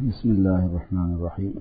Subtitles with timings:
[0.00, 1.52] بسم اللہ الرحمن الرحیم۔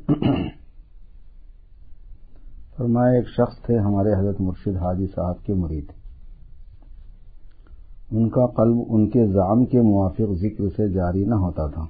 [2.78, 5.86] فرمایا، ایک شخص تھے ہمارے حضرت مرشد حاجی صاحب کے مرید۔
[8.12, 11.82] ان کا قلب ان کے زام کے موافق ذکر سے جاری نہ ہوتا تھا۔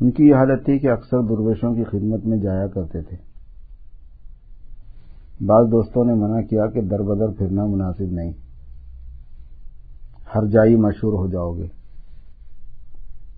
[0.00, 3.16] ان کی یہ حالت تھی کہ اکثر درویشوں کی خدمت میں جایا کرتے تھے۔
[5.46, 8.32] بعض دوستوں نے منع کیا کہ در بدر پھرنا مناسب نہیں۔
[10.34, 11.66] ہر جائی مشہور ہو جاؤ گے۔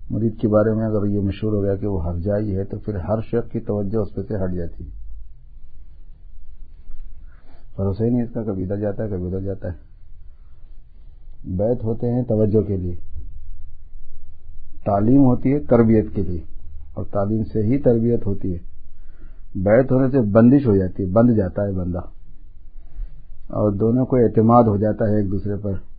[0.09, 2.79] مرید کے بارے میں اگر یہ مشہور ہو گیا کہ وہ ہر جائی ہے تو
[2.79, 4.89] پھر ہر شخص کی توجہ اس پہ سے ہٹ جاتی ہے۔
[7.75, 9.73] بھروسہ ہی نہیں اس کا، کبھی ادھر جاتا ہے، کبھی ادھر جاتا ہے۔
[11.43, 12.95] بیت ہوتے ہیں توجہ کے لیے۔
[14.85, 16.41] تعلیم ہوتی ہے تربیت کے لیے۔
[16.93, 18.57] اور تعلیم سے ہی تربیت ہوتی ہے۔
[19.55, 21.99] بیت ہونے سے بندش ہو جاتی ہے، بند جاتا ہے بندہ۔
[23.47, 25.90] اور دونوں کو اعتماد ہو جاتا ہے ایک دوسرے پر۔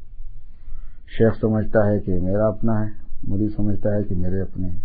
[1.19, 2.87] شیخ سمجھتا ہے کہ میرا اپنا ہے،
[3.29, 4.79] مری سمجھتا ہے کہ میرے اپنے ہیں۔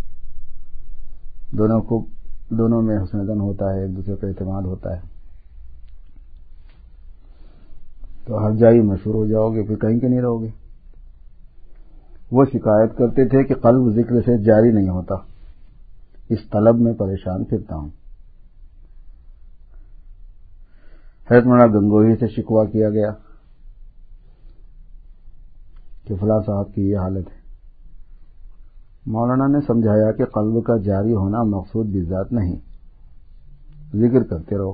[1.52, 2.06] دونوں کو،
[2.50, 5.00] دونوں میں حسن دن ہوتا ہے، ایک دوسرے کا اعتماد ہوتا ہے۔
[8.26, 10.48] تو ہر جائی مشہور ہو جاؤ گے، پھر کہیں کے نہیں رہو گے۔
[12.32, 15.14] وہ شکایت کرتے تھے کہ قلب ذکر سے جاری نہیں ہوتا۔
[16.28, 17.88] اس طلب میں پریشان پھرتا ہوں۔
[21.30, 23.12] حیرت منا گنگوہی سے شکوا کیا گیا۔
[26.08, 27.38] کہ فلاں صاحب کی یہ حالت ہے۔
[29.06, 32.56] مولانا نے سمجھایا کہ قلب کا جاری ہونا مقصود بھی ذات نہیں۔
[33.96, 34.72] ذکر کرتے رہو۔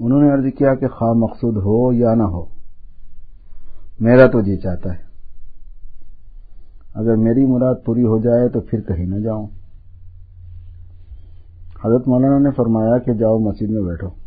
[0.00, 2.44] انہوں نے عرض کیا کہ خواہ مقصود ہو یا نہ ہو،
[4.00, 4.98] میرا تو جی چاہتا ہے۔
[6.94, 9.46] اگر میری مراد پوری ہو جائے تو پھر کہیں نہ جاؤں۔
[11.84, 14.21] حضرت مولانا نے فرمایا کہ جاؤ مسجد میں بیٹھو۔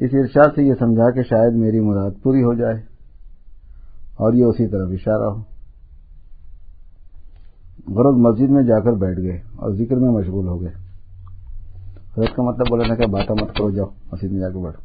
[0.00, 2.74] اس ارشاد سے یہ سمجھا کہ شاید میری مراد پوری ہو جائے
[4.14, 5.40] اور یہ اسی طرف اشارہ ہو۔
[7.94, 10.70] غرض مسجد میں جا کر بیٹھ گئے اور ذکر میں مشغول ہو گئے۔
[12.16, 14.82] حضرت کا مطلب بولے نا کہ باتیں مت کرو، جاؤ، مسجد میں جا کے بیٹھو۔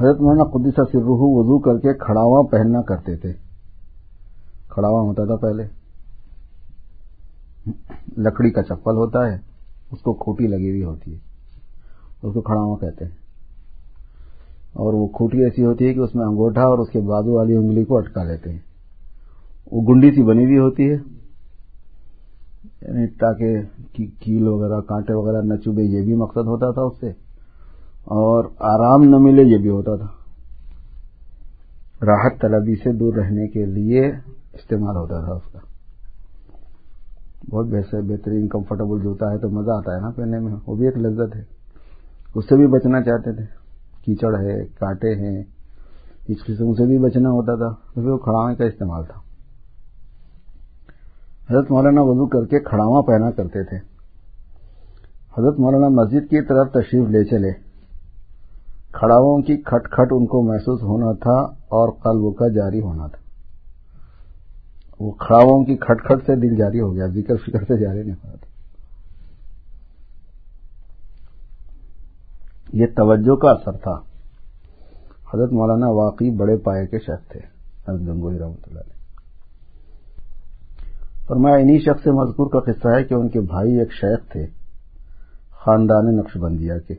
[0.00, 3.32] حضرت مولانا قدیسہ سرروح وضو کر کے کھڑاواں پہننا کرتے تھے۔
[4.68, 5.62] کھڑاواں ہوتا تھا پہلے۔
[8.16, 9.51] لکڑی کا چپل ہوتا ہے۔
[9.92, 11.18] اس کو کھوٹی لگی ہوئی ہوتی ہے۔
[12.22, 13.12] اس کو کھڑاواں کہتے ہیں۔
[14.72, 17.56] اور وہ کھوٹی ایسی ہوتی ہے کہ اس میں انگوٹھا اور اس کے بازو والی
[17.56, 18.58] انگلی کو اٹکا لیتے ہیں۔
[19.72, 20.96] وہ گنڈی سی بنی ہوئی ہوتی ہے۔
[22.82, 23.58] یعنی تاکہ
[24.20, 27.08] کیل وغیرہ، کانٹے وغیرہ نہ چوبے، یہ بھی مقصد ہوتا تھا اس سے۔
[28.04, 30.06] اور آرام نہ ملے، یہ بھی ہوتا تھا۔
[32.04, 34.06] راحت طلبی سے دور رہنے کے لیے
[34.52, 35.71] استعمال ہوتا تھا اس کا۔
[37.50, 40.98] بہت بہترین کمفرٹیبل جوتا ہے تو مزہ آتا ہے نا پہننے میں، وہ بھی ایک
[40.98, 41.42] لذت ہے۔
[42.34, 43.44] اس سے بھی بچنا چاہتے تھے۔
[44.04, 45.42] کیچڑ ہے، کانٹے ہیں،
[46.28, 49.20] اس قسم سے بھی بچنا ہوتا تھا تو پھر وہ کھڑاوے کا استعمال تھا۔
[51.50, 53.76] حضرت مولانا وضو کر کے کھڑاواں پہنا کرتے تھے۔
[55.38, 57.52] حضرت مولانا مسجد کی طرف تشریف لے چلے۔
[58.92, 63.21] کھڑاووں کی کھٹ کھٹ ان کو محسوس ہونا تھا اور قلب کا جاری ہونا تھا۔
[65.02, 68.14] وہ کھڑاووں کی کھٹ کھٹ سے دل جاری ہو گیا، ذکر فکر سے جاری نہیں
[68.24, 68.46] ہوا تھا۔
[72.72, 73.94] یہ توجہ کا اثر تھا۔
[75.34, 77.40] حضرت مولانا واقعی بڑے پائے کے شخص تھے،
[77.88, 78.92] حضرت گنگوئی رحمۃ اللہ علیہ۔
[81.26, 84.46] فرمایا انہی شخص مذکور کا قصہ ہے کہ ان کے بھائی ایک شیخ تھے،
[85.50, 86.94] خاندان نقش بندیا کے۔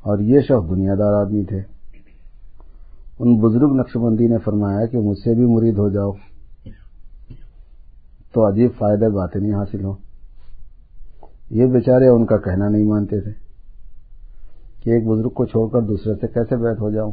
[0.00, 1.60] اور یہ شخص دنیا دار آدمی تھے۔
[3.18, 6.33] ان بزرگ نقش بندی نے فرمایا کہ مجھ سے بھی مرید ہو جاؤ۔
[8.34, 9.94] تو عجیب فائدہ باتیں نہیں حاصل ہو۔
[11.50, 13.30] یہ بیچارے ان کا کہنا نہیں مانتے تھے
[14.82, 17.12] کہ ایک بزرگ کو چھوڑ کر دوسرے سے کیسے بیت ہو جاؤں۔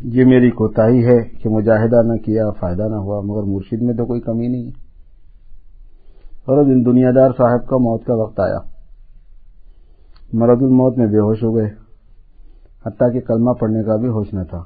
[0.00, 4.06] یہ میری کوتاہی ہے کہ مجاہدہ نہ کیا، فائدہ نہ ہوا، مگر مرشد میں تو
[4.06, 4.90] کوئی کمی نہیں۔ ہے
[6.40, 8.58] اور دن دنیا دار صاحب کا موت کا وقت آیا۔
[10.32, 11.79] مرد الموت میں بے ہوش ہو گئے۔
[12.86, 14.64] حتیٰ کہ کلمہ پڑھنے کا بھی ہوش نہ تھا۔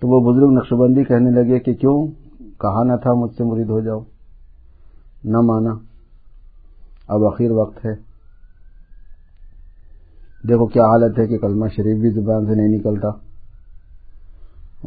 [0.00, 2.06] تو وہ بزرگ نقشبندی کہنے لگے کہ کیوں
[2.58, 4.00] کہا نہ تھا مجھ سے مرید ہو جاؤ؟
[5.24, 5.70] نہ مانا۔
[7.08, 7.94] اب اخیر وقت ہے۔
[10.48, 13.08] دیکھو کیا حالت ہے کہ کلمہ شریف بھی زبان سے نہیں نکلتا۔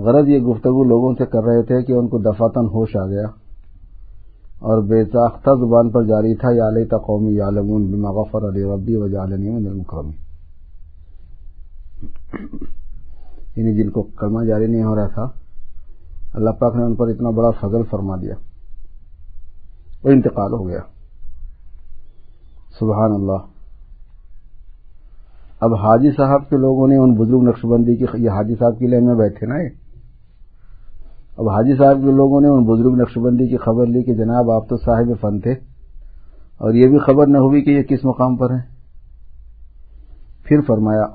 [0.02, 3.28] غرض یہ گفتگو لوگوں سے کر رہے تھے کہ ان کو دفاتن ہوش آ گیا۔
[4.60, 8.64] اور بے ساختہ زبان پر جاری تھا، یا علیہ تقومی یا لمون بما غفر علی
[8.64, 10.27] ربی و جالنی من المکرمی
[12.34, 15.26] یعنی جن کو کلمہ جاری نہیں ہو رہا تھا،
[16.34, 18.36] اللہ پاک نے ان پر اتنا بڑا فضل فرما دیا۔
[20.04, 20.82] وہ انتقال ہو گیا۔
[22.80, 23.46] سبحان اللہ۔
[25.62, 28.88] اب حاجی صاحب کے لوگوں نے ان بزرگ نقش بندی کی، یہ حاجی صاحب کی
[28.88, 29.56] لین میں بیٹھے نا
[31.38, 34.52] اب حاجی صاحب کے لوگوں نے ان بزرگ نقش بندی کی خبر لی کہ جناب
[34.52, 35.54] آپ تو صاحب فن تھے،
[36.58, 38.66] اور یہ بھی خبر نہ ہوئی کہ یہ کس مقام پر ہیں۔
[40.46, 41.06] پھر فرمایا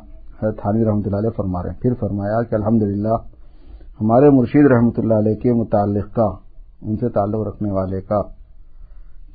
[0.50, 3.16] تھانی رحمۃ اللہ علیہ فرما رہے ہیں۔ پھر فرمایا کہ الحمدللہ،
[4.00, 6.28] ہمارے مرشید رحمۃ اللہ علیہ کے متعلق کا،
[6.82, 8.22] ان سے تعلق رکھنے والے کا،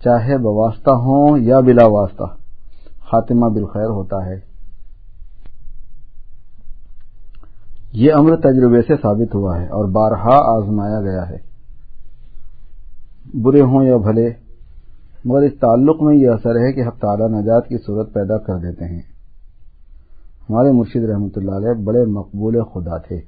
[0.04, 2.24] چاہے بواسطہ ہوں یا بلا واسطہ،
[3.12, 4.39] خاتمہ بالخیر ہوتا ہے۔
[7.94, 11.38] یہ امر تجربے سے ثابت ہوا ہے اور بارہا آزمایا گیا ہے۔
[13.33, 14.30] برے ہوں یا بھلے،
[15.25, 18.86] مگر اس تعلق میں یہ اثر ہے کہ ہم نجات کی صورت پیدا کر دیتے
[18.86, 19.01] ہیں۔
[20.49, 23.19] ہمارے مرشد رحمۃ اللہ علیہ بڑے مقبول خدا تھے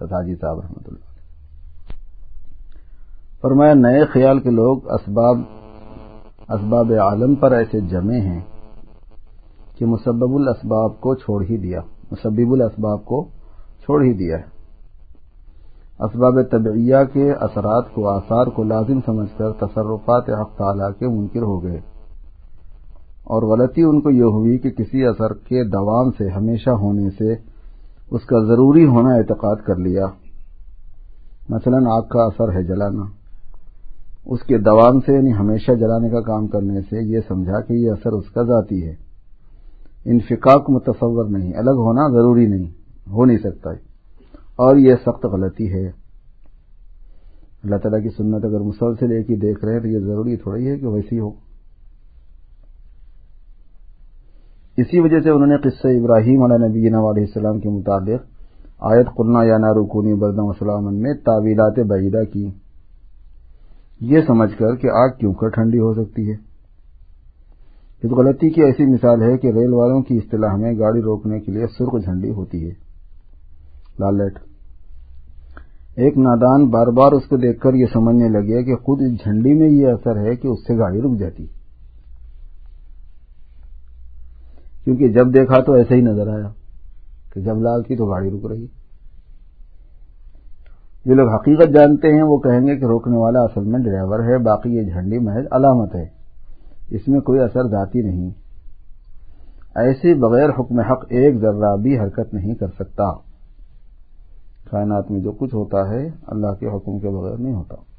[0.00, 1.04] ستاجی صاحب رحمۃ اللہ
[3.42, 5.36] فرمایا، نئے خیال کے لوگ اسباب
[6.48, 8.40] اسباب عالم پر ایسے جمے ہیں
[9.76, 11.80] کہ مسبب الاسباب کو چھوڑ ہی دیا،
[12.10, 13.24] مسبب الاسباب کو
[13.84, 14.44] چھوڑ ہی دیا ہے۔
[16.04, 21.42] اسباب طبعیہ کے اثرات کو آثار کو لازم سمجھ کر تصرفات حق تعالیٰ کے منکر
[21.42, 21.80] ہو گئے۔
[23.26, 27.32] اور غلطی ان کو یہ ہوئی کہ کسی اثر کے دوام سے ہمیشہ ہونے سے
[28.10, 30.06] اس کا ضروری ہونا اعتقاد کر لیا۔
[31.48, 33.02] مثلا آگ کا اثر ہے جلانا۔
[34.26, 37.90] اس کے دوام سے یعنی ہمیشہ جلانے کا کام کرنے سے یہ سمجھا کہ یہ
[37.90, 38.94] اثر اس کا ذاتی ہے۔
[40.04, 42.64] انفقاق متصور نہیں، الگ ہونا ضروری نہیں،
[43.10, 43.70] ہو نہیں سکتا۔
[44.56, 45.86] اور یہ سخت غلطی ہے۔
[47.64, 50.68] اللہ تعالیٰ کی سنت اگر مسلسل ایک ہی دیکھ رہے ہیں تو یہ ضروری تھوڑی
[50.68, 51.45] ہے کہ ویسی ہو۔
[54.76, 58.36] اسی وجہ سے انہوں نے قصہ ابراہیم علیہ نبی علیہ السلام کے مطابق
[58.78, 62.50] آیت قلنا یا نارکونی بردم وسلام میں تعویلات بعیدہ کی۔
[64.00, 66.34] یہ سمجھ کر کہ آگ کیوں کر ٹھنڈی ہو سکتی ہے۔
[68.02, 71.52] اس غلطی کی ایسی مثال ہے کہ ریل والوں کی اصطلاح میں گاڑی روکنے کے
[71.52, 72.74] لیے سرخ جھنڈی ہوتی ہے۔
[74.00, 74.38] لال لائٹ
[75.96, 79.52] ایک نادان بار بار اس کو دیکھ کر یہ سمجھنے لگے کہ خود اس جھنڈی
[79.52, 81.46] میں یہ اثر ہے کہ اس سے گاڑی رک جاتی۔
[84.86, 86.48] کیونکہ جب دیکھا تو ایسے ہی نظر آیا
[87.34, 88.66] کہ جب لال تھی تو گاڑی رک رہی
[91.04, 94.38] جو لوگ حقیقت جانتے ہیں وہ کہیں گے کہ روکنے والا اصل میں ڈرائیور ہے،
[94.38, 96.06] باقی یہ جھنڈی محض علامت ہے۔
[96.90, 98.30] اس میں کوئی اثر ذاتی نہیں۔
[99.74, 103.12] ایسے بغیر حکم حق ایک ذرہ بھی حرکت نہیں کر سکتا۔
[104.70, 107.95] کائنات میں جو کچھ ہوتا ہے، اللہ کے حکم کے بغیر نہیں ہوتا۔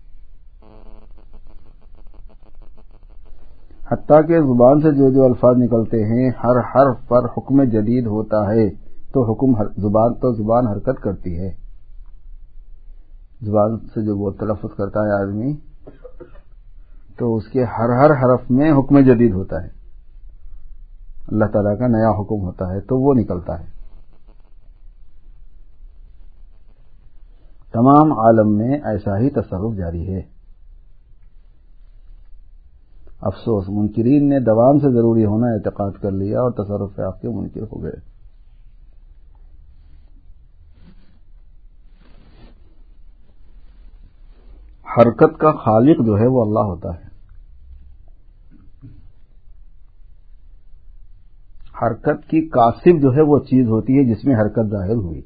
[3.91, 8.53] حتیٰ کہ زبان سے جو جو الفاظ نکلتے ہیں، ہر حرف پر حکم جدید ہوتا
[8.53, 8.69] ہے،
[9.13, 11.49] تو حکم زبان تو زبان حرکت کرتی ہے۔
[13.41, 15.55] زبان سے جو وہ تلفظ کرتا ہے آدمی،
[17.19, 19.67] تو اس کے ہر ہر حرف میں حکم جدید ہوتا ہے۔
[21.27, 23.65] اللہ تعالیٰ کا نیا حکم ہوتا ہے، تو وہ نکلتا ہے۔
[27.73, 30.36] تمام عالم میں ایسا ہی تصرف جاری ہے۔
[33.21, 37.61] افسوس، منکرین نے دوام سے ضروری ہونا اعتقاد کر لیا اور تصرف آپ کے منکر
[37.61, 38.17] ہو گئے۔
[44.97, 47.07] حرکت کا خالق جو ہے وہ اللہ ہوتا ہے۔
[51.81, 55.21] حرکت کی کاسب جو ہے وہ چیز ہوتی ہے جس میں حرکت ظاہر ہوئی۔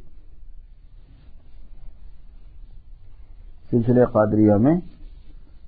[3.70, 4.76] سلسلہ قادریہ میں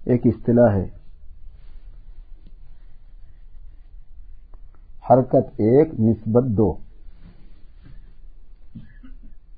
[0.05, 1.02] ایک اصطلاح ہے۔
[5.09, 6.73] حرکت ایک نسبت دو۔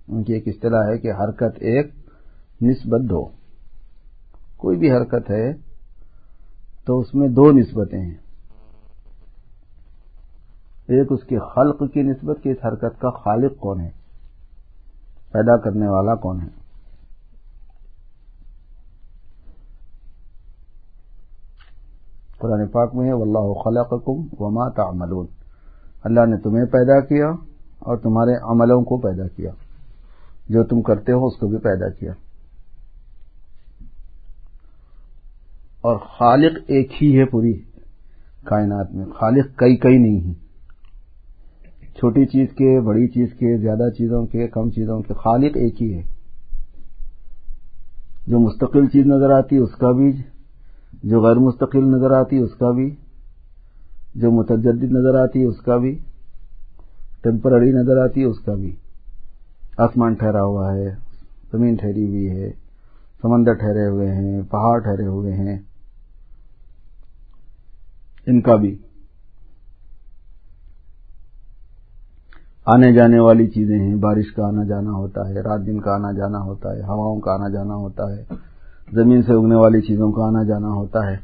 [0.07, 1.93] ان کی ایک اصطلاح ہے کہ حرکت ایک
[2.61, 3.25] نسبت دو۔
[4.57, 5.53] کوئی بھی حرکت ہے
[6.85, 8.15] تو اس میں دو نسبتیں ہیں۔
[10.87, 13.89] ایک اس کے خلق کی نسبت کہ اس حرکت کا خالق کون ہے؟
[15.31, 16.64] پیدا کرنے والا کون ہے؟
[22.45, 25.25] قرآن پاک میں ہے، واللہ خلقکم وما تعملون.
[26.03, 27.27] اللہ نے تمہیں پیدا کیا
[27.79, 29.51] اور تمہارے عملوں کو پیدا کیا۔
[30.49, 32.11] جو تم کرتے ہو، اس کو بھی پیدا کیا۔
[35.81, 37.53] اور خالق ایک ہی ہے پوری
[38.43, 40.33] کائنات میں۔ خالق کئی کئی نہیں ہیں۔
[41.95, 45.93] چھوٹی چیز کے، بڑی چیز کے، زیادہ چیزوں کے، کم چیزوں کے، خالق ایک ہی
[45.93, 46.01] ہے۔
[48.27, 50.34] جو مستقل چیز نظر آتی، اس کا بھی
[51.05, 52.95] جو غیر مستقل نظر آتی اس کا بھی،
[54.15, 55.99] جو متجدد نظر آتی اس کا بھی
[57.21, 58.75] ٹیمپرری نظر آتی اس کا بھی۔
[59.77, 60.95] آسمان ٹھہرا ہوا ہے،
[61.51, 62.49] زمین ٹھہری ہوئی ہے،
[63.21, 65.59] سمندر ٹھہرے ہوئے ہیں، پہاڑ ٹھہرے ہوئے ہیں۔
[68.27, 68.77] ان کا بھی۔
[72.65, 76.11] آنے جانے والی چیزیں ہیں، بارش کا آنا جانا ہوتا ہے، رات دن کا آنا
[76.11, 78.23] جانا ہوتا ہے، ہواؤں کا آنا جانا ہوتا ہے۔
[78.91, 81.15] زمین سے اگنے والی چیزوں کا آنا جانا ہوتا ہے۔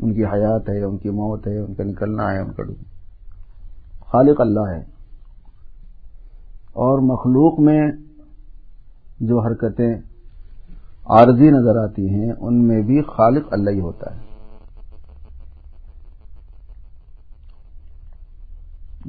[0.00, 2.62] ان کی حیات ہے، ان کی موت ہے، ان کا نکلنا ہے، ان کا
[4.00, 4.80] خالق اللہ ہے۔
[6.72, 7.90] اور مخلوق میں
[9.20, 9.94] جو حرکتیں
[11.04, 14.20] عارضی نظر آتی ہیں، ان میں بھی خالق اللہ ہی ہوتا ہے۔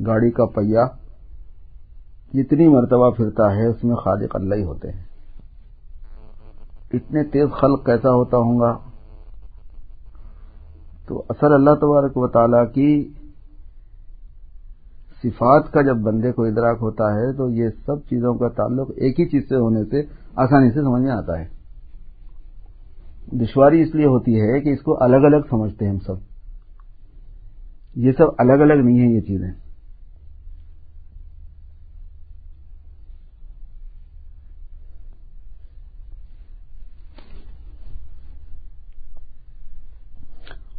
[0.05, 0.87] گاڑی کا پہیا
[2.33, 5.06] جتنی مرتبہ پھرتا ہے، اس میں خالق اللہ ہی ہوتے ہیں۔
[6.93, 8.77] اتنے تیز خلق کیسا ہوتا ہوں گا؟
[11.07, 13.13] تو اصل اللہ تبارک و تعالی کی
[15.23, 19.19] صفات کا جب بندے کو ادراک ہوتا ہے، تو یہ سب چیزوں کا تعلق ایک
[19.19, 20.01] ہی چیز سے ہونے سے
[20.35, 21.45] آسانی سے سمجھ میں آتا ہے۔
[23.31, 26.15] دشواری اس لیے ہوتی ہے کہ اس کو الگ الگ سمجھتے ہیں ہم سب۔
[27.95, 29.66] یہ سب الگ الگ نہیں ہیں، یہ چیزیں۔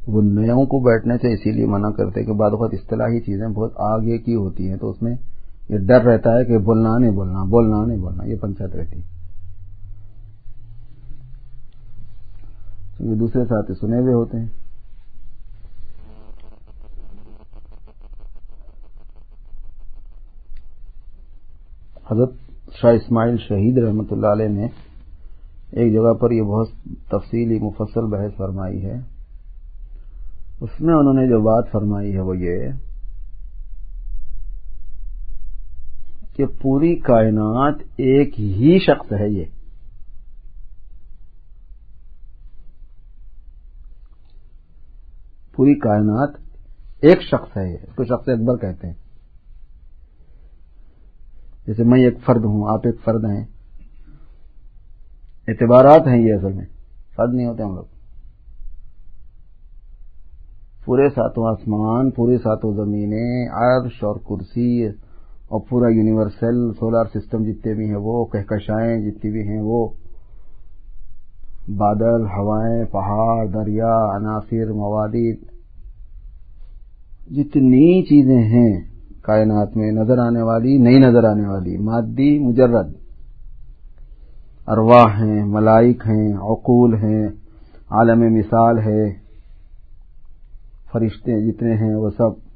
[0.09, 3.73] وہ نیوں کو بیٹھنے سے اسی لیے منع کرتے کہ بعد وقت اصطلاحی چیزیں بہت
[3.77, 5.17] آگے کی ہوتی ہیں، تو اس میں
[5.69, 9.01] یہ ڈر رہتا ہے کہ بولنا نہیں بولنا بولنا نہیں بولنا، یہ پنچایت رہتی۔
[13.01, 14.47] یہ دوسرے ساتھ سنے ہوئے ہوتے ہیں۔
[22.11, 22.33] حضرت
[22.73, 24.67] شاہ اسماعیل شہید رحمت اللہ علیہ نے
[25.71, 26.69] ایک جگہ پر یہ بہت
[27.09, 29.18] تفصیلی مفصل بحث فرمائی ہے۔
[30.61, 32.69] اس میں انہوں نے جو بات فرمائی ہے وہ یہ
[36.37, 39.45] کہ پوری کائنات ایک ہی شخص ہے یہ۔
[45.57, 46.31] پوری کائنات
[47.03, 48.95] ایک شخص ہے یہ۔ تو شخص اکبر کہتے ہیں۔
[51.67, 53.45] جیسے میں ایک فرد ہوں، آپ ایک فرد ہیں۔
[55.49, 56.67] اعتبارات ہیں یہ اصل میں۔
[57.17, 57.98] فرد نہیں ہوتے ہم لوگ۔
[60.89, 67.75] پورے ساتوں آسمان، پورے ساتوں زمینیں عرش اور کرسی اور پورا یونیورسل، سولار سسٹم جتنے
[67.75, 69.89] بھی ہیں وہ، کہکشائیں جتنی بھی ہیں وہ۔
[71.69, 75.33] بادل، ہوائیں، پہاڑ، دریا، عناصر موادی
[77.31, 78.81] جتنی چیزیں ہیں
[79.23, 82.93] کائنات میں، نظر آنے والی، نہیں نظر آنے والی، مادی، مجرد۔
[84.67, 87.29] ارواح ہیں، ملائک ہیں، عقول ہیں،
[87.91, 89.28] عالم مثال ہے۔
[90.93, 92.49] فرشتے جتنے ہیں وہ سب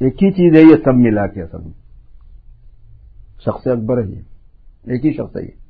[0.00, 1.72] ایک ہی چیز ہے یہ سب ملا کے اصل میں
[3.40, 4.20] شخص اکبر ہے۔ یہ
[4.84, 5.62] ایک ہی شخص ہے یہ۔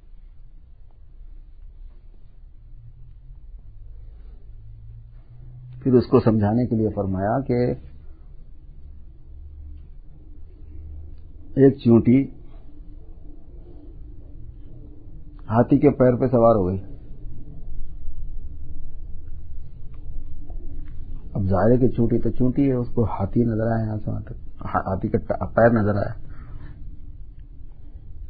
[5.82, 7.66] پھر اس کو سمجھانے کے لیے فرمایا کہ
[11.56, 12.24] ایک چونٹی
[15.50, 16.91] ہاتھی کے پیر پہ سوار ہو گئی۔
[21.34, 24.20] اب ظاہر کی چونٹی تو چونٹی ہے، اس کو ہاتھی نظر آیا یہاں سے وہاں
[24.20, 24.32] تک۔
[24.64, 26.32] ہاتھی کا پیر نظر آیا۔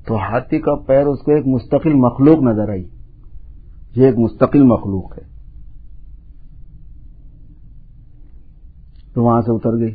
[0.06, 2.88] تو ہاتھی کا پیر اس کو ایک مستقل مخلوق نظر آئی۔
[3.96, 5.22] یہ ایک مستقل مخلوق ہے۔
[9.14, 9.94] تو وہاں سے اتر گئی۔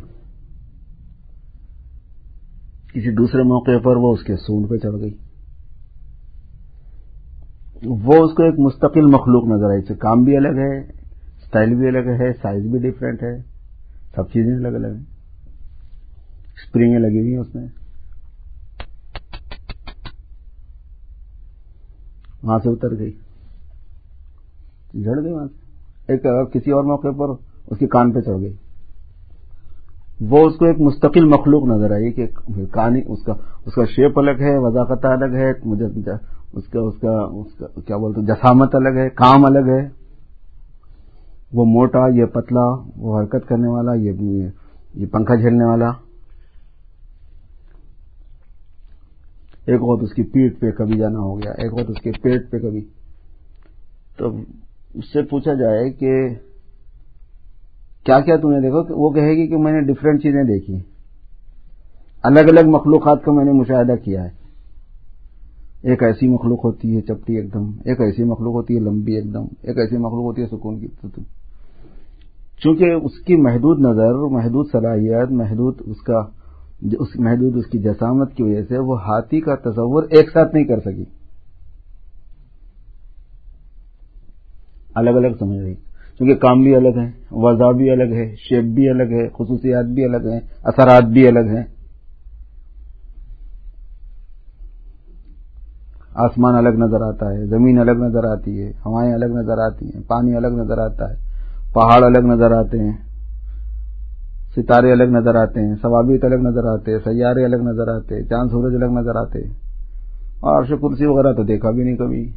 [2.94, 5.14] کسی دوسرے موقع پر وہ اس کے سونڈ پہ چڑھ گئی۔
[7.84, 10.97] وہ اس کو ایک مستقل مخلوق نظر آئی۔ سے کام بھی الگ ہے۔
[11.48, 13.42] اسٹائل بھی الگ ہے، سائز بھی ڈفرینٹ ہے،
[14.16, 15.04] سب چیزیں الگ الگ ہیں۔
[16.56, 17.68] اسپرنگیں لگی ہوئی ہیں اس میں۔
[22.44, 23.12] وہاں سے اتر گئی۔
[24.94, 25.60] جڑ گئی وہاں سے۔
[26.12, 27.30] ایک کسی اور موقع پر
[27.68, 28.54] اس کے کان پہ چڑھ گئی۔
[30.20, 32.28] وہ اس کو ایک مستقل مخلوق نظر آئی کہ
[32.74, 33.34] کہانی اس کا
[33.66, 35.86] اس کا شیپ الگ ہے وضاقت الگ ہے، مجھے
[36.54, 39.97] اس کا اس کا کیا بولتے جسامت الگ ہے، کام الگ ہے۔
[41.54, 45.90] وہ موٹا، یہ پتلا، وہ حرکت کرنے والا، یہ پنکھا جھیلنے والا۔
[49.66, 52.52] ایک وقت اس کی پیٹ پہ کبھی جانا ہو گیا، ایک وقت اس کے پیٹ
[52.52, 52.82] پہ کبھی۔
[54.18, 54.38] تو
[54.94, 56.28] اس سے پوچھا جائے کہ
[58.06, 60.80] کیا کیا تم نے دیکھو وہ کہے گی کہ میں نے ڈفرینٹ چیزیں دیکھی۔
[62.24, 64.30] الگ الگ مخلوقات کا میں نے مشاہدہ کیا ہے۔
[65.82, 69.34] ایک ایسی مخلوق ہوتی ہے چپٹی ایک دم، ایک ایسی مخلوق ہوتی ہے لمبی ایک
[69.34, 70.88] دم، ایک ایسی مخلوق ہوتی ہے سکون کی۔
[72.58, 76.20] چونکہ اس کی محدود نظر، محدود صلاحیت، محدود اس کا
[76.82, 80.66] اس، محدود اس کی جسامت کی وجہ سے وہ ہاتھی کا تصور ایک ساتھ نہیں
[80.66, 81.06] کر سکی۔
[84.96, 85.76] الگ الگ سمجھ رہی۔
[86.18, 90.06] کیونکہ کام بھی الگ ہیں، وضع بھی الگ ہے شیپ بھی الگ ہے، خصوصیات بھی
[90.06, 91.64] الگ ہیں، اثرات بھی الگ ہیں۔
[96.16, 100.02] آسمان الگ نظر آتا ہے، زمین الگ نظر آتی ہے، ہوائیں الگ نظر آتی ہیں،
[100.08, 101.27] پانی الگ نظر آتا ہے۔
[101.74, 102.98] پہاڑ الگ نظر آتے ہیں،
[104.56, 108.22] ستارے الگ نظر آتے ہیں ثوابت الگ نظر آتے ہیں، سیارے الگ نظر آتے ہیں،
[108.22, 109.54] چاند سورج الگ نظر آتے ہیں۔
[110.40, 112.32] اور کرسی وغیرہ تو دیکھا بھی نہیں کبھی۔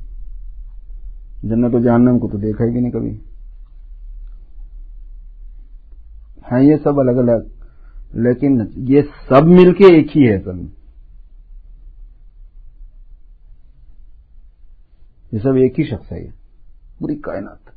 [1.43, 3.19] جنت و جہنم کو تو دیکھا ہی بھی نہیں کبھی۔
[6.53, 7.65] ہیں یہ سب الگ الگ،
[8.13, 10.69] لیکن یہ سب مل کے ایک ہی ہے اصل میں
[15.33, 16.31] یہ سب ایک ہی شخص ہے، یہ
[16.99, 17.70] پوری کائنات۔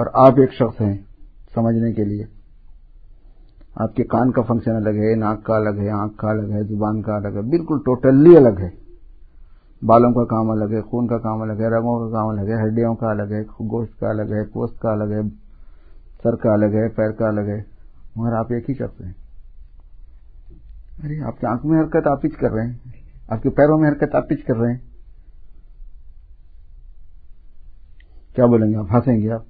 [0.00, 0.96] اور آپ ایک شخص ہیں
[1.54, 2.24] سمجھنے کے لیے
[3.76, 6.62] آپ کے کان کا فنکشن الگ ہے ناک کا الگ ہے آنکھ کا الگ ہے
[6.64, 8.68] زبان کا الگ ہے بالکل ٹوٹلی الگ ہے
[9.82, 12.60] بالوں کا کام الگ ہے خون کا کام الگ ہے رنگوں کا کام الگ ہے
[12.62, 15.20] ہڈیوں کا الگ ہے گوشت کا الگ ہے پوست کا الگ ہے
[16.22, 17.60] سر کا الگ ہے پیر کا الگ ہے
[18.16, 19.12] مگر آپ ایک ہی شخص ہیں
[21.02, 23.90] ارے آپ کی آنکھ میں حرکت آپ ہی کر رہے ہیں آپ کے پیروں میں
[23.90, 24.78] حرکت آپ ہی کر رہے ہیں
[28.36, 29.49] کیا بولیں گے آپ ہنسیں گے آپ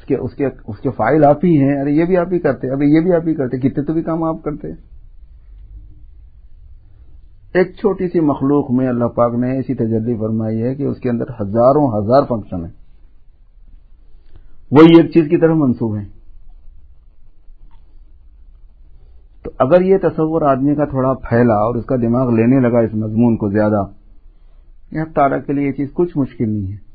[0.00, 2.38] اس کے اس کے اس کے فائل آپ ہی ہیں، ارے یہ بھی آپ ہی
[2.38, 4.68] کرتے ابھی یہ بھی آپ ہی کرتے کتنے تو بھی کام آپ کرتے
[7.54, 11.10] ایک چھوٹی سی مخلوق میں اللہ پاک نے ایسی تجلی فرمائی ہے کہ اس کے
[11.10, 12.72] اندر ہزاروں ہزار فنکشن ہیں۔
[14.70, 16.08] وہی ایک چیز کی طرف منسوخ ہیں۔
[19.44, 22.94] تو اگر یہ تصور آدمی کا تھوڑا پھیلا اور اس کا دماغ لینے لگا اس
[22.94, 23.82] مضمون کو زیادہ
[24.92, 26.89] یہ تارا کے لیے یہ چیز کچھ مشکل نہیں ہے۔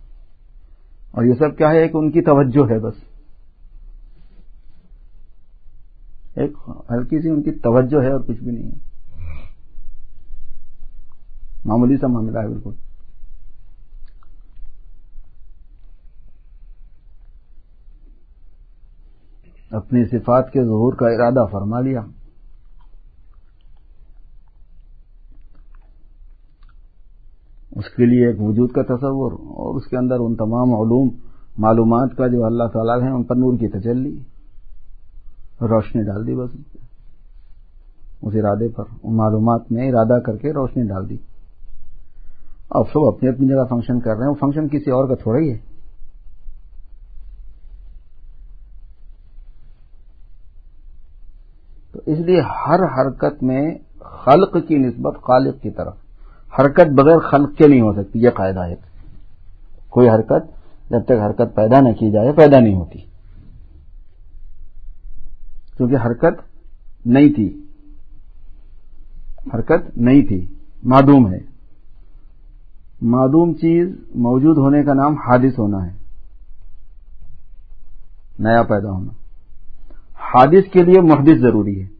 [1.16, 2.94] اور یہ سب کیا ہے؟ کہ ان کی توجہ ہے بس۔
[6.36, 8.78] ایک ہلکی سی ان کی توجہ ہے اور کچھ بھی نہیں ہے۔
[11.66, 12.72] معمولی سا معاملہ ہے بالکل۔
[19.72, 22.02] اپنی صفات کے ظہور کا ارادہ فرما لیا۔
[27.76, 31.10] اس کے لیے ایک وجود کا تصور اور اس کے اندر ان تمام علوم،
[31.58, 34.16] معلومات کا جو اللہ تعالیٰ ہیں، ان پر نور کی تجلی،
[35.62, 36.50] روشنی ڈال دی بس۔
[38.22, 41.18] اس ارادے پر، ان معلومات میں ارادہ کر کے روشنی ڈال دی۔
[42.70, 45.40] اب سب اپنی اپنی جگہ فنکشن کر رہے ہیں۔ وہ فنکشن کسی اور کا تھوڑا
[45.40, 45.58] ہی ہے۔
[51.92, 56.05] تو اس لیے ہر حرکت میں خلق کی نسبت خالق کی طرف۔
[56.60, 58.76] حرکت بغیر خلق کے نہیں ہو سکتی، یہ قاعدہ ہے۔
[59.90, 60.46] کوئی حرکت
[60.90, 63.00] جب تک حرکت پیدا نہ کی جائے، پیدا نہیں ہوتی۔
[65.78, 66.42] کیونکہ حرکت
[67.06, 67.62] نہیں تھی۔
[69.54, 71.40] حرکت نہیں تھی۔ معدوم ہے۔
[73.02, 75.92] معدوم چیز موجود ہونے کا نام حادث ہونا ہے۔
[78.40, 79.12] نیا پیدا ہونا۔
[80.14, 81.95] حادث کے لیے محدث ضروری ہے۔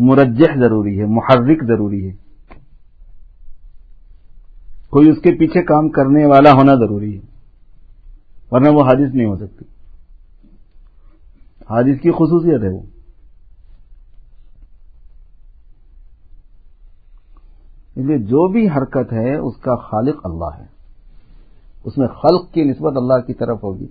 [0.00, 2.14] مرجح ضروری ہے، محرک ضروری ہے۔
[4.90, 7.20] کوئی اس کے پیچھے کام کرنے والا ہونا ضروری ہے،
[8.50, 9.64] ورنہ وہ حادث نہیں ہو سکتی۔
[11.70, 12.82] حادث کی خصوصیت ہے وہ۔
[17.96, 20.66] اس لیے جو بھی حرکت ہے، اس کا خالق اللہ ہے۔
[21.84, 23.86] اس میں خلق کی نسبت اللہ کی طرف ہوگی۔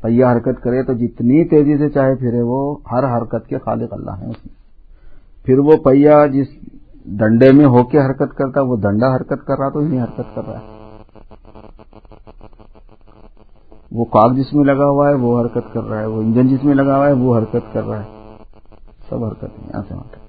[0.00, 4.10] پہیا حرکت کرے تو جتنی تیزی سے چاہے پھرے وہ ہر حرکت کے خالق اللہ
[4.10, 4.54] ہیں اس میں۔
[5.44, 6.46] پھر وہ پہیا جس
[7.04, 10.42] ڈنڈے میں ہو کے حرکت کرتا، وہ ڈنڈا حرکت کر رہا تو ہی حرکت کر
[10.46, 10.80] رہا ہے۔
[13.92, 16.64] وہ کاغ جس میں لگا ہوا ہے، وہ حرکت کر رہا ہے۔ وہ انجن جس
[16.64, 18.36] میں لگا ہوا ہے، وہ حرکت کر رہا ہے۔
[19.08, 20.20] سب حرکت یہاں سے وہاں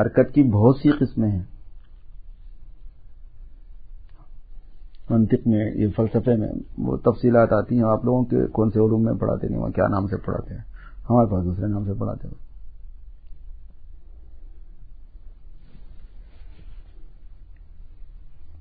[0.00, 1.57] حرکت کی بہت سی قسمیں ہیں۔
[5.10, 9.02] منطق میں، یہ فلسفے میں وہ تفصیلات آتی ہیں، آپ لوگوں کے کون سے علوم
[9.02, 10.62] میں پڑھاتے نہیں وہ کیا نام سے پڑھاتے ہیں؟
[11.10, 12.48] ہمارے پاس دوسرے نام سے پڑھاتے ہیں۔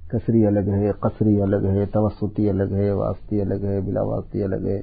[0.07, 4.67] کسری الگ ہے، قصری الگ ہے، توسطی الگ ہے، واسطی الگ ہے، بلا واسطی الگ
[4.67, 4.79] ہے۔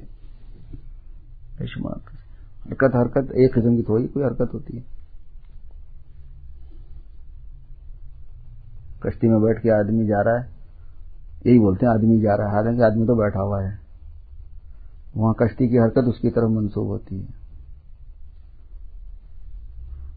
[2.71, 4.81] حرکت حرکت ایک قسم کی تھوڑی کوئی حرکت ہوتی ہے۔
[8.99, 10.54] کشتی میں بیٹھ کے آدمی جا رہا ہے۔
[11.45, 13.85] یہی بولتے ہیں، آدمی جا رہا ہے، حالانکہ آدمی تو بیٹھا ہوا ہے۔
[15.15, 17.45] وہاں کشتی کی حرکت اس کی طرف منسوب ہوتی ہے۔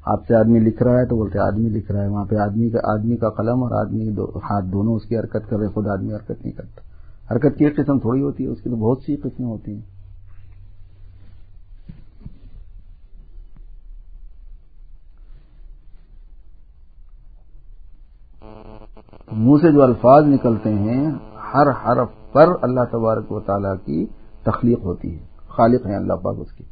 [0.04, 2.70] آپ سے آدمی لکھ رہا ہے تو بولتے آدمی لکھ رہا ہے۔ وہاں پہ آدمی
[2.70, 5.86] کا آدمی کا قلم اور آدمی دو، ہاتھ دونوں اس کی حرکت کر رہے خود
[5.86, 6.80] آدمی حرکت نہیں کرتا۔
[7.34, 9.97] حرکت کی ایک قسم تھوڑی ہوتی ہے، اس کی تو بہت سی قسمیں ہوتی ہیں۔
[19.32, 21.10] منہ سے جو الفاظ نکلتے ہیں،
[21.54, 24.06] ہر حرف پر اللہ تبارک و تعالیٰ کی
[24.42, 26.64] تخلیق ہوتی ہے۔ خالق ہیں اللہ پاک اس کی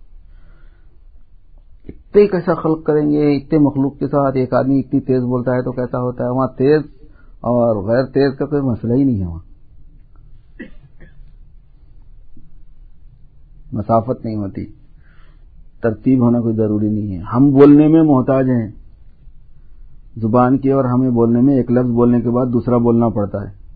[1.84, 5.62] اتنے کیسا خلق کریں گے، اتنے مخلوق کے ساتھ ایک آدمی اتنی تیز بولتا ہے
[5.62, 6.82] تو کیسا ہوتا ہے؟ وہاں تیز
[7.34, 9.38] اور غیر تیز کا کوئی مسئلہ ہی نہیں ہے وہاں۔
[13.72, 14.66] مسافت نہیں ہوتی۔
[15.82, 18.85] ترتیب ہونا کوئی ضروری نہیں ہے۔ ہم بولنے میں محتاج ہیں۔
[20.16, 23.66] زبان کی اور ہمیں بولنے میں ایک لفظ بولنے کے بعد دوسرا بولنا پڑتا ہے۔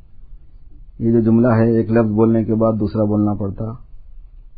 [0.98, 3.64] یہ جو جملہ ہے، ایک لفظ بولنے کے بعد دوسرا بولنا پڑتا۔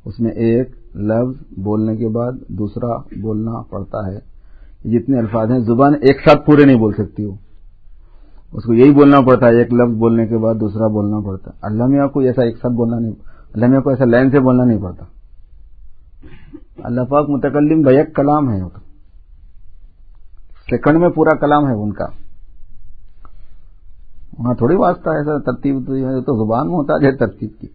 [0.05, 4.19] اس میں ایک لفظ بولنے کے بعد دوسرا بولنا پڑتا ہے۔
[4.85, 7.35] جتنے الفاظ ہیں، زبان ایک ساتھ پورے نہیں بول سکتی وہ۔
[8.53, 11.59] اس کو یہی بولنا پڑتا ہے، ایک لفظ بولنے کے بعد دوسرا بولنا پڑتا۔ ہے
[11.63, 13.13] اللہ میاں کو ایسا ایک ساتھ بولنا نہیں،
[13.55, 15.05] اللہ میاں کو ایسا لائن سے بولنا نہیں پڑتا۔
[16.83, 18.82] اللہ پاک متکلم بیک کلام ہے
[20.73, 22.07] سیکنڈ میں پورا کلام ہے ان کا۔
[24.39, 27.67] وہاں تھوڑی واسطہ ایسا ترتیب تو زبان میں ہوتا ہے ترتیب کی۔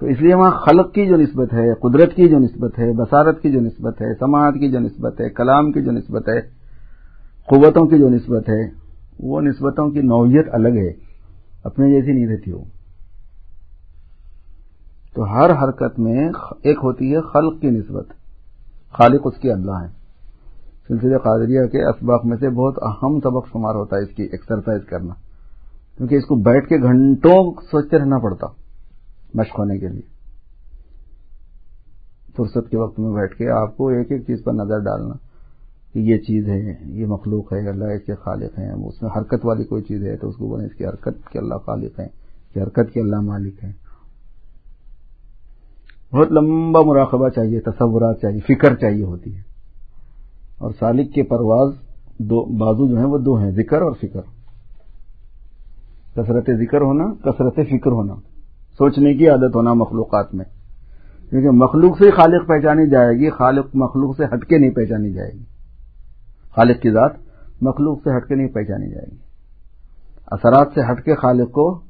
[0.00, 3.42] تو اس لیے وہاں خلق کی جو نسبت ہے، قدرت کی جو نسبت ہے، بصارت
[3.42, 6.40] کی جو نسبت ہے، سماعت کی جو نسبت ہے، کلام کی جو نسبت ہے،
[7.46, 8.70] قوتوں کی جو نسبت ہے،
[9.18, 10.92] وہ نسبتوں کی نوعیت الگ ہے۔
[11.64, 12.64] اپنے جیسی نہیں رہتی وہ۔
[15.14, 16.28] تو ہر حرکت میں
[16.62, 18.08] ایک ہوتی ہے خلق کی نسبت۔
[18.92, 19.99] خالق اس کی اللہ ہے۔
[20.90, 24.82] سلسلے قادریہ کے اسباق میں سے بہت اہم سبق شمار ہوتا ہے اس کی ایکسرسائز
[24.86, 25.14] کرنا۔
[25.96, 28.46] کیونکہ اس کو بیٹھ کے گھنٹوں سوچتے رہنا پڑتا
[29.34, 30.20] مشق ہونے کے لیے۔
[32.36, 35.14] فرصت کے وقت میں بیٹھ کے آپ کو ایک ایک چیز پر نظر ڈالنا
[35.92, 39.44] کہ یہ چیز ہے، یہ مخلوق ہے، اللہ اس کے خالق ہیں، اس میں حرکت
[39.44, 42.08] والی کوئی چیز ہے تو اس کو بولیں اس کی حرکت کے اللہ خالق ہیں
[42.54, 43.72] کہ حرکت کے اللہ مالک ہیں۔
[46.12, 49.49] بہت لمبا مراقبہ چاہیے، تصورات چاہیے، فکر چاہیے ہوتی ہے۔
[50.60, 51.72] اور سالک کے پرواز
[52.18, 54.20] دو بازو جو ہیں وہ دو ہیں، ذکر اور فکر۔
[56.14, 58.14] کثرت ذکر ہونا، کثرت فکر ہونا۔
[58.78, 60.44] سوچنے کی عادت ہونا مخلوقات میں۔
[61.30, 65.32] کیونکہ مخلوق سے خالق پہچانی جائے گی، خالق مخلوق سے ہٹ کے نہیں پہچانی جائے
[65.32, 65.44] گی۔
[66.56, 67.10] خالق کی ذات
[67.60, 69.16] مخلوق سے ہٹ کے نہیں پہچانی جائے گی۔
[70.26, 71.80] اثرات سے ہٹ کے خالق کو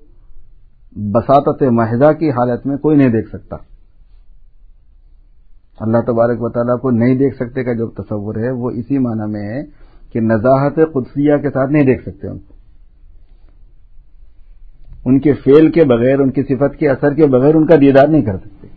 [0.92, 3.56] بساطت محضہ کی حالت میں کوئی نہیں دیکھ سکتا۔
[5.80, 9.32] اللہ تبارک و تعالیٰ کو نہیں دیکھ سکتے کا جو تصور ہے، وہ اسی معنی
[9.32, 9.62] میں ہے
[10.12, 12.54] کہ نزاحت قدسیہ کے ساتھ نہیں دیکھ سکتے ان کو
[15.04, 18.08] ان کے فیل کے بغیر، ان کی صفت کے اثر کے بغیر ان کا دیدار
[18.08, 18.68] نہیں کر سکتے۔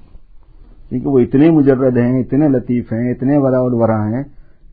[0.90, 4.24] کیونکہ وہ اتنے مجرد ہیں، اتنے لطیف ہیں، اتنے ورا الورا ہیں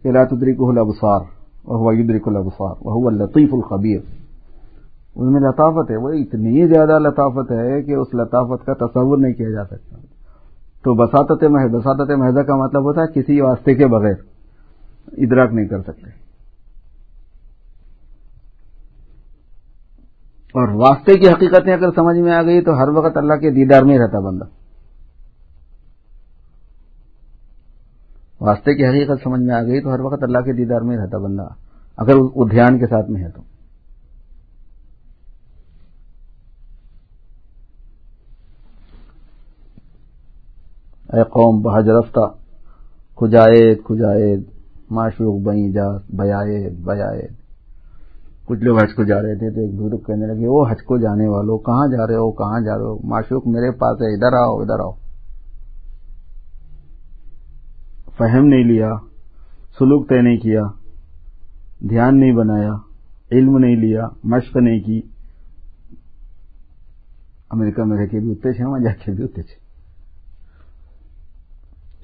[0.02, 1.20] کہ لاتدریک الابصار
[1.64, 3.98] وہ یدرک الابصار وہ لطیف الخبیر۔
[5.16, 9.32] اس میں لطافت ہے، وہ اتنی زیادہ لطافت ہے کہ اس لطافت کا تصور نہیں
[9.32, 9.96] کیا جا سکتا۔
[10.82, 14.14] تو بساطت محض بساطت محض کا مطلب ہوتا ہے کسی واسطے کے بغیر۔
[15.12, 16.10] ادراک نہیں کر سکتے۔
[20.54, 23.82] اور واسطے کی حقیقتیں اگر سمجھ میں آ گئی تو ہر وقت اللہ کے دیدار
[23.82, 24.44] میں رہتا بندہ۔
[28.40, 31.18] واسطے کی حقیقت سمجھ میں آ گئی تو ہر وقت اللہ کے دیدار میں رہتا
[31.18, 31.46] بندہ۔
[31.96, 33.42] اگر وہ دھیان کے ساتھ میں ہے تو۔
[41.12, 42.26] اے قوم بحج رفتہ
[43.16, 44.36] کھجائے کھجائے
[44.90, 47.40] معشوق بئی جا بیائے بیائے
[48.46, 50.98] کچھ لوگ حج کو جا رہے تھے تو ایک بزرگ کہنے لگے، وہ حج کو
[50.98, 54.36] جانے والوں کہاں جا رہے ہو، کہاں جا رہے ہو؟ معشوق میرے پاس ہے، ادھر
[54.36, 54.92] آؤ ادھر آؤ۔
[58.18, 58.90] فہم نہیں لیا،
[59.78, 60.62] سلوک طے نہیں کیا،
[61.88, 62.72] دھیان نہیں بنایا،
[63.32, 65.00] علم نہیں لیا، مشق نہیں کی۔
[67.50, 69.59] امریکہ میں رہ کے بھی اتنے وہاں جا کے بھی اتنے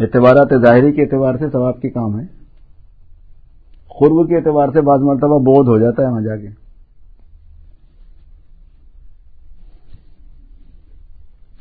[0.01, 2.25] اعتبارات ظاہری کے اعتبار سے ثواب کے کام ہے
[4.01, 6.49] قرب کے اعتبار سے بعض مرتبہ بودھ ہو جاتا ہے وہاں جا کے۔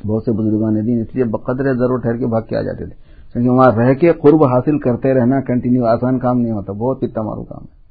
[0.08, 2.96] بہت سے بزرگان دین اس لیے بقدر ضرور ٹھہر کے بھاگ کے آ جاتے تھے۔
[3.34, 7.22] کیونکہ وہاں رہ کے قرب حاصل کرتے رہنا کنٹینیو آسان کام نہیں ہوتا، بہت پتا
[7.22, 7.86] مارو کام ہے۔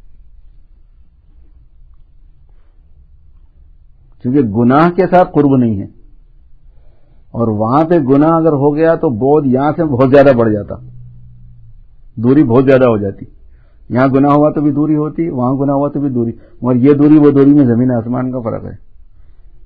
[4.22, 5.86] کیونکہ گناہ کے ساتھ قرب نہیں ہے۔
[7.34, 10.74] اور وہاں پہ گناہ اگر ہو گیا تو بودھ یہاں سے بہت زیادہ بڑھ جاتا
[12.16, 13.24] دوری بہت زیادہ ہو جاتی
[13.88, 16.92] یہاں گنا ہوا تو بھی دوری ہوتی، وہاں گنا ہوا تو بھی دوری، مگر یہ
[16.92, 18.94] دوری وہ دوری میں زمین آسمان کا فرق ہے۔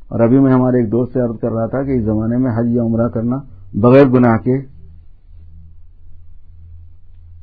[0.09, 2.50] اور ابھی میں ہمارے ایک دوست سے عرض کر رہا تھا کہ اس زمانے میں
[2.59, 3.37] حج یا عمرہ کرنا
[3.74, 4.59] بغیر گناہ کے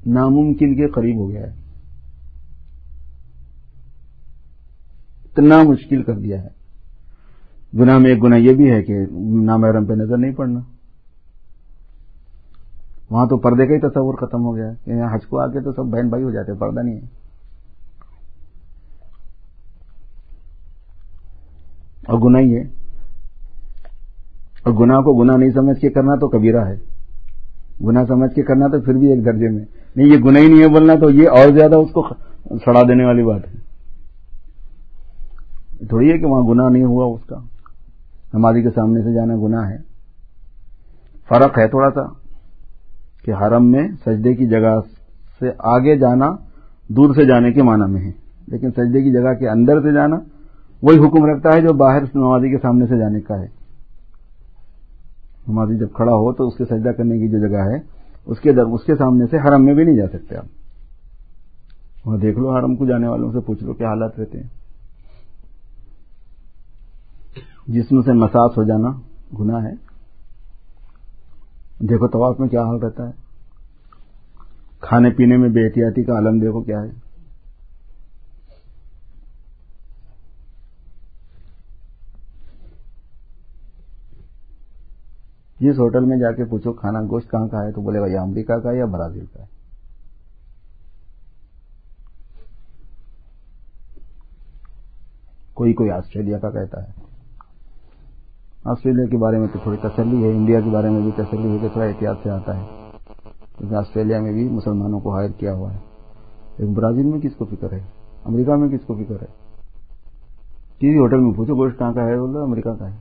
[0.06, 1.54] ناممکن کے قریب ہو گیا ہے۔
[5.26, 6.65] اتنا مشکل کر دیا ہے۔
[7.80, 10.60] گناہ میں ایک گناہ یہ بھی ہے کہ نامحرم پہ نظر نہیں پڑنا۔
[13.10, 15.48] وہاں تو پردے کا ہی تصور ختم ہو گیا کہ یعنی یہاں حج کو آ
[15.48, 17.02] کے تو سب بہن بھائی ہو جاتے پردہ نہیں ہے۔
[22.08, 22.62] اور گناہ ہی ہے۔
[24.64, 26.76] اور گناہ کو گناہ نہیں سمجھ کے کرنا تو کبیرہ ہے۔
[27.86, 30.62] گناہ سمجھ کے کرنا تو پھر بھی ایک درجے میں۔ نہیں، یہ گناہ ہی نہیں
[30.62, 32.08] ہے بولنا تو یہ اور زیادہ اس کو
[32.66, 33.54] سڑا دینے والی بات ہے۔
[35.86, 37.55] تھوڑی ہے کہ وہاں گناہ نہیں ہوا اس کا۔
[38.38, 39.78] نمازی کے سامنے سے جانا گناہ ہے۔
[41.30, 42.02] فرق ہے تھوڑا سا
[43.26, 44.80] کہ حرم میں سجدے کی جگہ
[45.40, 46.30] سے آگے جانا
[46.90, 48.12] دور سے جانے کے معنی میں ہے۔
[48.48, 50.16] لیکن سجدے کی جگہ کے اندر سے جانا
[50.82, 53.48] وہی حکم رکھتا ہے جو باہر نمازی کے سامنے سے جانے کا ہے۔
[55.48, 57.80] نمازی جب کھڑا ہو تو اس کے سجدہ کرنے کی جو جگہ ہے،
[58.26, 60.46] اس کے در اس کے سامنے سے حرم میں بھی نہیں جا سکتے آپ۔
[62.06, 64.65] وہاں دیکھ لو حرم کو جانے والوں سے پوچھ لو کیا حالات رہتے ہیں۔
[67.68, 68.90] جسم سے مساس ہو جانا
[69.40, 69.74] گناہ ہے۔
[71.80, 73.12] دیکھو طواف میں کیا حال رہتا ہے۔
[74.80, 77.06] کھانے پینے میں بے احتیاطی کا عالم دیکھو کیا ہے۔
[85.60, 88.20] جس ہوٹل میں جا کے پوچھو کھانا گوشت کہاں کا ہے، تو بولے گا یہ
[88.20, 89.48] امریکہ کا یا برازیل کا ہے۔
[95.54, 97.15] کوئی کوئی آسٹریلیا کا کہتا ہے۔
[98.66, 101.58] آسٹریلیا کے بارے میں تو تھوڑی تسلی ہے، انڈیا کے بارے میں بھی تسلی ہے
[101.58, 102.66] کہ تھوڑا احتیاط سے آتا ہے۔
[103.58, 105.78] کیونکہ آسٹریلیا میں بھی مسلمانوں کو ہائر کیا ہوا ہے۔
[106.58, 107.80] لیکن برازیل میں کس کو فکر ہے؟
[108.26, 109.28] امریکہ میں کس کو فکر ہے؟
[110.76, 112.98] کسی ہوٹل میں پوچھو گوشت کہاں کا ہے بولو امریکہ کا ہے۔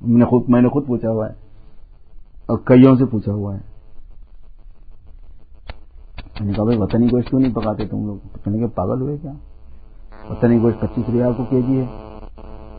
[0.00, 1.34] میں نے خود میں نے خود پوچھا ہوا ہے۔
[2.46, 3.60] اور کئیوں سے پوچھا ہوا ہے۔
[6.40, 9.32] میں نے کہا بھائی، وطنی گوشت کیوں نہیں پکاتے تم لوگ؟ کہ پاگل ہوئے کیا؟
[10.30, 12.03] وطنی گوشت پچیس ریال کو کے جی ہے۔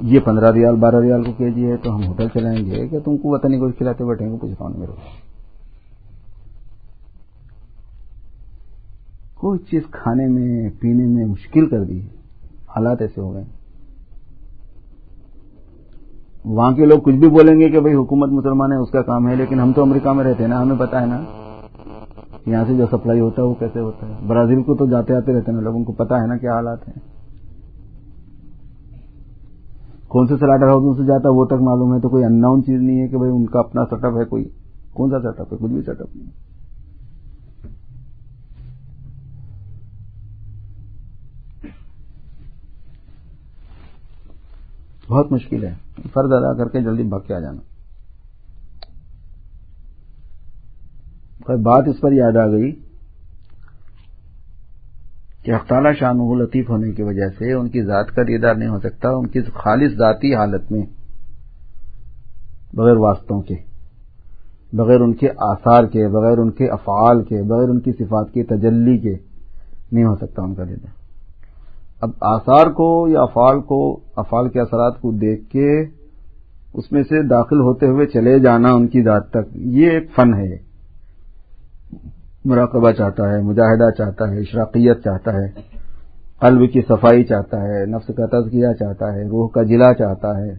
[0.02, 3.00] یہ پندرہ ریال، بارہ ریال کو کے جی ہے تو ہم ہوٹل چلائیں گے کہ
[3.00, 4.92] تم کو وطنی گوشت کھلاتے بیٹھیں گے پوچھتا ہوں میرے
[9.34, 12.00] کوئی چیز کھانے میں، پینے میں مشکل کر دی
[12.68, 13.44] حالات ایسے ہو گئے۔
[16.46, 19.30] وہاں کے لوگ کچھ بھی بولیں گے کہ بھائی حکومت مسلمان ہے، اس کا کام
[19.30, 21.24] ہے، لیکن ہم تو امریکہ میں رہتے ہیں نا، ہمیں پتا ہے نا۔
[22.46, 25.34] یہاں سے جو سپلائی ہوتا ہے وہ کیسے ہوتا ہے؟ برازیل کو تو جاتے آتے
[25.34, 27.15] رہتے ہیں، لوگوں کو پتا ہے نا کیا حالات ہیں۔
[30.08, 32.64] کون سے سلاٹر ہاؤس سے جاتا ہے وہ تک معلوم ہے تو کوئی ان نون
[32.64, 34.50] چیز نہیں ہے کہ بھائی ان کا اپنا سیٹ اپ ہے کوئی۔
[34.94, 36.30] کون سا سیٹ اپ ہے؟ کچھ بھی سیٹ اپ نہیں
[45.10, 45.74] بہت مشکل ہے۔
[46.14, 47.62] فرض ادا کر کے جلدی بھاگ کے آ جانا۔
[51.56, 52.85] بات اس پر یاد آ گئی
[55.46, 58.80] کہ اختالہ شاہ لطیف ہونے کی وجہ سے ان کی ذات کا دیدار نہیں ہو
[58.80, 60.86] سکتا، ان کی خالص ذاتی حالت میں،
[62.74, 63.56] بغیر واسطوں کے،
[64.74, 68.44] بغیر ان کے آثار کے، بغیر ان کے افعال کے، بغیر ان کی صفات کی
[68.44, 69.16] تجلی کے
[69.92, 70.94] نہیں ہو سکتا ان کا دیدار۔
[72.02, 75.82] اب آثار کو یا افعال کو، افعال کے اثرات کو دیکھ کے
[76.74, 80.34] اس میں سے داخل ہوتے ہوئے چلے جانا ان کی ذات تک، یہ ایک فن
[80.34, 80.65] ہے۔
[82.46, 85.52] مراقبہ چاہتا ہے، مجاہدہ چاہتا ہے، اشراقیت چاہتا ہے،
[86.40, 90.52] قلب کی صفائی چاہتا ہے، نفس کا تزکیہ چاہتا ہے، روح کا جلا چاہتا ہے،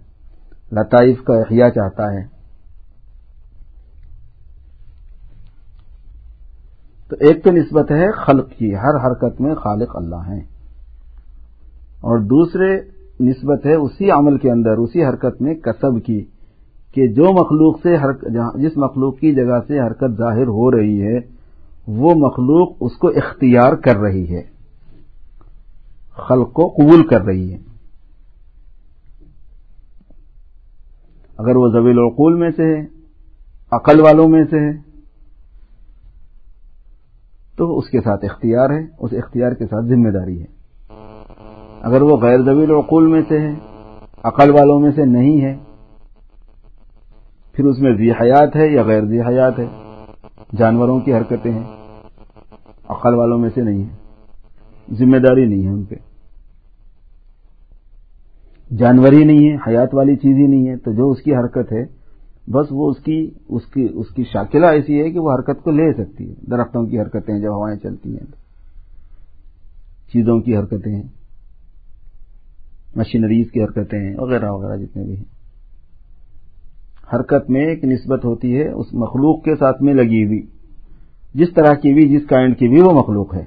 [0.72, 2.37] لطائف کا احیاء چاہتا ہے۔
[7.09, 10.40] تو ایک تو نسبت ہے خلق کی، ہر حرکت میں خالق اللہ ہیں۔
[11.96, 12.77] اور دوسرے
[13.20, 16.25] نسبت ہے اسی عمل کے اندر، اسی حرکت میں کسب کی،
[16.94, 17.96] کہ جو مخلوق سے
[18.62, 21.36] جس مخلوق کی جگہ سے حرکت ظاہر ہو رہی ہے
[21.87, 24.42] وہ مخلوق اس کو اختیار کر رہی ہے،
[26.11, 27.59] خلق کو قبول کر رہی ہے۔
[31.38, 32.87] اگر وہ زویل العقول میں سے ہے،
[33.72, 34.72] عقل والوں میں سے ہے،
[37.57, 40.46] تو اس کے ساتھ اختیار ہے، اس اختیار کے ساتھ ذمہ داری ہے۔
[41.83, 43.55] اگر وہ غیر زویل العقول میں سے ہے،
[44.22, 45.57] عقل والوں میں سے نہیں ہے،
[47.53, 49.66] پھر اس میں ذی حیات ہے یا غیر ذی حیات ہے؟
[50.57, 51.76] جانوروں کی حرکتیں ہیں۔
[52.88, 53.96] عقل والوں میں سے نہیں ہے۔
[54.94, 55.94] ذمہ داری نہیں ہے ان پہ۔
[58.79, 61.72] جانور ہی نہیں ہے، حیات والی چیز ہی نہیں ہے۔ تو جو اس کی حرکت
[61.72, 61.85] ہے،
[62.51, 65.70] بس وہ اس کی اس کی اس کی شاکلہ ایسی ہے کہ وہ حرکت کو
[65.70, 68.27] لے سکتی ہے۔ درختوں کی حرکتیں جب ہوائیں چلتی ہیں،
[70.12, 71.03] چیزوں کی حرکتیں ہیں
[72.96, 75.25] مشینریز کی حرکتیں ہیں، وغیرہ وغیرہ جتنے بھی ہیں۔
[77.14, 80.56] حرکت میں ایک نسبت ہوتی ہے، اس مخلوق کے ساتھ میں لگی ہوئی۔
[81.37, 83.44] جس طرح کی بھی، جس کائنڈ کی بھی وہ مخلوق ہے۔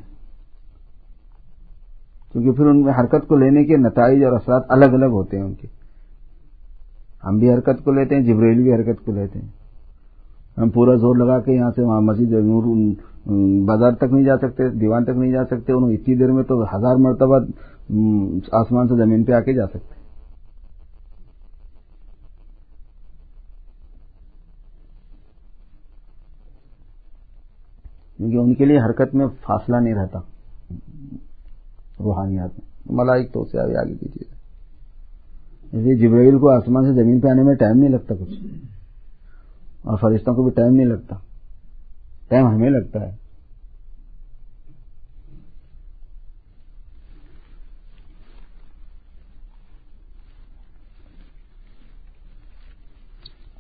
[2.32, 5.43] کیونکہ پھر ان میں حرکت کو لینے کے نتائج اور اثرات الگ الگ ہوتے ہیں
[5.43, 5.67] ان کے۔
[7.23, 9.47] ہم بھی حرکت کو لیتے ہیں جبریل بھی حرکت کو لیتے ہیں۔
[10.58, 12.63] ہم پورا زور لگا کے یہاں سے وہاں مسجد نور
[13.65, 16.63] بازار تک نہیں جا سکتے، دیوان تک نہیں جا سکتے، انہوں اتنی دیر میں تو
[16.63, 17.39] ہزار مرتبہ
[18.52, 19.99] آسمان سے زمین پہ آ کے جا سکتے۔
[28.20, 30.20] کیونکہ ان کے لیے حرکت میں فاصلہ نہیں رہتا
[32.00, 34.34] روحانیات میں۔ ملائک تو اسے آگے کی چیز
[35.74, 38.34] ہے جبرائیل کو آسمان سے زمین پہ آنے میں ٹائم نہیں لگتا کچھ۔
[39.82, 41.16] اور فرشتوں کو بھی ٹائم نہیں لگتا۔
[42.28, 43.16] ٹائم ہمیں لگتا ہے۔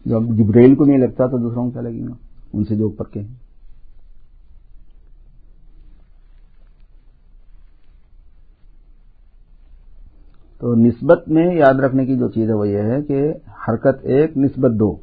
[0.05, 2.13] جب جبریل کو نہیں لگتا تو دوسروں کو کیا لگے گا؟
[2.53, 3.48] ان سے جو اوپر کے ہیں۔
[10.61, 13.33] تو نسبت میں یاد رکھنے کی جو چیز ہے وہ یہ ہے کہ
[13.67, 14.95] حرکت ایک، نسبت دو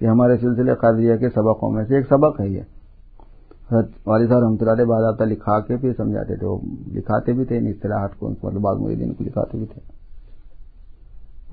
[0.00, 2.62] یہ ہمارے سلسلے قاضیہ کے سبقوں میں سے ایک سبق ہے یہ۔
[4.06, 6.58] والد صاحب رحمۃ اللہ بعد آتا لکھا کے پھر سمجھاتے تھے، وہ
[6.92, 9.80] لکھاتے بھی تھے ان اصطلاحات کو مطلب بعض مریدین کو لکھاتے بھی تھے۔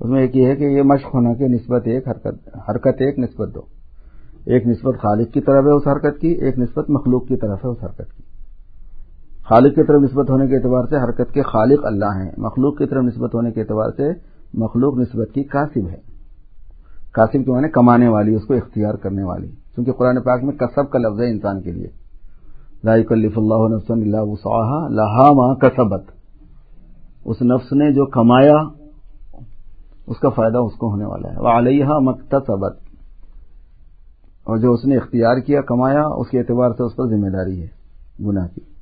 [0.00, 3.18] اس میں ایک یہ ہے کہ یہ مشق ہونا کہ نسبت ایک، حرکت حرکت ایک،
[3.18, 3.60] نسبت دو۔
[4.46, 7.70] ایک نسبت خالق کی طرف ہے اس حرکت کی، ایک نسبت مخلوق کی طرف ہے
[7.70, 8.22] اس حرکت کی۔
[9.48, 12.86] خالق کی طرف نسبت ہونے کے اعتبار سے حرکت کے خالق اللہ ہیں، مخلوق کی
[12.86, 14.12] طرف نسبت ہونے کے اعتبار سے
[14.54, 15.96] مخلوق نسبت کی کاسب ہے۔
[17.12, 20.90] کاسب کے معنی کمانے والی، اس کو اختیار کرنے والی۔ کیونکہ قرآن پاک میں کسب
[20.90, 21.88] کا لفظ ہے انسان کے لیے۔
[23.02, 26.02] کلف اللہ اللہ لہا ماں کسبت۔
[27.24, 28.56] اس نفس نے جو کمایا،
[30.06, 32.76] اس کا فائدہ اس کو ہونے والا ہے۔ وہ علیہ مکتسبت
[34.44, 37.62] اور جو اس نے اختیار کیا، کمایا، اس کے اعتبار سے اس پر ذمہ داری
[37.62, 37.68] ہے،
[38.24, 38.75] گناہ کی۔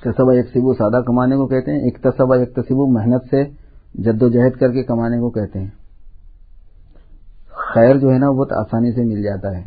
[0.00, 0.46] تصبہ ایک
[0.78, 3.44] سادہ کمانے کو کہتے ہیں ایک تصبہ ایک تصبو محنت سے
[3.94, 5.70] جد و جہد کر کے کمانے کو کہتے ہیں۔
[7.48, 9.62] خیر جو ہے نا بہت آسانی سے مل جاتا ہے،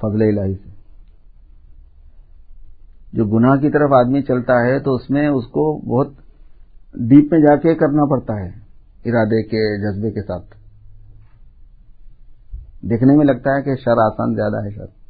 [0.00, 0.70] فضل الہی سے۔
[3.12, 6.08] جو گناہ کی طرف آدمی چلتا ہے، تو اس میں اس کو بہت
[6.94, 8.48] ڈیپ میں جا کے کرنا پڑتا ہے،
[9.10, 10.46] ارادے کے، جذبے کے ساتھ۔
[12.82, 15.01] دیکھنے میں لگتا ہے کہ شر آسان زیادہ ہے، شر۔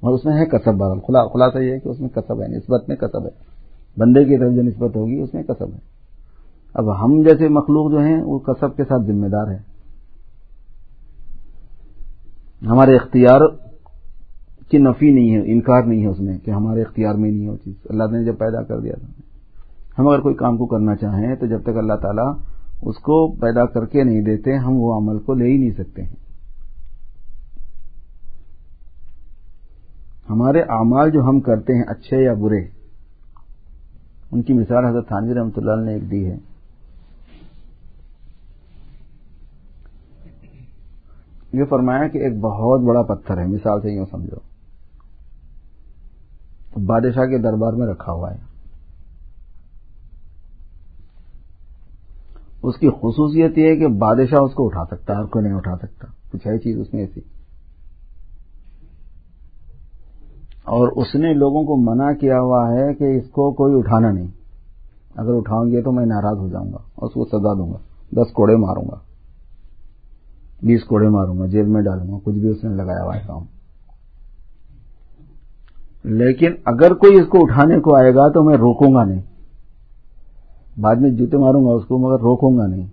[0.00, 2.88] اور اس میں ہے کسب بہرحال۔ خلاصہ یہ ہے کہ اس میں کسب ہے، نسبت
[2.88, 3.50] میں کسب ہے۔
[3.96, 5.78] بندے کی طرف جو نسبت ہوگی، اس میں کسب ہے۔
[6.74, 9.58] اب ہم جیسے مخلوق جو ہیں، وہ کسب کے ساتھ ذمہ دار ہیں۔
[12.66, 13.40] ہمارے اختیار
[14.70, 17.50] کی نفی نہیں ہے، انکار نہیں ہے اس میں کہ ہمارے اختیار میں نہیں ہے
[17.50, 19.06] وہ چیز۔ اللہ نے جب پیدا کر دیا تھا۔
[19.98, 22.34] ہم اگر کوئی کام کو کرنا چاہیں تو جب تک اللہ تعالیٰ
[22.82, 26.02] اس کو پیدا کر کے نہیں دیتے، ہم وہ عمل کو لے ہی نہیں سکتے
[26.02, 26.29] ہیں۔
[30.30, 32.60] ہمارے اعمال جو ہم کرتے ہیں اچھے یا برے،
[34.32, 36.36] ان کی مثال حضرت تھانوی رحمۃ اللہ نے ایک دی ہے۔
[41.52, 44.50] یہ فرمایا کہ ایک بہت بڑا پتھر ہے، مثال سے یوں سمجھو۔
[46.86, 48.38] بادشاہ کے دربار میں رکھا ہوا ہے۔
[52.62, 55.54] اس کی خصوصیت یہ ہے کہ بادشاہ اس کو اٹھا سکتا ہے اور کوئی نہیں
[55.54, 57.39] اٹھا سکتا۔ کچھ ہے چیز اس میں ایسی۔
[60.70, 64.26] اور اس نے لوگوں کو منع کیا ہوا ہے کہ اس کو کوئی اٹھانا نہیں۔
[65.16, 67.78] اگر اٹھاؤں گے تو میں ناراض ہو جاؤں گا اور اس کو سزا دوں گا۔
[68.12, 68.96] دس کوڑے ماروں گا۔
[70.62, 73.20] بیس کوڑے ماروں گا، جیل میں ڈالوں گا، کچھ بھی اس نے لگایا ہوا ہے
[73.26, 73.42] کام۔
[76.04, 79.22] لیکن اگر کوئی اس کو اٹھانے کو آئے گا تو میں روکوں گا نہیں۔
[80.80, 82.86] بعد میں جوتے ماروں گا اس کو، مگر روکوں گا نہیں۔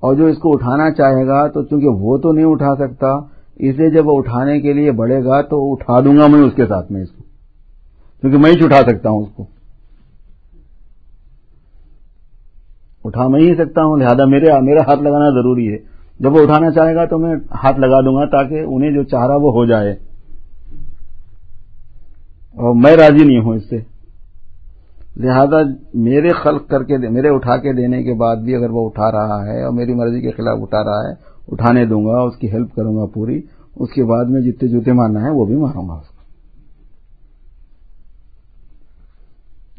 [0.00, 3.90] اور جو اس کو اٹھانا چاہے گا تو چونکہ وہ تو نہیں اٹھا سکتا اسے
[3.90, 6.92] جب وہ اٹھانے کے لیے بڑھے گا تو اٹھا دوں گا میں اس کے ساتھ
[6.92, 7.22] میں اس کو۔
[8.20, 9.46] کیونکہ میں ہی اٹھا سکتا ہوں اس کو۔
[13.04, 15.78] اٹھا میں ہی سکتا ہوں، لہذا میرے میرا ہاتھ لگانا ضروری ہے۔
[16.20, 19.26] جب وہ اٹھانا چاہے گا تو میں ہاتھ لگا دوں گا تاکہ انہیں جو چاہ
[19.26, 19.92] رہا وہ ہو جائے۔
[22.52, 23.76] اور میں راضی نہیں ہوں اس سے۔
[25.16, 25.56] لہذا
[25.94, 29.46] میرے خلق کر کے میرے اٹھا کے دینے کے بعد بھی اگر وہ اٹھا رہا
[29.46, 32.74] ہے اور میری مرضی کے خلاف اٹھا رہا ہے اٹھانے دوں گا، اس کی ہیلپ
[32.74, 33.42] کروں گا پوری،
[33.76, 36.14] اس کے بعد میں جتنے جوتے مارنا ہے وہ بھی ماروں گا اس کو۔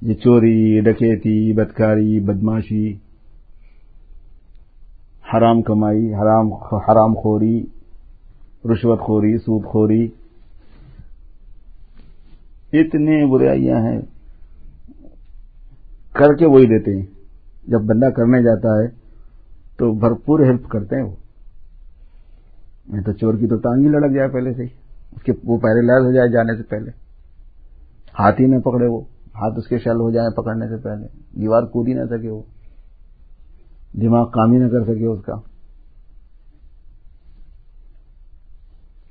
[0.02, 2.94] یہ چوری ڈکیتی، بدکاری، بدماشی،
[5.34, 7.66] حرام کمائی، حرام حرام خوری،
[8.66, 10.08] رشوت خوری، سود خوری۔
[12.74, 14.02] اتنے برائیاں ہیں۔
[16.14, 17.06] کر کے وہی دیتے ہیں۔
[17.68, 18.88] جب بندہ کرنے جاتا ہے
[19.78, 21.16] تو بھرپور ہیلپ کرتے ہیں وہ۔
[22.88, 24.68] میں تو چور کی تو ٹانگ ہی لڑک جائے پہلے سے ہی۔
[25.12, 26.92] اس کے وہ پہلے لائز ہو جائے جانے سے پہلے۔
[28.20, 29.02] ہاتھی نہ پکڑے وہ۔
[29.36, 31.08] ہاتھ اس کے شل ہو جائے پکڑنے سے پہلے۔
[31.42, 32.44] دیوار کود ہی نہ سکے وہ۔
[33.94, 35.34] دماغ کام ہی نہ کر سکے اس کا۔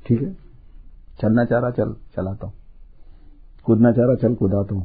[0.07, 0.33] ٹھیک ہے؟
[1.23, 2.53] چلنا چاہ رہا چل، چلاتا ہوں۔
[3.63, 4.85] کودنا چاہ رہا چل کوداتا ہوں۔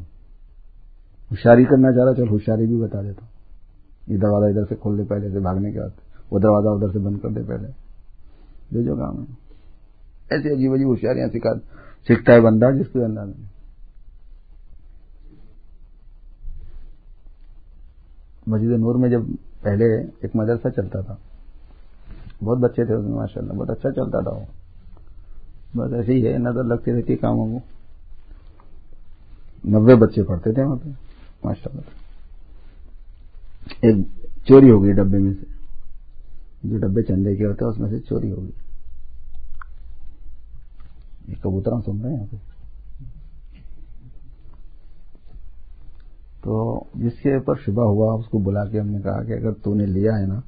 [1.31, 3.39] ہوشیاری کرنا چاہ رہا چل، ہوشیاری بھی بتا دیتا ہوں۔
[4.07, 5.89] یہ دروازہ ادھر سے کھول دے پہلے سے، بھاگنے کے بعد۔
[6.31, 7.88] وہ دروازہ ادھر سے بند کر دے پہلے۔
[8.71, 9.33] جو جو کام ہے۔
[10.29, 11.53] ایسی عجیب عجیب ہوشیاریاں سکھا
[12.07, 13.19] سیکھتا ہے بندہ جس کو اللہ
[18.47, 19.21] مسجد نور میں جب
[19.61, 21.15] پہلے ایک مدرسہ چلتا تھا،
[22.43, 24.45] بہت بچے تھے اس میں ماشاء اللہ بہت اچھا چلتا تھا وہ۔
[25.75, 27.79] بس ایسے ہی ہے، نظر لگتی رہتی کاموں کو۔
[29.69, 30.89] نبے بچے پڑھتے تھے وہاں پہ
[31.43, 31.81] ماشاء اللہ
[33.81, 33.95] ایک
[34.47, 35.58] چوری ہو گئی ڈبے میں سے۔
[36.63, 38.51] جو ڈبے چندے کے ہوتے ہیں، اس میں سے چوری ہو گئی۔
[41.43, 42.25] کبوتر سن رہے ہیں
[46.43, 49.51] تو جس کے اوپر شبہ ہوا، اس کو بلا کے ہم نے کہا کہ اگر
[49.51, 50.39] تو نے لیا ہے نا،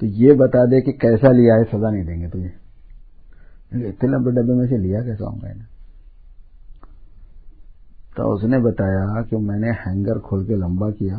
[0.00, 2.68] تو یہ بتا دے کہ کیسا لیا ہے، سزا نہیں دیں گے تجھے۔
[3.88, 5.48] اتنے لمبے ڈبے میں سے لیا کیسا ہوں گا
[8.16, 11.16] تو اس نے بتایا کہ میں نے ہینگر کھول کے لمبا کیا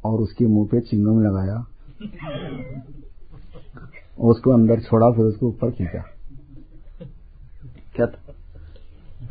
[0.00, 1.77] اور اس کے منہ پہ چنگم لگایا۔
[4.16, 5.98] اس کو اندر چھوڑا، پھر اس کو اوپر کھینچا۔
[7.92, 8.06] کیا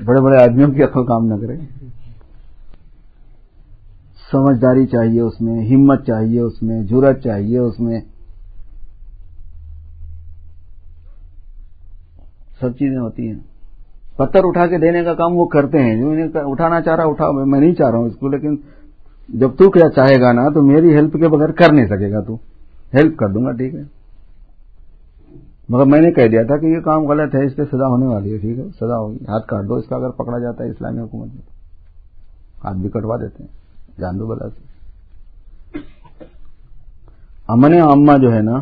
[0.06, 1.58] بڑے بڑے آدمیوں کی عقل کام نہ کرے۔
[4.32, 8.02] سمجھداری چاہیے اس میں، ہمت چاہیے اس میں جرت چاہیے اس میں۔
[12.60, 13.40] سب چیزیں ہوتی ہیں۔
[14.18, 17.32] پتھر اٹھا کے دینے کا کام وہ کرتے ہیں۔ جو انہیں اٹھانا چاہ رہا، اٹھا،
[17.32, 18.56] میں نہیں چاہ رہا ہوں اس کو، لیکن
[19.30, 22.22] جب تو کیا چاہے گا نا، تو میری ہیلپ کے بغیر کر نہیں سکے گا
[22.22, 22.38] تو۔
[22.94, 23.82] ہیلپ کر دوں گا، ٹھیک ہے؟
[25.70, 28.06] مگر میں نے کہہ دیا تھا کہ یہ کام غلط ہے، اس سے سزا ہونے
[28.06, 30.70] والی ہے، ٹھیک ہے؟ سزا ہوگی، ہاتھ کاٹ دو، اس کا اگر پکڑا جاتا ہے
[30.70, 31.42] اسلامی حکومت میں،
[32.64, 33.52] ہاتھ بھی کٹوا دیتے ہیں،
[34.00, 34.68] جان دو بلا سے۔
[37.48, 38.56] امن عامہ جو ہے نا،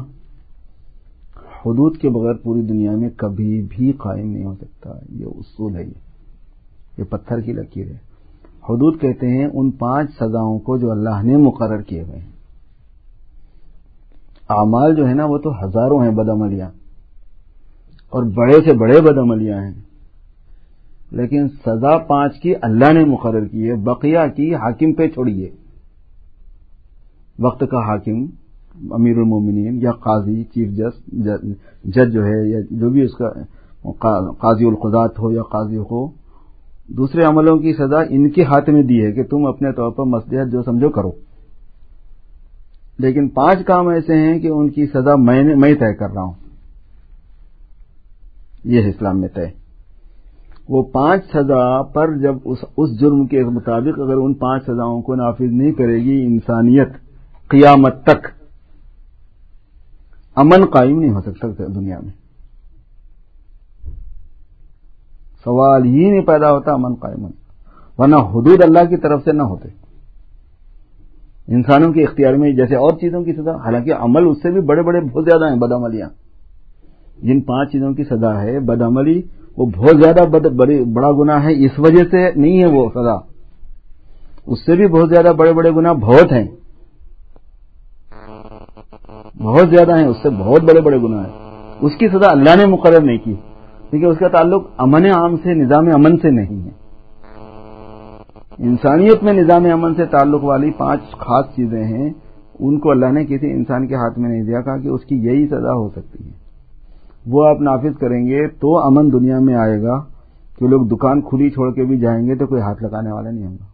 [1.65, 5.83] حدود کے بغیر پوری دنیا میں کبھی بھی قائم نہیں ہو سکتا۔ یہ اصول ہے
[6.97, 7.97] یہ پتھر کی لکیر ہے۔
[8.69, 12.34] حدود کہتے ہیں ان پانچ سزاؤں کو جو اللہ نے مقرر کیے ہوئے ہیں۔
[14.49, 16.69] اعمال جو ہے نا وہ تو ہزاروں ہیں بدعملیاں
[18.09, 19.73] اور بڑے سے بڑے بدعملیاں ہیں
[21.11, 25.49] لیکن سزا پانچ کی اللہ نے مقرر کی ہے، بقیہ کی حاکم پہ چھوڑیے۔
[27.39, 28.25] وقت کا حاکم،
[28.93, 30.95] امیر المومنین یا قاضی، چیف جس،
[31.83, 33.29] جج جو ہے یا جو بھی اس کا
[34.41, 36.05] قاضی القضات ہو یا قاضی ہو،
[36.89, 40.03] دوسرے عملوں کی سزا ان کے ہاتھ میں دی ہے کہ تم اپنے طور پر
[40.03, 41.11] مسلحت جو سمجھو کرو۔
[42.97, 46.33] لیکن پانچ کام ایسے ہیں کہ ان کی سزا میں طے کر رہا ہوں۔
[48.63, 49.65] یہ اسلام میں طے۔
[50.69, 55.15] وہ پانچ سزا پر جب اس اس جرم کے مطابق اگر ان پانچ سزاؤں کو
[55.15, 56.89] نافذ نہیں کرے گی، انسانیت
[57.47, 58.27] قیامت تک
[60.35, 62.11] امن قائم نہیں ہو سکتا دنیا میں۔
[65.43, 67.25] سوال ہی نہیں پیدا ہوتا امن قائم
[67.97, 69.84] ورنہ حدود اللہ کی طرف سے نہ ہوتے۔
[71.47, 74.81] انسانوں کے اختیار میں جیسے اور چیزوں کی سزا، حالانکہ عمل اس سے بھی بڑے
[74.81, 76.09] بڑے بہت زیادہ ہیں، بدعملیاں۔
[77.23, 79.21] جن پانچ چیزوں کی سزا ہے، بدعملی،
[79.57, 80.29] وہ بہت زیادہ
[80.93, 83.35] بڑا گنا ہے، اس وجہ سے نہیں ہے وہ سزا۔
[84.45, 86.47] اس سے بھی بہت زیادہ بڑے بڑے گنا بہت ہیں۔
[89.37, 91.33] بہت زیادہ ہیں، اس سے بہت بڑے بڑے گنا ہیں۔
[91.81, 93.33] اس کی سزا اللہ نے مقرر نہیں کی،
[93.89, 96.84] کیونکہ اس کا تعلق امن عام سے، نظام امن سے نہیں ہے۔
[98.59, 102.09] انسانیت میں نظام امن سے تعلق والی پانچ خاص چیزیں ہیں،
[102.59, 105.15] ان کو اللہ نے کسی انسان کے ہاتھ میں نہیں دیا، کہا کہ اس کی
[105.15, 106.31] یہی سزا ہو سکتی ہے۔
[107.25, 109.99] وہ آپ نافذ کریں گے تو امن دنیا میں آئے گا،
[110.57, 113.47] کہ لوگ دکان کھلی چھوڑ کے بھی جائیں گے تو کوئی ہاتھ لگانے والا نہیں
[113.47, 113.65] ہوگا۔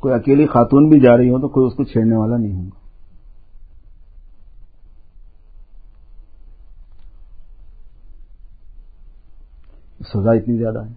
[0.00, 2.79] کوئی اکیلی خاتون بھی جا رہی ہو تو کوئی اس کو چھیڑنے والا نہیں ہوگا۔
[10.00, 10.92] سزا اتنی زیادہ ہے۔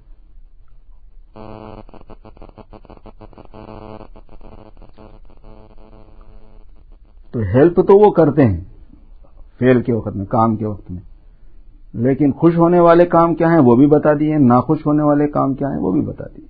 [7.31, 8.61] تو ہیلپ تو وہ کرتے ہیں،
[9.59, 11.01] فیل کے وقت میں، کام کے وقت میں۔
[11.93, 15.53] لیکن خوش ہونے والے کام کیا ہیں؟ وہ بھی بتا دیے۔ ناخوش ہونے والے کام
[15.53, 16.45] کیا ہیں؟ وہ بھی بتا دیے۔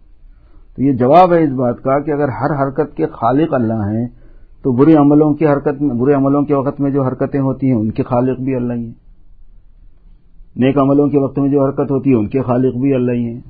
[0.76, 4.08] تو یہ جواب ہے اس بات کا کہ اگر ہر حرکت کے خالق اللہ ہیں،
[4.64, 7.74] تو برے عملوں کی حرکت میں، برے عملوں کے وقت میں جو حرکتیں ہوتی ہیں،
[7.74, 9.04] ان کے خالق بھی اللہ ہی ہیں۔
[10.56, 13.26] نیک عملوں کے وقت میں جو حرکت ہوتی ہے، ان کے خالق بھی اللہ ہی
[13.26, 13.42] ہیں۔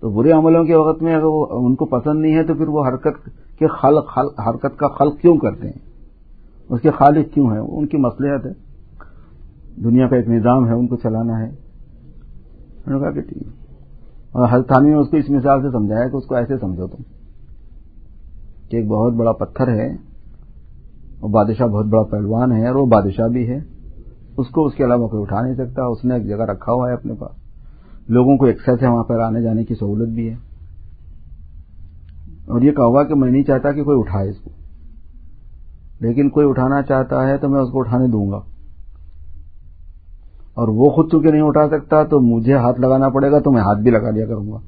[0.00, 2.68] تو برے عملوں کے وقت میں اگر وہ ان کو پسند نہیں ہے، تو پھر
[2.68, 5.86] وہ حرکت کے خلق حرکت کا خلق کیوں کرتے ہیں؟
[6.68, 8.52] اس کے خالق کیوں ہیں؟ ان کی مصلحت ہے۔
[9.84, 11.48] دنیا کا ایک نظام ہے، ان کو چلانا ہے۔
[12.86, 13.48] انہوں نے کہا کہ ٹھیک
[14.32, 17.02] اور ہلتھانی نے اس کو اس مثال سے سمجھایا کہ اس کو ایسے سمجھو تم
[18.68, 19.96] کہ ایک بہت بڑا پتھر ہے،
[21.20, 23.75] وہ بادشاہ بہت بڑا پہلوان ہے اور وہ بادشاہ بھی ہے۔
[24.36, 26.88] اس کو اس کے علاوہ کوئی اٹھا نہیں سکتا، اس نے ایک جگہ رکھا ہوا
[26.88, 27.46] ہے اپنے پاس۔
[28.08, 30.34] لوگوں کو ایکسیس ہے، وہاں پر آنے جانے کی سہولت بھی ہے۔
[32.46, 34.50] اور یہ کہا کہ میں نہیں چاہتا کہ کوئی اٹھائے اس کو۔
[36.00, 38.40] لیکن کوئی اٹھانا چاہتا ہے تو میں اس کو اٹھانے دوں گا۔
[40.54, 43.60] اور وہ خود چونکہ نہیں اٹھا سکتا تو مجھے ہاتھ لگانا پڑے گا تو میں
[43.60, 44.58] ہاتھ بھی لگا دیا کروں گا۔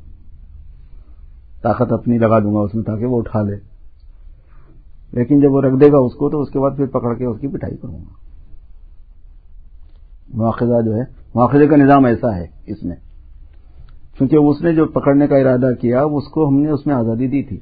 [1.62, 3.56] طاقت اپنی لگا دوں گا اس میں تاکہ وہ اٹھا لے۔
[5.12, 7.24] لیکن جب وہ رکھ دے گا اس کو تو اس کے بعد پھر پکڑ کے
[7.24, 8.27] اس کی پٹائی کروں گا۔
[10.34, 11.02] مواخذہ جو ہے،
[11.34, 12.96] مواخذے کا نظام ایسا ہے اس میں۔
[14.18, 17.26] کیونکہ اس نے جو پکڑنے کا ارادہ کیا، اس کو ہم نے اس میں آزادی
[17.26, 17.58] دی تھی۔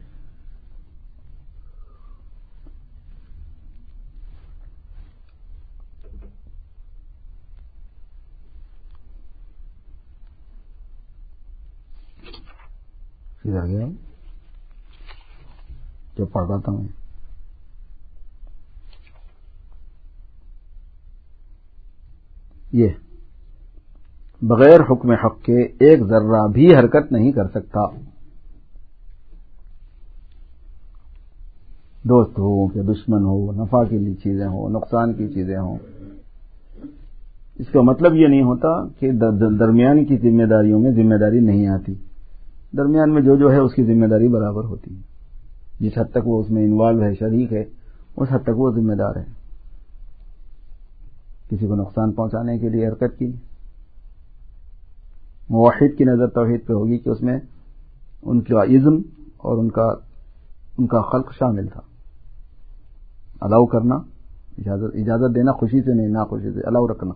[13.44, 13.86] ادھر گیا
[16.18, 17.05] جو پڑھ رہا تھا میں۔
[22.72, 22.88] یہ
[24.42, 27.80] بغیر حکم حق کے ایک ذرہ بھی حرکت نہیں کر سکتا۔
[32.04, 35.78] دوست ہو، کہ دشمن ہو، نفع کی چیزیں ہوں، نقصان کی چیزیں ہوں۔
[37.58, 39.10] اس کا مطلب یہ نہیں ہوتا کہ
[39.58, 41.94] درمیان کی ذمہ داریوں میں ذمہ داری نہیں آتی۔
[42.76, 45.00] درمیان میں جو جو ہے، اس کی ذمہ داری برابر ہوتی ہے۔
[45.80, 47.64] جس حد تک وہ اس میں انوالو ہے، شریک ہے،
[48.16, 49.45] اس حد تک وہ ذمہ دار ہے۔
[51.50, 53.32] کسی کو نقصان پہنچانے کے لیے حرکت کی۔
[55.48, 57.38] موحد کی نظر توحید پہ ہوگی کہ اس میں
[58.22, 58.96] ان کا عزم
[59.36, 59.94] اور ان کا
[60.78, 61.80] ان کا خلق شامل تھا۔
[63.40, 63.94] الاؤ کرنا،
[64.58, 67.12] اجازت اجازت دینا خوشی سے نہیں نہ خوشی سے، الاؤ رکھنا۔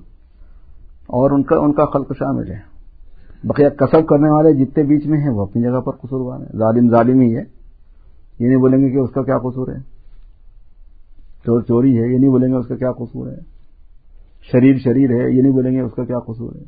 [1.07, 2.59] اور ان کا ان کا خلق شامل ہے۔
[3.45, 6.91] بقیہ کسب کرنے والے جتنے بیچ میں ہیں، وہ اپنی جگہ پر قصوروار ہیں۔ ظالم
[6.91, 7.43] ظالم ہی ہے۔
[8.41, 9.79] یہ نہیں بولیں گے کہ اس کا کیا قصور ہے۔
[11.47, 13.60] چور، چوری ہے، یہ نہیں بولیں گے اس کا کیا قصور ہے۔
[14.43, 16.63] شریر شریر ہے، یہ نہیں بولیں گے اس کا کیا قصور ہے؟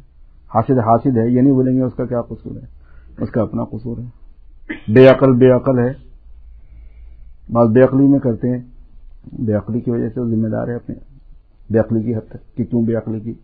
[0.55, 2.66] حاصد حاصد ہے، یہ نہیں بولیں گے اس کا کیا قصور ہے؟
[3.23, 4.23] اس کا اپنا قصور ہے۔
[4.93, 5.93] بے عقل بے عقل ہے۔
[7.53, 8.62] بعض بے عقلی میں کرتے ہیں۔
[9.33, 10.95] بے عقلی کی وجہ سے وہ ذمہ دار ہے اپنے۔
[11.70, 13.35] بے عقلی کی حد تک کہ کیوں بے عقلی کی؟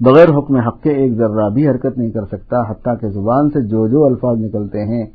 [0.00, 3.68] بغیر حکم حق کے ایک ذرہ بھی حرکت نہیں کر سکتا، حتیٰ کہ زبان سے
[3.68, 5.06] جو جو الفاظ نکلتے ہیں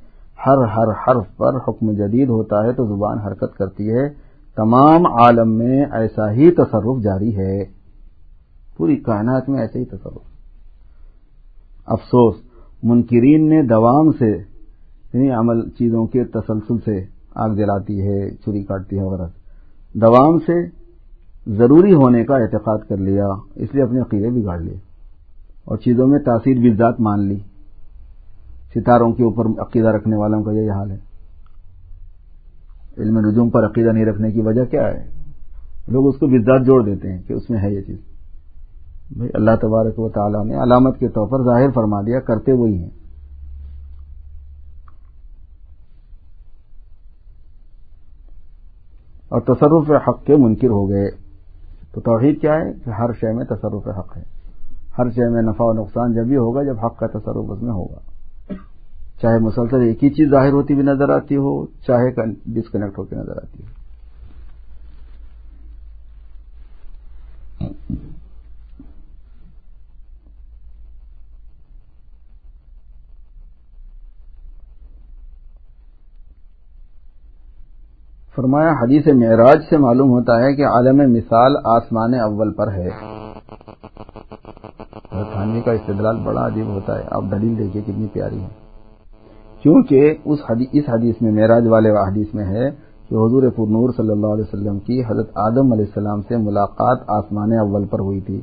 [0.48, 4.10] ہر ہر حرف پر حکم جدید ہوتا ہے تو زبان حرکت کرتی ہے۔
[4.56, 7.64] تمام عالم میں ایسا ہی تصرف جاری ہے۔
[8.78, 10.22] پوری کائنات میں ایسا ہی تصرف۔
[11.86, 12.36] افسوس،
[12.84, 14.32] منکرین نے دوام سے
[15.14, 19.28] یعنی عمل چیزوں کے تسلسل سے آگ جلاتی ہے چوری کاٹتی ہے وغیرہ
[19.94, 20.82] دوام سے
[21.48, 24.78] ضروری ہونے کا اعتقاد کر لیا، اس لیے اپنے عقیدے بگاڑ لیے
[25.66, 27.40] اور چیزوں میں تاثیر بھی ذات مان لی۔
[28.76, 30.98] ستاروں کے اوپر عقیدہ رکھنے والوں کا یہی حال ہے۔
[32.98, 35.08] علم نجوم پر عقیدہ نہیں رکھنے کی وجہ کیا ہے؟
[35.88, 37.98] لوگ اس کو بزاد جوڑ دیتے ہیں کہ اس میں ہے یہ چیز۔
[39.16, 42.78] بھائی اللہ تبارک و تعالیٰ نے علامت کے طور پر ظاہر فرما دیا، کرتے وہی
[42.84, 42.90] ہیں۔
[49.30, 51.10] اور تصرف حق کے منکر ہو گئے۔
[51.92, 54.24] تو توحید کیا ہے؟ کہ ہر شے میں تصرف حق ہے۔
[54.98, 57.72] ہر شے میں نفع و نقصان جب بھی ہوگا، جب حق کا تصرف اس میں
[57.72, 58.11] ہوگا۔
[59.20, 62.12] چاہے مسلسل ایک ہی چیز ظاہر ہوتی بھی نظر آتی ہو، چاہے
[62.46, 63.82] ڈسکنیکٹ ہوتی نظر آتی ہو۔
[78.36, 82.90] فرمایا، حدیث معراج سے معلوم ہوتا ہے کہ عالم مثال آسمان اول پر ہے۔
[85.34, 88.61] خانوی کا استدلال بڑا عجیب ہوتا ہے۔ آپ دلیل دیکھیے کتنی پیاری ہے۔
[89.62, 92.70] کیونکہ اس حدیث اس حدیث میں معراج والے حدیث میں ہے
[93.10, 97.00] کہ حضور پور نور صلی اللہ علیہ وسلم کی حضرت آدم علیہ السلام سے ملاقات
[97.08, 98.42] آسمان اول پر ہوئی تھی۔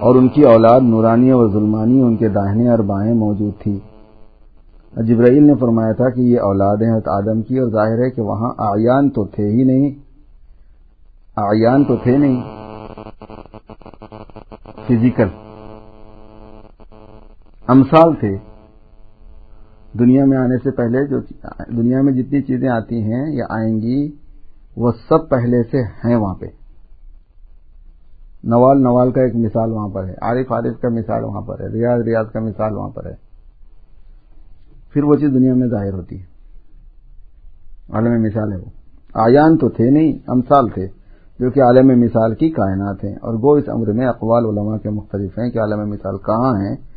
[0.00, 3.78] اور ان کی اولاد نورانی اور ظلمانی ان کے داہنے اور بائیں موجود تھی۔
[4.96, 8.50] جبرائیل نے فرمایا تھا کہ یہ اولاد ہیں آدم کی اور ظاہر ہے کہ وہاں
[8.58, 9.90] آیان تو تھے ہی نہیں۔
[11.36, 12.42] آیان تو تھے نہیں۔
[14.88, 15.51] فزیکل
[17.66, 18.36] امثال تھے۔
[19.98, 21.20] دنیا میں آنے سے پہلے جو
[21.76, 24.16] دنیا میں جتنی چیزیں آتی ہیں یا آئیں گی،
[24.76, 26.46] وہ سب پہلے سے ہیں وہاں پہ۔
[28.44, 31.68] نوال نوال کا ایک مثال وہاں پر ہے، عارف عارف کا مثال وہاں پر ہے،
[31.68, 33.14] ریاض ریاض کا مثال وہاں پر ہے۔
[34.92, 36.24] پھر وہ چیز دنیا میں ظاہر ہوتی ہے۔
[37.92, 38.70] عالم مثال ہے وہ۔
[39.14, 40.86] آیان تو تھے نہیں، امثال تھے،
[41.38, 44.90] جو کہ عالم مثال کی کائنات ہیں۔ اور گو اس عمر میں اقوال علماء کے
[44.90, 46.91] مختلف ہیں کہ عالم مثال کہاں ہیں۔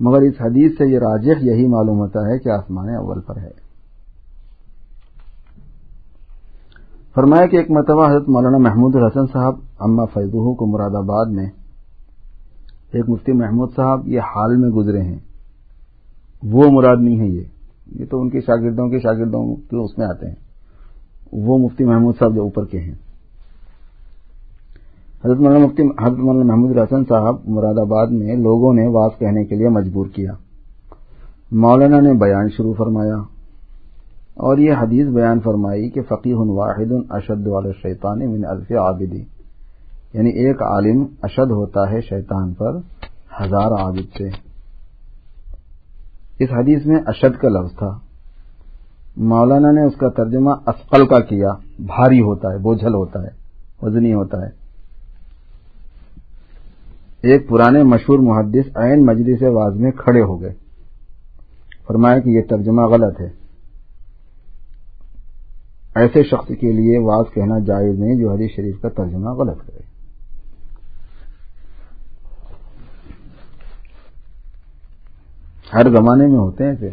[0.00, 3.68] مگر اس حدیث سے یہ راجح یہی معلوم ہوتا ہے کہ آسمان اول پر ہے۔
[7.14, 11.46] فرمایا کہ ایک مرتبہ حضرت مولانا محمود الحسن صاحب، اما فیضوہ کو مراد آباد میں،
[12.92, 15.18] ایک مفتی محمود صاحب یہ حال میں گزرے ہیں۔
[16.42, 17.44] وہ مراد نہیں ہے یہ۔
[17.86, 20.34] یہ تو ان کے شاگردوں کے شاگردوں کے اس میں آتے ہیں۔
[21.32, 22.94] وہ مفتی محمود صاحب جو اوپر کے ہیں۔
[25.24, 29.44] حضرت مولانا مفتی حضرت مولانا محمود الحسن صاحب مراد آباد میں لوگوں نے واس کہنے
[29.44, 30.32] کے لیے مجبور کیا۔
[31.52, 33.16] مولانا نے بیان شروع فرمایا
[34.34, 39.24] اور یہ حدیث بیان فرمائی کہ فقی واحد اشد والا شیطان من الف عابدی
[40.12, 42.76] یعنی ایک عالم اشد ہوتا ہے شیطان پر
[43.40, 44.28] ہزار عابد سے۔
[46.38, 47.98] اس حدیث میں اشد کا لفظ تھا۔
[49.16, 51.48] مولانا نے اس کا ترجمہ اسقل کا کیا۔
[51.78, 53.28] بھاری ہوتا ہے، بوجھل ہوتا ہے،
[53.82, 54.57] وزنی ہوتا ہے۔
[57.22, 60.54] ایک پرانے مشہور محدث عین مجلس واز میں کھڑے ہو گئے۔
[61.86, 63.28] فرمایا کہ یہ ترجمہ غلط ہے۔
[65.94, 69.80] ایسے شخص کے لیے واز کہنا جائز نہیں جو حدیث شریف کا ترجمہ غلط کرے۔
[75.74, 76.90] ہر زمانے میں ہوتے ہیں ایسے۔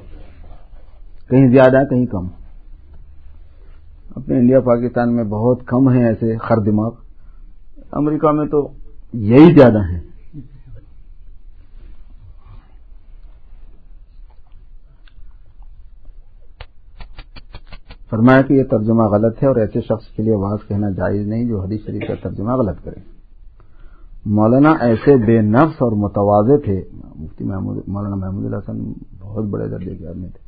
[1.29, 2.27] کہیں زیادہ، کہیں کم۔
[4.15, 6.91] اپنے انڈیا، پاکستان میں بہت کم ہیں ایسے خر دماغ۔
[7.91, 8.69] امریکہ میں تو
[9.13, 10.14] یہی زیادہ ہیں۔
[18.09, 21.45] فرمایا کہ یہ ترجمہ غلط ہے اور ایسے شخص کے لیے واز کہنا جائز نہیں
[21.45, 22.99] جو حدیث شریف کا ترجمہ غلط کرے۔
[24.25, 26.81] مولانا ایسے بے نفس اور متوازے تھے۔
[27.15, 27.43] مفتی
[27.87, 30.45] مولانا محمود الحسن بہت بڑے درجے کے آدمی تھے۔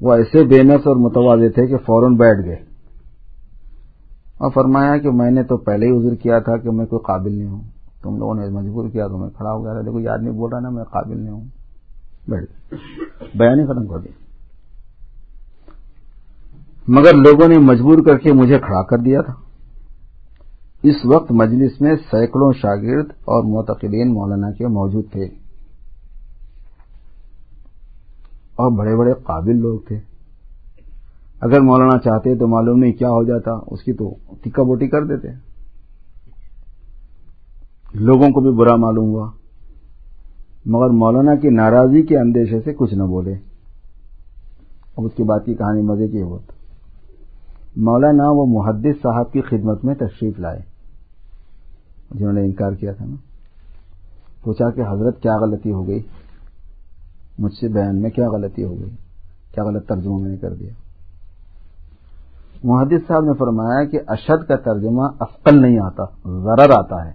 [0.00, 2.56] وہ ایسے بے نفس اور متوازے تھے کہ فوراً بیٹھ گئے۔
[4.38, 7.32] اور فرمایا کہ میں نے تو پہلے ہی عذر کیا تھا کہ میں کوئی قابل
[7.32, 7.60] نہیں ہوں۔
[8.02, 10.60] تم لوگوں نے مجبور کیا تو میں کھڑا ہو گیا دیکھو، یہ آدمی بول رہا
[10.60, 11.44] نا، میں قابل نہیں ہوں۔
[12.28, 12.78] بیٹھ گئے۔
[13.38, 14.27] بیان ہی ختم کر دیا۔
[16.88, 19.34] مگر لوگوں نے مجبور کر کے مجھے کھڑا کر دیا تھا۔
[20.82, 25.24] اس وقت مجلس میں سینکڑوں شاگرد اور معتقدین مولانا کے موجود تھے۔
[28.56, 29.98] اور بڑے بڑے قابل لوگ تھے۔
[31.40, 35.04] اگر مولانا چاہتے تو معلوم نہیں کیا ہو جاتا، اس کی تو ٹکا بوٹی کر
[35.04, 35.28] دیتے۔
[37.94, 39.30] لوگوں کو بھی برا معلوم ہوا۔
[40.66, 43.32] مگر مولانا کی ناراضی کے اندیشے سے کچھ نہ بولے۔
[44.96, 46.57] اب اس کی بات کی کہانی مزے کی بہت
[47.78, 50.58] مولانا وہ محدث صاحب کی خدمت میں تشریف لائے۔
[52.10, 53.16] جنہوں نے انکار کیا تھا نا۔
[54.42, 56.02] پوچھا کہ حضرت کیا غلطی ہو گئی؟
[57.38, 58.90] مجھ سے بیان میں کیا غلطی ہو گئی؟
[59.54, 60.70] کیا غلط ترجمہ میں نے کر دیا؟
[62.64, 67.12] محدث صاحب نے فرمایا کہ اشد کا ترجمہ افقل نہیں آتا، ضرر آتا ہے۔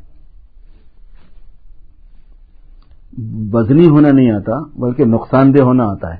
[3.49, 6.19] بزنی ہونا نہیں آتا، بلکہ نقصان دہ ہونا آتا ہے۔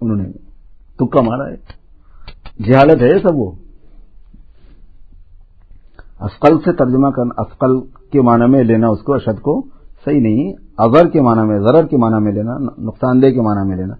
[0.00, 0.49] انہوں نے
[1.00, 1.56] تکا مارا ہے۔
[2.64, 3.50] جہالت ہے سب وہ۔
[6.20, 7.80] اسقل سے ترجمہ کرنا اسقل
[8.12, 9.62] کے معنی میں لینا اس کو، اشد کو
[10.04, 13.68] صحیح نہیں۔ اگر کے معنی میں، ضرر کے معنی میں لینا، نقصان دہ کے معنی
[13.68, 13.94] میں لینا۔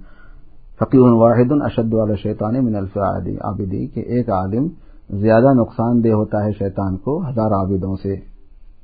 [0.79, 2.99] فقیر واحد اشد والا شیطان من الف
[3.41, 4.69] عابدی، کہ ایک عالم
[5.11, 8.17] زیادہ نقصان دہ ہوتا ہے شیطان کو ہزار عابدوں سے۔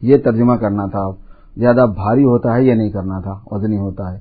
[0.03, 1.11] یہ ترجمہ کرنا تھا۔
[1.57, 4.19] زیادہ بھاری ہوتا ہے یہ نہیں کرنا تھا؟ وزنی ہوتا ہے۔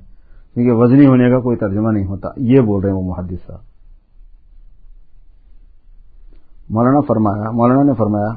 [0.54, 3.75] کیونکہ وزنی ہونے کا کوئی ترجمہ نہیں ہوتا۔ یہ بول رہے ہیں وہ محدث صاحب۔
[6.70, 8.32] مولانا فرمایا مولانا نے فرمایا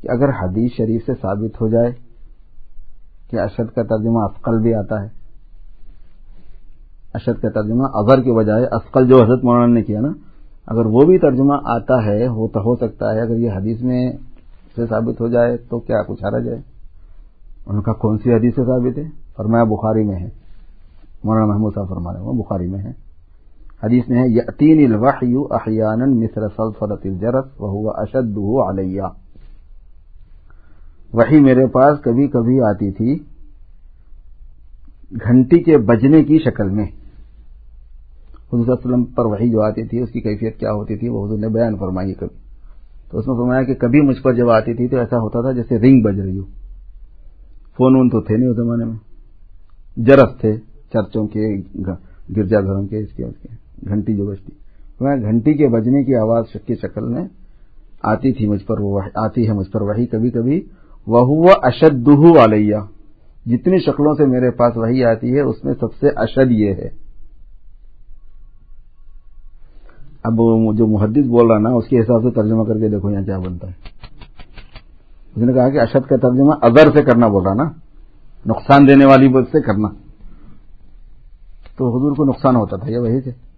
[0.00, 1.92] کہ اگر حدیث شریف سے ثابت ہو جائے
[3.30, 5.08] کہ اشد کا ترجمہ افقل بھی آتا ہے،
[7.14, 10.08] اشد کا ترجمہ اظہر کے بجائے افقل جو حضرت مولانا نے کیا نا،
[10.66, 14.12] اگر وہ بھی ترجمہ آتا ہے وہ تو ہو سکتا ہے، اگر یہ حدیث میں
[14.76, 16.58] سے ثابت ہو جائے تو کیا کچھ آ جائے؟
[17.66, 19.04] ان کا کون سی حدیث سے ثابت ہے؟
[19.36, 20.28] فرمایا، بخاری میں ہے۔
[21.24, 23.09] مولانا محمود صاحب فرما رہے ہیں، وہ بخاری میں ہے۔
[23.82, 29.02] حدیث میں ہے یتین الوحی احیانا مصر سلسلت الجرس وهو اشده علیہ۔
[31.12, 33.18] وہی میرے پاس کبھی کبھی آتی تھی،
[35.10, 39.84] گھنٹی کے بجنے کی شکل میں۔ حضور صلی اللہ علیہ وسلم پر وہی جو آتی
[39.84, 42.38] تھی، اس کی کیفیت کیا ہوتی تھی، وہ حضور نے بیان فرمائی کبھی۔
[43.10, 45.52] تو اس میں فرمایا کہ کبھی مجھ پر جب آتی تھی تو ایسا ہوتا تھا
[45.52, 46.44] جیسے رنگ بج رہی ہو۔
[47.76, 48.96] فون وون تو تھے نہیں اس زمانے میں۔
[49.96, 50.56] جرس تھے
[50.92, 51.56] چرچوں کے
[52.36, 54.52] گرجا گھروں کے، اس کے اس کے۔ گھنٹی جو بجتی۔
[55.00, 57.24] میں گھنٹی کے بجنے کی آواز کی شکل میں
[58.02, 60.62] آتی تھی مجھ پر وہ آتی ہے مجھ پر وہی کبھی کبھی
[61.06, 62.08] وہ اشد
[62.42, 62.76] علیہ۔
[63.46, 66.88] جتنی شکلوں سے میرے پاس وہی آتی ہے، اس میں سب سے اشد یہ ہے۔
[70.22, 70.34] اب
[70.76, 73.38] جو محدث بول رہا نا، اس کے حساب سے ترجمہ کر کے دیکھو یہاں کیا
[73.38, 73.72] بنتا ہے۔
[75.36, 77.64] اس نے کہا کہ اشد کا ترجمہ اگر سے کرنا بول رہا نا۔
[78.46, 79.88] نقصان دینے والی سے کرنا۔
[81.76, 83.49] تو حضور کو نقصان ہوتا تھا، یہ وہی سے۔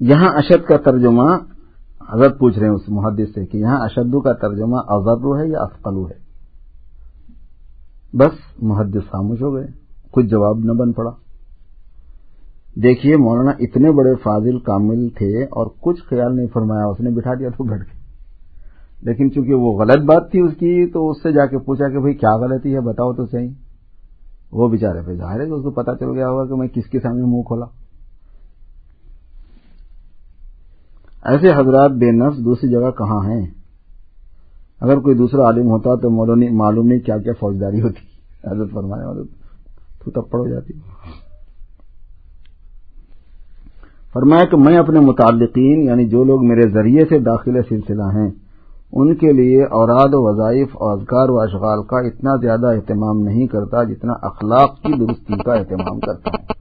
[0.00, 1.36] یہاں اشد کا ترجمہ
[2.12, 5.60] حضرت پوچھ رہے ہیں اس محدث سے کہ یہاں اشدو کا ترجمہ ازرو ہے یا
[5.60, 6.28] افقلو ہے؟
[8.16, 9.66] بس محدث خاموش ہو گئے،
[10.10, 11.10] کچھ جواب نہ بن پڑا۔
[12.82, 17.34] دیکھیے، مولانا اتنے بڑے فاضل کامل تھے اور کچھ خیال نہیں فرمایا، اس نے بٹھا
[17.34, 17.98] دیا تو گھٹ کے
[19.02, 21.98] لیکن چونکہ وہ غلط بات تھی اس کی، تو اس سے جا کے پوچھا کہ
[21.98, 23.48] بھائی کیا غلطی ہے، بتاؤ تو صحیح۔
[24.52, 26.86] وہ بےچارے پہ ظاہر ہے کہ اس کو پتا چل گیا ہوگا کہ میں کس
[26.86, 27.66] کے سامنے منہ کھولا۔
[31.28, 33.46] ایسے حضرات بے نفس دوسری جگہ کہاں ہیں؟
[34.80, 36.10] اگر کوئی دوسرا عالم ہوتا تو
[36.56, 38.00] معلوم نہیں کیا کیا فوجداری ہوتی۔
[38.50, 39.12] حضرت فرمایا
[40.04, 40.72] تو تپڑ ہو جاتی۔
[44.12, 48.30] فرمایا کہ میں اپنے متعلقین یعنی جو لوگ میرے ذریعے سے داخل سلسلہ ہیں،
[48.92, 53.46] ان کے لیے اوراد و وظائف اور اذکار و اشغال کا اتنا زیادہ اہتمام نہیں
[53.46, 56.58] کرتا جتنا اخلاق کی درستی کا اہتمام کرتا ہوں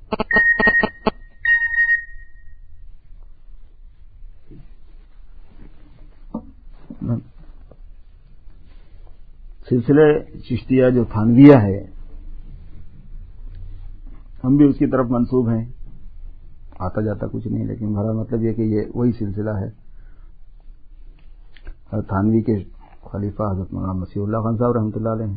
[9.70, 11.84] سلسلے چشتیہ جو تھانویہ ہے،
[14.44, 15.66] ہم بھی اس کی طرف منسوب ہیں۔
[16.80, 19.88] آتا جاتا کچھ نہیں، لیکن میرا مطلب یہ کہ یہ وہی سلسلہ ہے۔
[22.02, 22.64] تھانوی کے
[23.12, 25.36] خلیفہ حضرت مولانا مسیح اللہ خان صاحب رحمۃ اللہ علیہ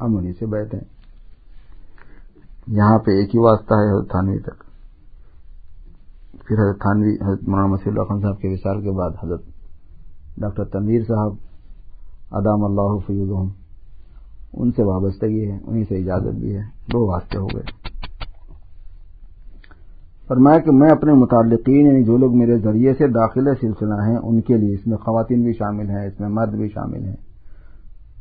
[0.00, 0.90] ہم انہیں سے بیٹھے ہیں۔
[2.66, 4.64] یہاں پہ ایک ہی واسطہ ہے حضرت تھانوی تک۔
[6.46, 9.51] پھر حضرت تھانوی، حضرت مولانا مسیح اللہ خان صاحب کے وصال کے بعد حضرت
[10.38, 11.32] ڈاکٹر تنویر صاحب
[12.30, 13.48] ادام اللہ فیوزم
[14.52, 16.60] ان سے وابستگی ہے انہیں سے اجازت بھی ہے،
[16.92, 17.92] دو واسطے ہو گئے۔
[20.28, 24.40] فرمایا کہ میں اپنے متعلقین یعنی جو لوگ میرے ذریعے سے داخل سلسلہ ہیں، ان
[24.40, 27.16] کے لیے اس میں خواتین بھی شامل ہیں، اس میں مرد بھی شامل ہیں۔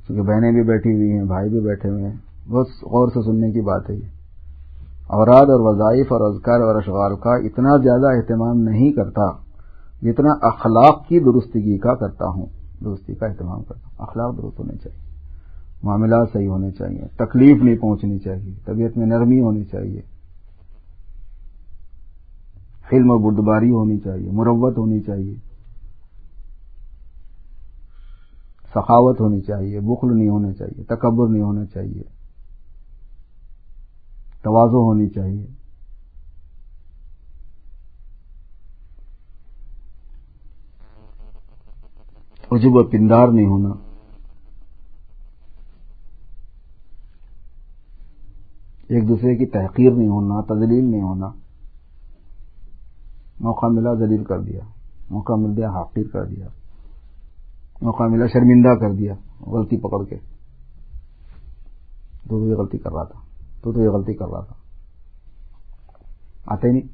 [0.07, 2.16] کیونکہ بہنیں بھی بیٹھی ہوئی ہیں، بھائی بھی بیٹھے ہوئے ہیں۔
[2.49, 4.07] بہت غور سے سننے کی بات ہے یہ۔
[5.07, 9.51] اوراد اور وظائف اور اذکار اور اشغال کا اتنا زیادہ اہتمام نہیں کرتا۔
[10.02, 12.45] جتنا اخلاق کی درستگی کا کرتا ہوں،
[12.84, 15.12] درستی کا اہتمام کرتا ہوں۔ اخلاق درست ہونے چاہیے۔
[15.84, 20.02] معاملات صحیح ہونے چاہیے۔ تکلیف نہیں پہنچنی چاہیے۔ طبیعت میں نرمی ہونی چاہیے۔
[22.93, 25.36] علم و بردباری ہونی چاہیے۔ مروت ہونی چاہیے۔
[28.70, 32.04] سخاوت ہونی چاہیے۔ بخل نہیں ہونا چاہیے۔ تکبر نہیں ہونا چاہیے۔
[34.43, 35.61] توازو ہونی چاہیے۔
[42.52, 43.70] عجب و پندار نہیں ہونا۔
[48.88, 51.28] ایک دوسرے کی تحقیر نہیں ہونا، تدلیل نہیں ہونا۔
[53.39, 54.60] موقع ملا ذلیل کر دیا،
[55.10, 56.47] موقع مل گیا حاقیر کر دیا۔
[57.82, 59.14] موقع ملا شرمندہ کر دیا،
[59.47, 60.16] غلطی پکڑ کے۔
[62.30, 63.20] تو یہ غلطی کر رہا تھا،
[63.62, 64.56] تو تو یہ غلطی کر رہا تھا۔
[66.45, 66.88] آتے نہیں۔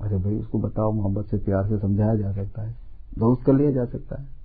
[0.00, 2.85] ارے بھائی، اس کو بتاؤ، محبت سے پیار سے سمجھایا جا سکتا ہے۔
[3.20, 4.36] دوست کر لیا جا سکتا ہے۔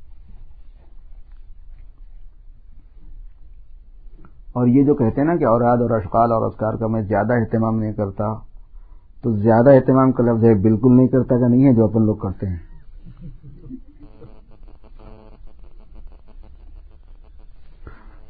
[4.51, 7.33] اور یہ جو کہتے ہیں نا کہ اوراد اور اشکال اور اسکار کا میں زیادہ
[7.33, 8.33] اہتمام نہیں کرتا،
[9.21, 12.15] تو زیادہ اہتمام کا لفظ ہے بالکل نہیں کرتا کا نہیں ہے جو اپن لوگ
[12.15, 12.57] کرتے ہیں۔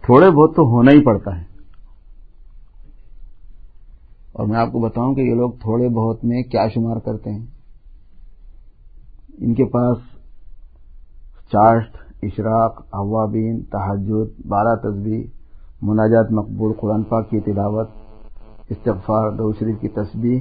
[0.01, 1.43] تھوڑے بہت تو ہونا ہی پڑتا ہے۔
[4.31, 7.45] اور میں آپ کو بتاؤں کہ یہ لوگ تھوڑے بہت میں کیا شمار کرتے ہیں۔
[9.37, 10.10] ان کے پاس
[11.53, 15.25] چاشت، اشراق، اوابین تحجد بارہ تصویر
[15.81, 17.89] مناجات مقبول، قرآن پاک کی تلاوت،
[18.69, 20.39] استغفار دو شریف کی تصویر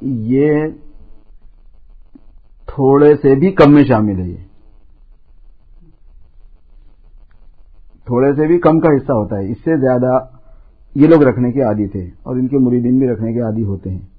[0.00, 0.66] یہ
[2.66, 4.36] تھوڑے سے بھی کم میں شامل ہے یہ۔
[8.04, 10.24] تھوڑے سے بھی کم کا حصہ ہوتا ہے۔ اس سے زیادہ
[10.94, 13.90] یہ لوگ رکھنے کے عادی تھے اور ان کے مریدین بھی رکھنے کے عادی ہوتے
[13.90, 14.15] ہیں۔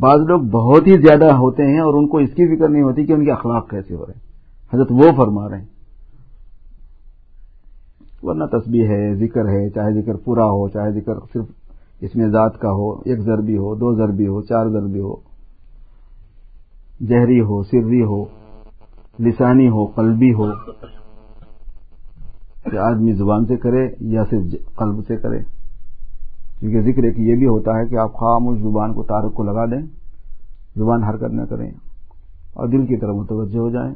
[0.00, 3.06] بعض لوگ بہت ہی زیادہ ہوتے ہیں اور ان کو اس کی فکر نہیں ہوتی
[3.06, 4.32] کہ ان کے اخلاق کیسے ہو رہے ہیں۔
[4.74, 5.66] حضرت وہ فرما رہے ہیں۔
[8.22, 11.44] ورنہ تسبیح ہے، ذکر ہے، چاہے ذکر پورا ہو، چاہے ذکر صرف
[12.00, 15.16] اس میں ذات کا ہو، ایک ضربی ہو، دو ضربی ہو، چار ضربی ہو۔
[17.08, 18.24] جہری ہو، سری ہو،
[19.20, 20.52] لسانی ہو، قلبی ہو۔
[22.70, 25.61] کہ آدمی زبان سے کرے یا صرف قلب سے کرے۔
[26.62, 29.66] کیونکہ ذکر ایک یہ بھی ہوتا ہے کہ آپ خاموش زبان کو تارک کو لگا
[29.66, 29.86] دیں،
[30.76, 31.70] زبان حرکت نہ کریں
[32.54, 33.94] اور دل کی طرف متوجہ ہو جائیں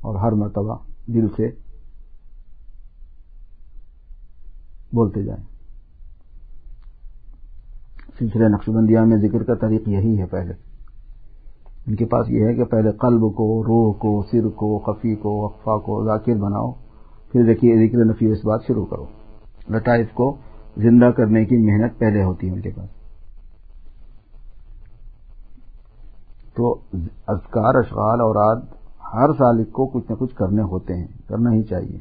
[0.00, 0.76] اور ہر مرتبہ
[1.06, 1.50] دل سے
[4.92, 5.44] بولتے جائیں۔
[8.18, 10.52] سلسلہ نقش میں ذکر کا طریق یہی ہے پہلے۔
[11.86, 15.30] ان کے پاس یہ ہے کہ پہلے قلب کو، روح کو، سر کو، خفی کو،
[15.30, 16.72] وقفہ کو ذاکر بناؤ،
[17.32, 19.04] پھر دیکھیے ذکر نفی اس بات شروع کرو۔
[19.70, 20.36] لٹائف کو
[20.78, 22.88] زندہ کرنے کی محنت پہلے ہوتی ہے ان کے پاس۔
[26.54, 26.72] تو
[27.26, 28.62] اذکار، اشغال اور آد
[29.14, 31.98] ہر سالک کو کچھ نہ کچھ کرنے ہوتے ہیں، کرنا ہی چاہیے۔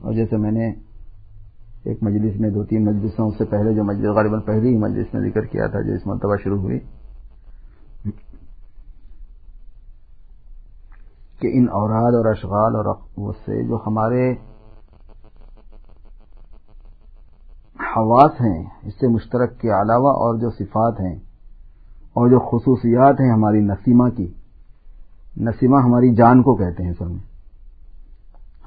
[0.00, 0.70] اور جیسے میں نے
[1.84, 5.30] ایک مجلس میں دو تین مجلسوں سے پہلے جو مجلس غالباً پہلی ہی مجلس میں
[5.30, 6.78] ذکر کیا تھا، جو اس مرتبہ شروع ہوئی،
[11.40, 12.94] کہ ان اوراد اور اشغال اور
[13.46, 14.49] سے جو ہمارے
[17.96, 21.14] حواس ہیں، اس سے مشترک کے علاوہ اور جو صفات ہیں
[22.12, 24.26] اور جو خصوصیات ہیں ہماری نسیمہ کی،
[25.40, 27.18] نسیمہ ہماری جان کو کہتے ہیں، سر میں۔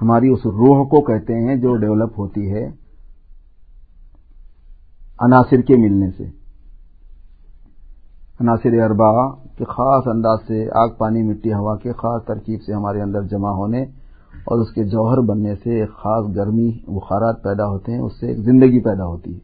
[0.01, 2.65] ہماری اس روح کو کہتے ہیں جو ڈیولپ ہوتی ہے
[5.19, 6.23] عناصر کے ملنے سے۔
[8.39, 13.01] عناصر اربا کے خاص انداز سے آگ، پانی، مٹی، ہوا کے خاص ترکیب سے ہمارے
[13.01, 13.85] اندر جمع ہونے
[14.45, 18.27] اور اس کے جوہر بننے سے ایک خاص گرمی بخارات پیدا ہوتے ہیں، اس سے
[18.27, 19.39] ایک زندگی پیدا ہوتی ہے۔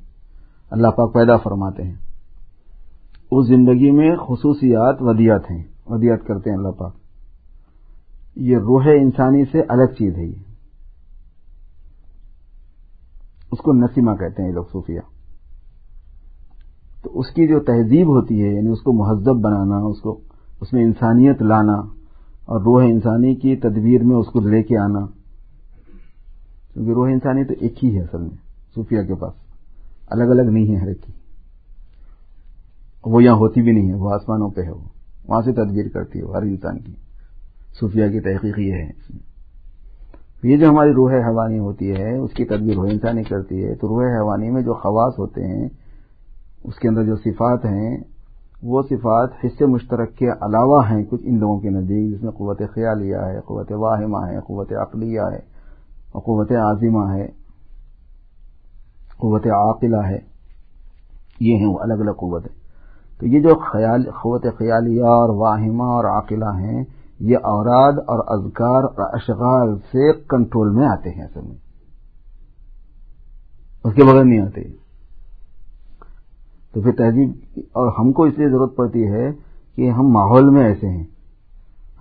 [0.71, 1.95] اللہ پاک پیدا فرماتے ہیں۔
[3.31, 6.93] اس زندگی میں خصوصیات ودیات ہیں ودیات کرتے ہیں اللہ پاک۔
[8.35, 10.49] یہ روح انسانی سے الگ چیز ہے یہ۔
[13.51, 14.99] اس کو نسیمہ کہتے ہیں یہ لوگ صوفیہ
[17.03, 20.19] تو اس کی جو تہذیب ہوتی ہے یعنی اس کو مہذب بنانا، اس کو،
[20.61, 21.98] اس میں انسانیت لانا
[22.49, 25.05] اور روح انسانی کی تدبیر میں اس کو لے کے آنا۔
[26.73, 28.37] کیونکہ روح انسانی تو ایک ہی ہے اصل میں،
[28.75, 29.33] صوفیہ کے پاس۔
[30.07, 31.11] الگ الگ نہیں ہے ہر ایک کی۔
[33.05, 34.89] وہ یہاں ہوتی بھی نہیں ہے، وہ آسمانوں پہ ہے وہ۔
[35.27, 36.93] وہاں سے تدبیر کرتی ہے ہر انسان کی۔
[37.79, 39.29] صوفیہ کی تحقیق یہ ہے۔ اس میں
[40.43, 43.87] یہ جو ہماری روح حوانی ہوتی ہے، اس کی تدبیر روح انسانی کرتی ہے، تو
[43.87, 45.69] روح حوانی میں جو خواص ہوتے ہیں،
[46.63, 47.97] اس کے اندر جو صفات ہیں
[48.63, 52.61] وہ صفات حصے مشترک کے علاوہ ہیں، کچھ ان لوگوں کے نزدیک، جس میں قوت
[52.73, 55.59] خیالیہ ہے، قوت واہمہ ہے، قوت عقلیہ ہے
[56.11, 57.27] اور قوت عظیمہ ہے،
[59.17, 60.29] قوت عاقلہ ہے۔
[61.39, 62.59] یہ ہیں وہ الگ الگ قوتیں
[63.19, 66.83] تو یہ جو خیال، قوت خیالیہ اور واہمہ اور عاقلہ ہیں،
[67.19, 71.55] یہ اوراد اور اذکار اور اشغال سے کنٹرول میں آتے ہیں، اصل میں۔
[73.83, 74.88] اس کے بغیر نہیں آتے۔
[76.73, 79.31] تو پھر تہذیب اور ہم کو اس لیے ضرورت پڑتی ہے
[79.75, 81.03] کہ ہم ماحول میں ایسے ہیں۔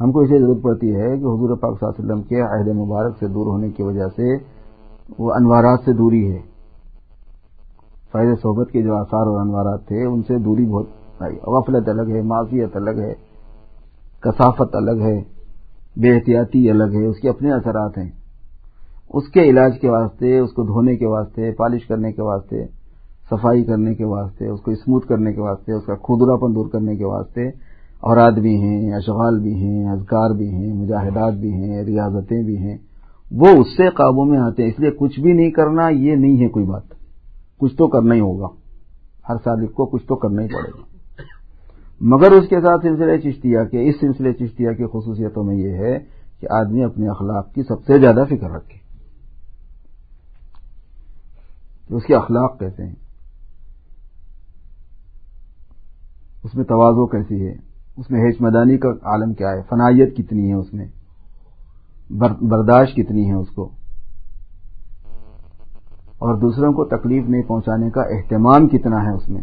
[0.01, 2.41] ہم کو اس لیے ضرورت پڑتی ہے کہ حضور پاک صلی اللہ علیہ وسلم کے
[2.41, 4.37] عہد مبارک سے دور ہونے کی وجہ سے
[5.19, 6.39] وہ انوارات سے دوری ہے۔
[8.13, 10.87] فائد صحبت کے جو آثار اور انوارات تھے، ان سے دوری بہت
[11.19, 13.15] آئی۔ غفلت الگ ہے معافیت الگ ہے،
[14.21, 15.23] کثافت الگ ہے،
[15.97, 18.11] بے احتیاطی الگ ہے، اس کے اپنے اثرات ہیں۔
[19.15, 22.78] اس کے علاج کے واسطے، اس کو دھونے کے واسطے، پالش کرنے کے واسطے
[23.31, 26.69] صفائی کرنے کے واسطے، اس کو اسموتھ کرنے کے واسطے، اس کا کھدرا پن دور
[26.69, 27.49] کرنے کے واسطے
[28.01, 32.77] اوراد بھی ہیں، اشغال بھی ہیں، اذکار بھی ہیں، مجاہدات بھی ہیں، ریاضتیں بھی ہیں۔
[33.31, 36.43] وہ اس سے قابو میں آتے ہیں۔ اس لیے کچھ بھی نہیں کرنا، یہ نہیں
[36.43, 36.83] ہے کوئی بات۔
[37.59, 38.47] کچھ تو کرنا ہی ہوگا۔
[39.29, 40.83] ہر سال کو کچھ تو کرنا ہی پڑے گا۔
[42.01, 45.99] مگر اس کے ساتھ سلسلے چشتیا کے، اس سلسلے چشتیا کی خصوصیتوں میں یہ ہے
[46.41, 48.79] کہ آدمی اپنے اخلاق کی سب سے زیادہ فکر رکھے۔
[51.97, 53.08] اس کے اخلاق کہتے ہیں؟
[56.49, 57.53] اس میں توازو کیسی ہے؟
[57.97, 60.87] اس میں ہیچ مدانی کا عالم کیا ہے؟ فنائیت کتنی ہے اس میں؟
[62.43, 63.65] برداشت کتنی ہے اس کو؟
[66.09, 69.41] اور دوسروں کو تکلیف نہیں پہنچانے کا اہتمام کتنا ہے اس میں؟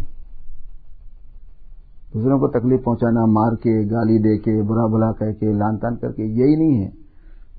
[2.13, 5.95] دوسروں کو تکلیف پہنچانا، مار کے، گالی دے کے، برا بلا کہہ کے، لان تان
[5.95, 6.89] کر کے، یہی نہیں ہے۔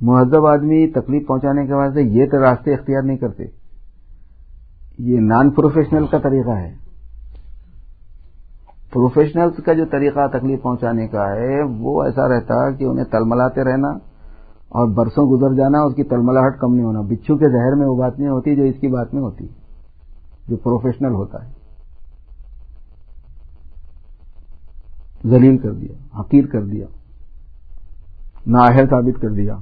[0.01, 3.45] مہذب آدمی تکلیف پہنچانے کے واسطے یہ تو راستے اختیار نہیں کرتے۔
[4.99, 6.86] یہ نان پروفیشنل کا طریقہ ہے۔
[8.97, 13.89] پروفیشنلز کا جو طریقہ تکلیف پہنچانے کا ہے، وہ ایسا رہتا کہ انہیں تلملاتے رہنا
[14.69, 17.97] اور برسوں گزر جانا، اس کی تلملاہٹ کم نہیں ہونا، بچھو کے زہر میں وہ
[17.97, 19.47] بات نہیں ہوتی جو اس کی بات میں ہوتی،
[20.49, 21.53] جو پروفیشنل ہوتا ہے۔
[25.29, 26.87] ذلیل کر دیا حقیر کر دیا،
[28.47, 29.57] نااہل ثابت کر دیا۔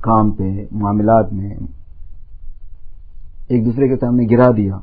[0.00, 1.54] کام پہ، معاملات میں
[3.48, 4.78] ایک دوسرے کے سامنے گرا دیا۔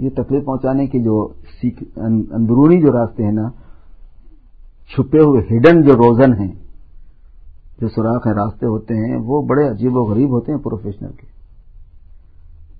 [0.00, 1.28] یہ تکلیف پہنچانے کے جو
[2.32, 3.50] اندرونی جو راستے ہیں نا،
[4.88, 6.52] چھپے ہوئے ہڈن جو روزن ہیں،
[7.80, 11.26] جو سوراخ ہیں، راستے ہوتے ہیں، وہ بڑے عجیب و غریب ہوتے ہیں پروفیشنل کے۔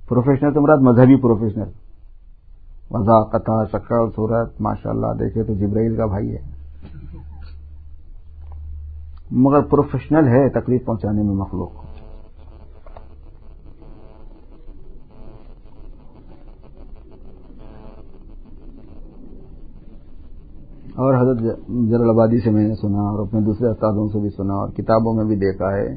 [0.08, 1.70] پروفیشنل تو مراد مذہبی پروفیشنل
[2.90, 6.60] وضاقت شکل صورت ماشاء اللہ دیکھے تو جبرائیل کا بھائی ہے۔
[9.30, 11.89] مگر پروفیشنل ہے تکلیف پہنچانے میں مخلوق۔ کو
[20.96, 21.38] اور حضرت
[21.68, 25.14] جلال آبادی سے میں نے سنا اور اپنے دوسرے استادوں سے بھی سنا اور کتابوں
[25.14, 25.96] میں بھی دیکھا ہے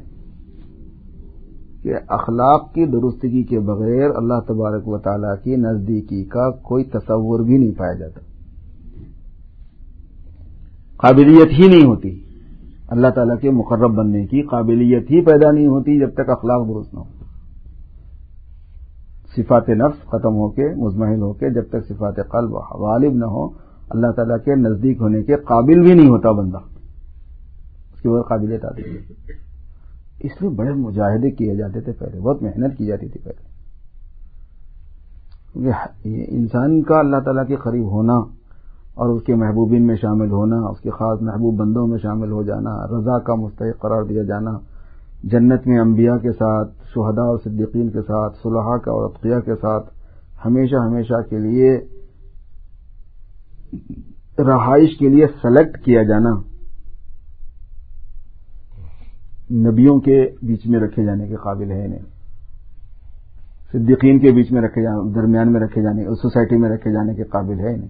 [1.82, 7.40] کہ اخلاق کی درستگی کے بغیر اللہ تبارک و تعالیٰ کی نزدیکی کا کوئی تصور
[7.40, 8.20] بھی نہیں پایا جاتا۔
[10.96, 12.20] قابلیت ہی نہیں ہوتی۔
[12.88, 16.94] اللہ تعالیٰ کے مقرب بننے کی قابلیت ہی پیدا نہیں ہوتی جب تک اخلاق درست
[16.94, 17.04] نہ ہو۔
[19.36, 23.63] صفات نفس ختم ہو کے، مزمحل ہو کے جب تک صفات قلب غالب نہ ہو
[23.90, 26.58] اللہ تعالیٰ کے نزدیک ہونے کے قابل بھی نہیں ہوتا بندہ۔
[27.94, 28.96] اس کی بہت قابلیت آتی ہے
[30.20, 33.54] اس لیے بڑے مجاہدے کیے جاتے تھے پہلے، بہت محنت کی جاتی تھی پہلے۔
[36.36, 38.14] انسان کا اللہ تعالیٰ کے قریب ہونا
[38.94, 42.42] اور اس کے محبوبین میں شامل ہونا، اس کے خاص محبوب بندوں میں شامل ہو
[42.42, 44.58] جانا، رضا کا مستحق قرار دیا جانا،
[45.24, 49.54] جنت میں انبیاء کے ساتھ، شہداء اور صدیقین کے ساتھ صلحہ کا اور عطقیہ کے
[49.54, 49.86] ساتھ،
[50.44, 51.93] ہمیشہ ہمیشہ کے لیے
[54.38, 56.30] رہائش کے لیے سلیکٹ کیا جانا،
[59.50, 62.02] نبیوں کے بیچ میں رکھے جانے کے قابل ہے نہیں؟
[63.72, 67.24] صدیقین کے بیچ میں رکھے جانے، درمیان میں رکھے جانے سوسائٹی میں رکھے جانے کے
[67.24, 67.88] قابل ہے نہیں؟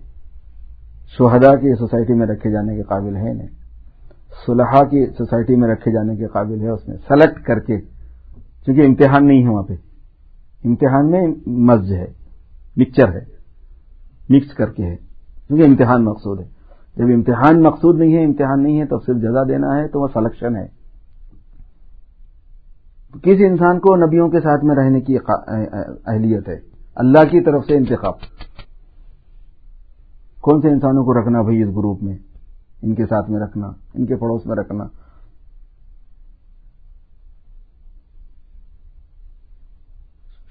[1.18, 3.48] شہدا کی سوسائٹی میں رکھے جانے کے قابل ہے نہیں؟
[4.46, 7.80] صلحہ کی سوسائٹی میں رکھے جانے کے قابل ہے، اس میں سلیکٹ کر کے
[8.64, 9.74] کیونکہ امتحان نہیں ہے وہاں پہ۔
[10.64, 12.06] امتحان میں مزج ہے
[12.76, 13.24] مکسچر ہے
[14.28, 14.96] مکس کر کے ہے۔
[15.46, 16.44] کیونکہ امتحان مقصود ہے۔
[16.96, 20.08] جب امتحان مقصود نہیں ہے، امتحان نہیں ہے تو صرف جزا دینا ہے تو وہ
[20.14, 20.84] سلیکشن ہے۔
[23.22, 25.16] کسی انسان کو نبیوں کے ساتھ میں رہنے کی
[26.06, 26.56] اہلیت ہے۔
[26.94, 28.14] اللہ کی طرف سے انتخاب۔
[30.40, 32.16] کون سے انسانوں کو رکھنا بھائی اس گروپ میں؟
[32.82, 34.84] ان کے ساتھ میں رکھنا، ان کے پڑوس میں رکھنا۔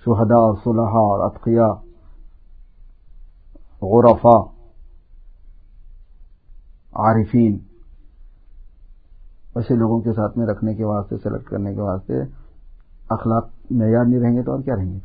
[0.06, 1.94] شہدا اور صلحہ اور اطقیہ
[3.82, 4.53] غرفا
[6.96, 7.58] عارفین۔
[9.56, 12.14] ایسے لوگوں کے ساتھ میں رکھنے کے واسطے، سلیکٹ کرنے کے واسطے
[13.10, 15.00] اخلاق معیار نہیں رہیں گے تو اور کیا رہیں گے؟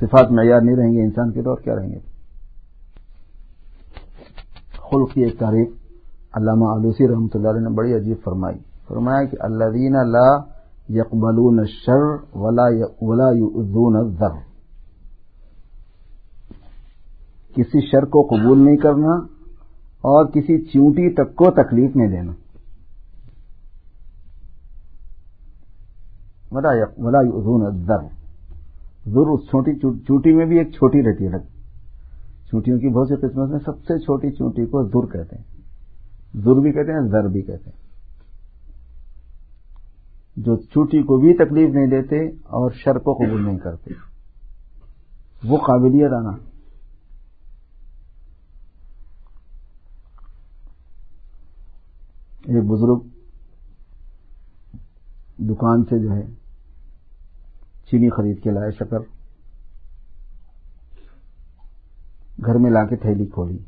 [0.00, 1.98] صفات معیار نہیں رہیں گے انسان کے تو اور کیا رہیں گے؟
[4.70, 5.68] خلق کی ایک تعریف
[6.32, 10.42] علامہ آلوسی رحمۃ اللہ علیہ نے بڑی عجیب فرمائی۔ فرمایا کہ اللہ دین اللہ
[10.88, 12.68] یقبلون شر ولا
[13.00, 13.28] ولا
[13.98, 14.38] الذر۔
[17.54, 19.35] کسی شر کو قبول نہیں کرنا
[20.06, 22.32] اور کسی چونٹی تک کو تکلیف نہیں دینا۔
[26.50, 27.98] ولا ازون در
[29.06, 31.56] ضرور اس چھوٹی چونٹی میں بھی ایک چھوٹی رہتی ہے۔
[32.50, 35.44] چونٹیوں کی بہت سی قسمت میں سب سے چھوٹی چونٹی کو زر کہتے ہیں۔
[36.34, 37.86] زر بھی کہتے ہیں زر بھی کہتے ہیں۔
[40.36, 43.90] جو چوٹی کو بھی تکلیف نہیں دیتے اور شر کو قبول نہیں کرتے۔
[45.44, 46.55] وہ قابلیت آنا
[52.46, 52.98] ایک بزرگ
[55.38, 56.22] دکان سے جو ہے
[57.90, 58.98] چینی خرید کے لائے شکر،
[62.46, 63.58] گھر میں لا کے تھیلی کھولی۔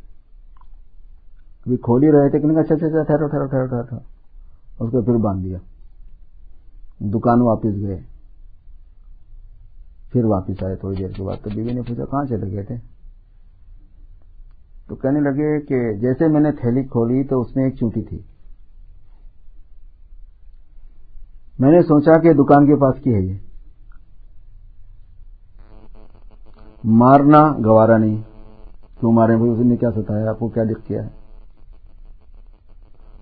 [1.66, 3.96] ابھی کھول ہی رہے تھے کہ اچھا اچھا اچھا ٹھہرو ٹھہرو ٹھہرو ٹھہرو۔
[4.84, 5.58] اس کو پھر باندھ دیا۔
[7.00, 8.00] دکان واپس گئے۔
[10.12, 12.76] پھر واپس آئے تھوڑی دیر کے بعد۔ تو بیوی نے پوچھا، کہاں چلے گئے تھے؟
[14.86, 18.18] تو کہنے لگے کہ جیسے میں نے تھیلی کھولی تو اس میں ایک چونٹی تھی۔
[21.58, 23.34] میں نے سوچا کہ دکان کے پاس کی ہے یہ۔
[26.84, 28.16] مارنا گوارا نہیں۔
[29.00, 31.08] کیوں مارے بھائی؟ اس نے کیا ستایا؟ آپ کو کیا دکھ کیا ہے؟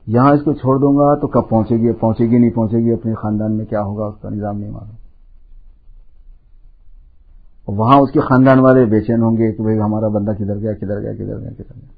[0.07, 2.93] یہاں اس کو چھوڑ دوں گا تو کب پہنچے گی؟ پہنچے گی نہیں پہنچے گی؟
[2.93, 4.97] اپنے خاندان میں کیا ہوگا؟ اس کا نظام نہیں معلوم۔
[7.67, 10.73] وہاں اس کے خاندان والے بے چین ہوں گے کہ بھائی ہمارا بندہ کدھر گیا
[10.73, 11.89] کدھر گیا کدھر گیا کدھر گیا۔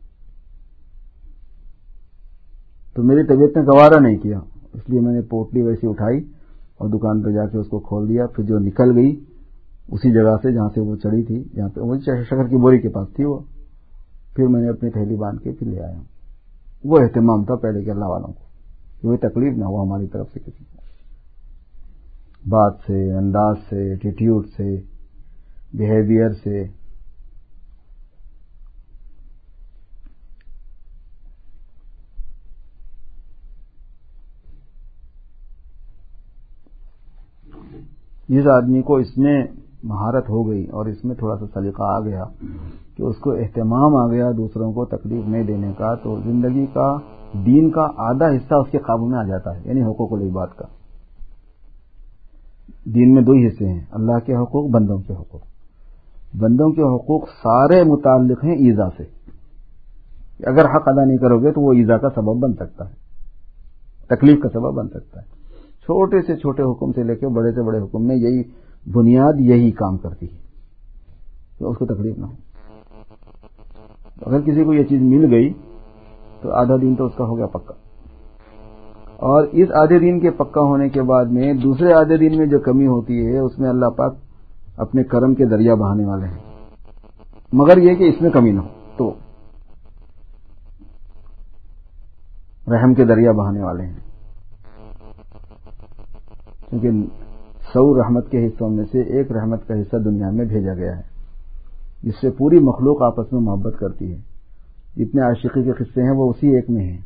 [2.94, 4.40] تو میری طبیعت نے گوارا نہیں کیا۔
[4.74, 6.18] اس لیے میں نے پوٹلی ویسی اٹھائی
[6.76, 9.24] اور دکان پہ جا کے اس کو کھول دیا، پھر جو نکل گئی
[9.88, 12.88] اسی جگہ سے جہاں سے وہ چڑھی تھی جہاں پہ وہی شکر کی بوری کے
[12.88, 13.38] پاس تھی وہ،
[14.36, 16.00] پھر میں نے اپنی تھیلی باندھ کے پھر لے آیا
[16.84, 18.44] وہ اہتمام تھا پہلے کے اللہ والوں کو،
[19.00, 20.76] کہ وہ تکلیف نہ ہو ہماری طرف سے کسی کو۔
[22.50, 24.76] بات سے، انداز سے ایٹیٹیوڈ سے
[25.72, 26.64] بہیویئر سے
[38.28, 39.44] جس آدمی کو اس میں
[39.82, 42.24] مہارت ہو گئی اور اس میں تھوڑا سا سلیقہ آ گیا
[42.96, 46.96] کہ اس کو اہتمام آ گیا دوسروں کو تکلیف نہیں دینے کا، تو زندگی کا،
[47.32, 50.66] دین کا آدھا حصہ اس کے قابو میں آ جاتا ہے یعنی حقوق العباد کا۔
[52.84, 55.40] دین میں دو ہی حصے ہیں، اللہ کے حقوق، بندوں کے حقوق۔
[56.34, 59.02] بندوں کے حقوق سارے متعلق ہیں ایزا سے۔
[60.46, 62.94] اگر حق ادا نہیں کرو گے تو وہ ایزا کا سبب بن سکتا ہے،
[64.06, 65.37] تکلیف کا سبب بن سکتا ہے۔
[65.88, 68.42] چھوٹے سے چھوٹے حکم سے لے کے بڑے سے بڑے حکم میں یہی
[68.92, 70.38] بنیاد یہی کام کرتی ہے
[71.58, 72.32] تو اس کو تکلیف نہ ہو۔
[74.26, 75.52] اگر کسی کو یہ چیز مل گئی
[76.42, 77.74] تو آدھا دن تو اس کا ہو گیا پکا۔
[79.16, 82.58] اور اس آدھے دن کے پکا ہونے کے بعد میں دوسرے آدھے دن میں جو
[82.58, 84.14] کمی ہوتی ہے، اس میں اللہ پاک
[84.76, 86.66] اپنے کرم کے ذریعہ بہانے والے ہیں۔
[87.52, 89.14] مگر یہ کہ اس میں کمی نہ ہو، تو
[92.74, 94.07] رحم کے دریا بہانے والے ہیں۔
[96.70, 96.90] کیونکہ
[97.72, 101.02] سو رحمت کے حصوں میں سے ایک رحمت کا حصہ دنیا میں بھیجا گیا ہے،
[102.02, 104.38] جس سے پوری مخلوق آپس میں محبت کرتی ہے۔
[104.96, 106.98] جتنے عاشقی کے قصے ہیں وہ اسی ایک میں ہیں۔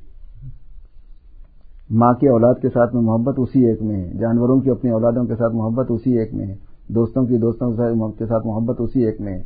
[1.91, 5.25] ماں کے اولاد کے ساتھ میں محبت اسی ایک میں ہے۔ جانوروں کی اپنی اولادوں
[5.25, 6.55] کے ساتھ محبت اسی ایک میں ہے۔
[6.89, 7.71] دوستوں کی دوستوں
[8.11, 9.43] کے ساتھ محبت اسی ایک میں ہے۔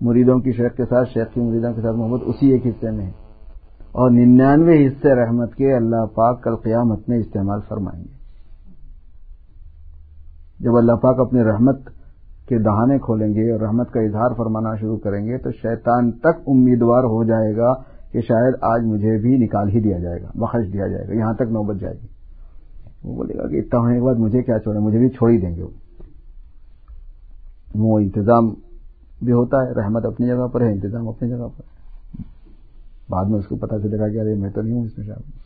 [0.00, 3.06] مریدوں کی شیخ کے ساتھ شیخ کی مریدوں کے ساتھ محبت اسی ایک حصے میں
[3.06, 3.12] ہے۔
[3.92, 8.13] اور ننانوے حصے رحمت کے اللہ پاک کل قیامت میں استعمال فرمائیں گے۔
[10.60, 11.78] جب اللہ پاک اپنے رحمت
[12.48, 16.42] کے دہانے کھولیں گے اور رحمت کا اظہار فرمانا شروع کریں گے تو شیطان تک
[16.46, 17.74] امیدوار ہو جائے گا
[18.12, 21.34] کہ شاید آج مجھے بھی نکال ہی دیا جائے گا، بخش دیا جائے گا، یہاں
[21.34, 22.06] تک نوبت جائے گی۔
[23.04, 25.38] وہ بولے گا کہ اتنا ہونے کے بعد مجھے کیا چھوڑے مجھے بھی چھوڑ ہی
[25.38, 25.62] دیں گے
[27.74, 28.54] وہ۔ انتظام
[29.22, 31.74] بھی ہوتا ہے، رحمت اپنی جگہ پر ہے، انتظام اپنی جگہ پر ہے۔
[33.08, 35.06] بعد میں اس کو پتا چلے گا کہ ارے میں تو نہیں ہوں اس میں
[35.06, 35.43] شاید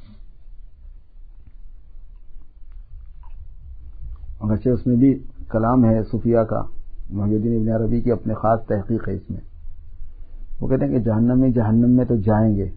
[4.40, 5.14] اگرچہ اچھا، اس میں بھی
[5.48, 6.60] کلام ہے صوفیہ کا
[7.10, 9.40] محدودین ابن عربی کی اپنے خاص تحقیق ہے اس میں۔
[10.60, 12.68] وہ کہتے ہیں کہ جہنم میں جہنم میں تو جائیں گے،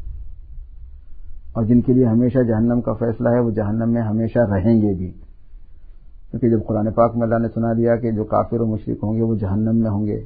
[1.54, 4.94] اور جن کے لیے ہمیشہ جہنم کا فیصلہ ہے، وہ جہنم میں ہمیشہ رہیں گے
[4.98, 5.12] بھی۔
[6.32, 9.16] کیونکہ جب قرآن پاک میں اللہ نے سنا دیا کہ جو کافر و مشرق ہوں
[9.16, 10.18] گے، وہ جہنم میں ہوں گے،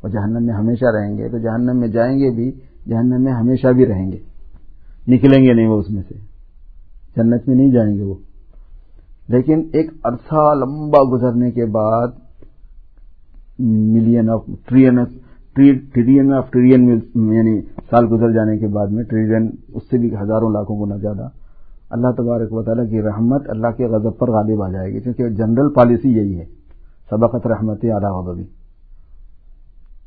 [0.00, 2.50] اور جہنم میں ہمیشہ رہیں گے، تو جہنم میں جائیں گے بھی،
[2.86, 4.18] جہنم میں ہمیشہ بھی رہیں گے۔
[5.08, 6.14] نکلیں گے نہیں وہ اس میں سے۔
[7.16, 8.14] جنت میں نہیں جائیں گے وہ۔
[9.28, 12.08] لیکن ایک عرصہ لمبا گزرنے کے بعد
[13.58, 15.04] million of trillion
[15.92, 17.00] trillion of trillion
[17.32, 21.28] یعنی سال گزر جانے کے بعد میں ٹریلین اس سے بھی ہزاروں لاکھوں گنا زیادہ
[21.90, 25.28] اللہ تبارک و تعالیٰ کی رحمت اللہ کے غضب پر غالب آ جائے گی کیونکہ
[25.28, 26.44] جنرل پالیسی یہی ہے،
[27.10, 28.44] سبقت رحمت اعلیٰ غضبی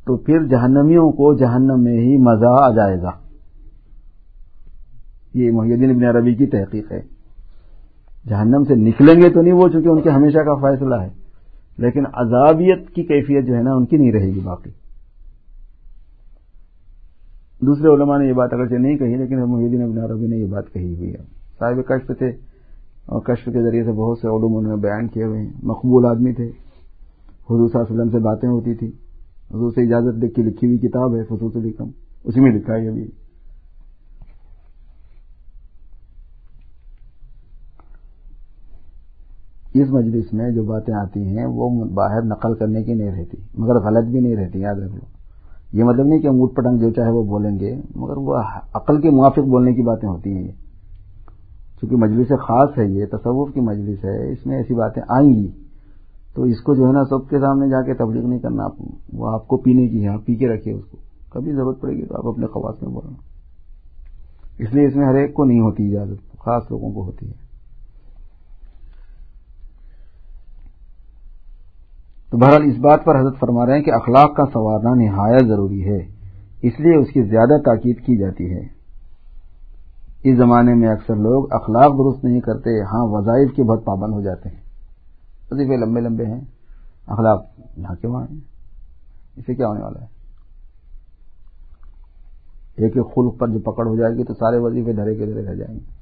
[0.06, 3.12] تو پھر جہنمیوں کو جہنم میں ہی مزہ آ جائے گا۔
[5.34, 7.17] یہ محی الدین ابن عربی کی تحقیق ہے۔
[8.30, 11.10] جہنم سے نکلیں گے تو نہیں وہ، چونکہ ان کے ہمیشہ کا فیصلہ ہے۔
[11.78, 14.70] لیکن عذابیت کی کیفیت جو ہے نا، ان کی نہیں رہے گی باقی۔
[17.62, 20.74] دوسرے علماء نے یہ بات اگرچہ نہیں کہی، لیکن محدین ابن عربی نے یہ بات
[20.74, 21.24] کہی ہوئی ہے۔
[21.60, 22.30] صاحب کشف تھے،
[23.06, 26.06] اور کشف کے ذریعے سے بہت سے علوم انہوں نے بیان کیے ہوئے ہیں۔ مقبول
[26.06, 26.68] آدمی تھے۔
[27.50, 28.88] حضور صلی اللہ علیہ وسلم سے باتیں ہوتی تھی
[29.52, 31.90] حضور سے اجازت دیکھ کی لکھی ہوئی کتاب ہے خصوص لکھم
[32.24, 33.08] اسی میں لکھا ہے ابھی
[39.82, 43.76] اس مجلس میں جو باتیں آتی ہیں وہ باہر نقل کرنے کی نہیں رہتی، مگر
[43.76, 45.18] غلط بھی نہیں رہتی، یاد رکھ لو
[45.74, 48.36] یہ مطلب نہیں کہ موٹ پٹنگ جو چاہے وہ بولیں گے، مگر وہ
[48.74, 50.52] عقل کے موافق بولنے کی باتیں ہوتی ہیں۔
[51.82, 55.52] چونکہ مجلس خاص ہے، یہ تصور کی مجلس ہے، اس میں ایسی باتیں آئیں گی۔
[56.36, 58.72] تو اس کو جو ہے نا سب کے سامنے جا کے تبلیغ نہیں کرنا آپ
[59.14, 60.98] وہ آپ کو پینے کی ہے، آپ پی کے رکھے اس کو۔
[61.30, 63.14] کبھی ضرورت پڑے گی تو آپ اپنے خواص میں بولنا۔
[64.60, 67.47] اس لیے اس میں ہر ایک کو نہیں ہوتی اجازت، خاص لوگوں کو ہوتی ہے۔
[72.32, 75.90] تو بہرحال اس بات پر حضرت فرما رہے ہیں کہ اخلاق کا سنوارنا نہایت ضروری
[75.90, 76.00] ہے۔
[76.62, 78.78] اس لیے اس کی زیادہ تاکید کی جاتی ہے۔
[80.24, 84.22] اس زمانے میں اکثر لوگ اخلاق درست نہیں کرتے ہاں وظائف کے بہت پابند ہو
[84.22, 84.62] جاتے ہیں۔
[85.52, 86.42] وظیفے لمبے لمبے ہیں،
[87.08, 87.46] اخلاق
[87.78, 88.40] یہاں کے وہاں ہیں
[89.38, 90.08] اسے کیا ہونے والا ہے؟
[92.78, 95.46] ایک ایک خلق پر جو پکڑ ہو جائے گی تو سارے وظیفے دھرے کے دھرے
[95.46, 95.97] رہ جائیں گے۔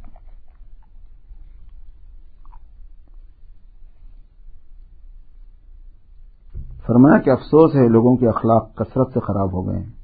[6.88, 9.96] فرمایا کہ افسوس ہے لوگوں کے اخلاق کثرت سے خراب ہو گئے ہیں۔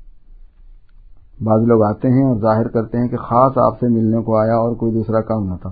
[1.43, 4.55] بعض لوگ آتے ہیں اور ظاہر کرتے ہیں کہ خاص آپ سے ملنے کو آیا
[4.55, 5.69] اور کوئی دوسرا کام نہ تھا۔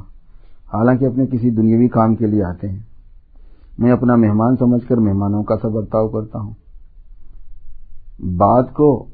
[0.73, 2.79] حالانکہ اپنے کسی دنیاوی کام کے لیے آتے ہیں۔
[3.77, 6.53] میں اپنا مہمان سمجھ کر مہمانوں کا سب برتاؤ کرتا ہوں۔
[8.19, 9.05] بات کو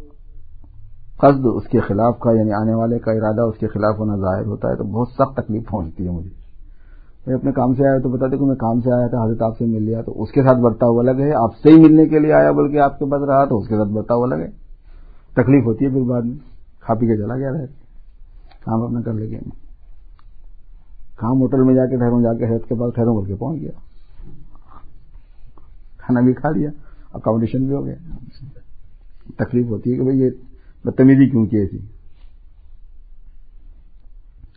[1.17, 4.45] قصد اس کے خلاف کا یعنی آنے والے کا ارادہ اس کے خلاف ہونا ظاہر
[4.45, 6.44] ہوتا ہے تو بہت سخت تکلیف پہنچتی ہے مجھے۔
[7.27, 9.41] میں اپنے کام سے آیا تو بتا دے کہ میں کام سے آیا تھا، حضرت
[9.41, 11.79] آپ سے مل لیا، تو اس کے ساتھ برتا ہوا الگ ہے۔ آپ سے ہی
[11.79, 14.23] ملنے کے لیے آیا، بلکہ آپ کے پاس رہا تو اس کے ساتھ برتا ہوا
[14.23, 14.47] الگ ہے۔
[15.33, 16.37] تکلیف ہوتی ہے پھر بعد میں۔
[16.79, 17.65] کھا پی کے چلا گیا رہے۔
[18.61, 19.39] کام اپنا کر لے گیا
[21.15, 23.61] کام ہوٹل میں جا کے ٹھہروں جا کے حید کے پاس ٹھہروں کر کے پہنچ
[23.61, 23.71] گیا۔
[25.97, 26.69] کھانا بھی کھا لیا
[27.13, 27.95] اکاموڈیشن بھی ہو گیا۔
[29.37, 30.29] تکلیف ہوتی ہے کہ بھائی یہ
[30.85, 31.77] بدتمیزی کیوں کی ایسی؟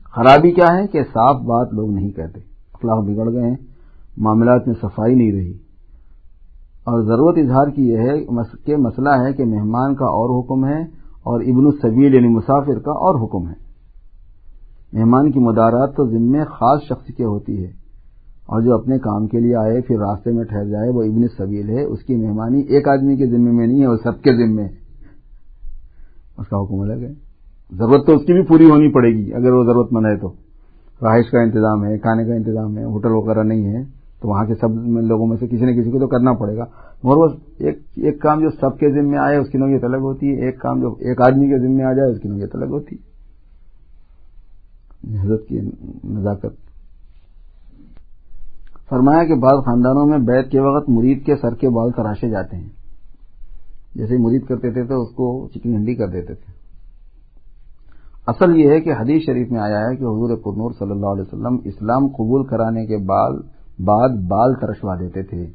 [0.05, 3.57] خرابی کیا ہے کہ صاف بات لوگ نہیں کہتے۔ اخلاق بگڑ گئے ہیں،
[4.17, 5.53] معاملات میں صفائی نہیں رہی۔
[6.79, 8.25] اور ضرورت اظہار کی یہ ہے
[8.65, 10.83] کہ مسئلہ ہے کہ مہمان کا اور حکم ہے
[11.23, 13.55] اور ابن الصبیل یعنی مسافر کا اور حکم ہے۔
[14.93, 17.71] مہمان کی مدارات تو ذمے خاص شخص کی ہوتی ہے۔
[18.47, 21.69] اور جو اپنے کام کے لیے آئے، پھر راستے میں ٹھہر جائے، وہ ابن سبیل
[21.69, 24.63] ہے۔ اس کی مہمانی ایک آدمی کے ذمے میں نہیں ہے، وہ سب کے ذمے
[24.63, 24.69] ہے۔
[26.39, 27.13] اس کا حکم الگ ہے۔
[27.73, 30.48] ضرورت تو اس کی بھی پوری ہونی پڑے گی، اگر وہ ضرورت مند ہے تو۔
[31.03, 33.83] رہائش کا انتظام ہے، کھانے کا انتظام ہے، ہوٹل وغیرہ نہیں ہے،
[34.21, 34.71] تو وہاں کے سب
[35.01, 36.65] لوگوں میں سے کسی نہ کسی کو تو کرنا پڑے گا۔
[37.05, 40.27] مگر وہ ایک ایک کام جو سب کے ذمے آئے، اس کی نوعیت الگ ہوتی
[40.27, 42.97] ہے۔ ایک کام جو ایک آدمی کے ذمے آ جائے، اس کی نوعیت الگ ہوتی
[42.97, 43.09] ہے۔
[45.21, 45.61] حضرت کی
[46.05, 46.69] نزاکت۔
[48.89, 52.57] فرمایا کہ بعض خاندانوں میں بیت کے وقت مرید کے سر کے بال تراشے جاتے
[52.57, 52.69] ہیں۔
[53.95, 56.48] جیسے مرید کرتے تھے تو اس کو چکنی ہنڈی کر دیتے تھے۔
[58.29, 61.23] اصل یہ ہے کہ حدیث شریف میں آیا ہے کہ حضور پرنور صلی اللہ علیہ
[61.23, 63.33] وسلم اسلام قبول کرانے کے بعد
[63.81, 65.47] بعد بال ترشوا دیتے تھے۔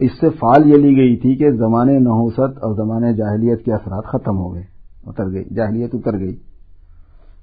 [0.00, 4.04] اس سے فال یہ لی گئی تھی کہ زمانے نحوست اور زمانے جاہلیت کے اثرات
[4.04, 4.62] ختم ہو گئے،
[5.06, 6.36] اتر گئی، جاہلیت اتر گئی۔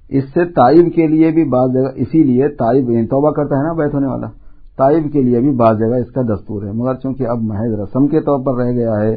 [0.08, 3.62] اس سے تائب کے لیے بھی بعض جگہ، اسی لیے تائب یعنی توبہ کرتا ہے
[3.62, 4.26] نا بیت ہونے والا
[4.76, 8.06] تائب کے لیے بھی بعض جگہ اس کا دستور ہے۔ مگر چونکہ اب محض رسم
[8.06, 9.14] کے طور پر رہ گیا ہے،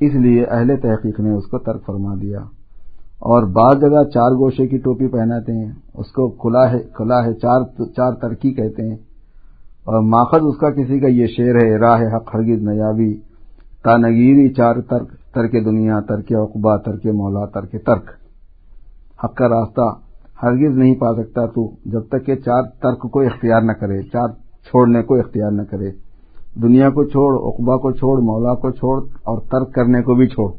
[0.00, 2.38] اس لیے اہل تحقیق نے اس کو ترک فرما دیا۔
[3.22, 7.34] اور بعض جگہ چار گوشے کی ٹوپی پہناتے ہیں، اس کو کھلا ہے کھلا ہے،
[7.34, 7.60] چار
[7.96, 8.96] چار ترکی کہتے ہیں۔
[9.84, 13.14] اور ماخذ اس کا کسی کا یہ شعر ہے، راہ حق ہرگز نیابی
[13.84, 18.10] تانگیری چار ترک ترک دنیا، ترک اقبا ترک مولا، ترک ترک۔
[19.24, 19.90] حق کا راستہ
[20.42, 24.28] ہرگز نہیں پا سکتا تو جب تک کہ چار ترک کو اختیار نہ کرے، چار
[24.64, 25.90] چھوڑنے کو اختیار نہ کرے۔
[26.62, 30.52] دنیا کو چھوڑ اقبا کو چھوڑ، مولا کو چھوڑ اور ترک کرنے کو بھی چھوڑ،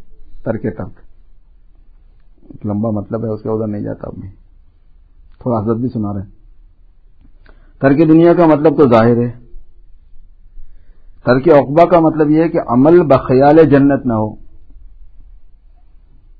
[0.43, 1.12] ترک ترک۔
[2.65, 4.31] لمبا مطلب ہے، اس کے ادھر نہیں جاتا اب میں
[5.41, 6.25] تھوڑا حضرت بھی سنا رہے
[7.81, 9.31] ترک دنیا کا مطلب تو ظاہر ہے۔
[11.25, 14.29] ترک اقبا کا مطلب یہ ہے کہ عمل بخیال جنت نہ ہو،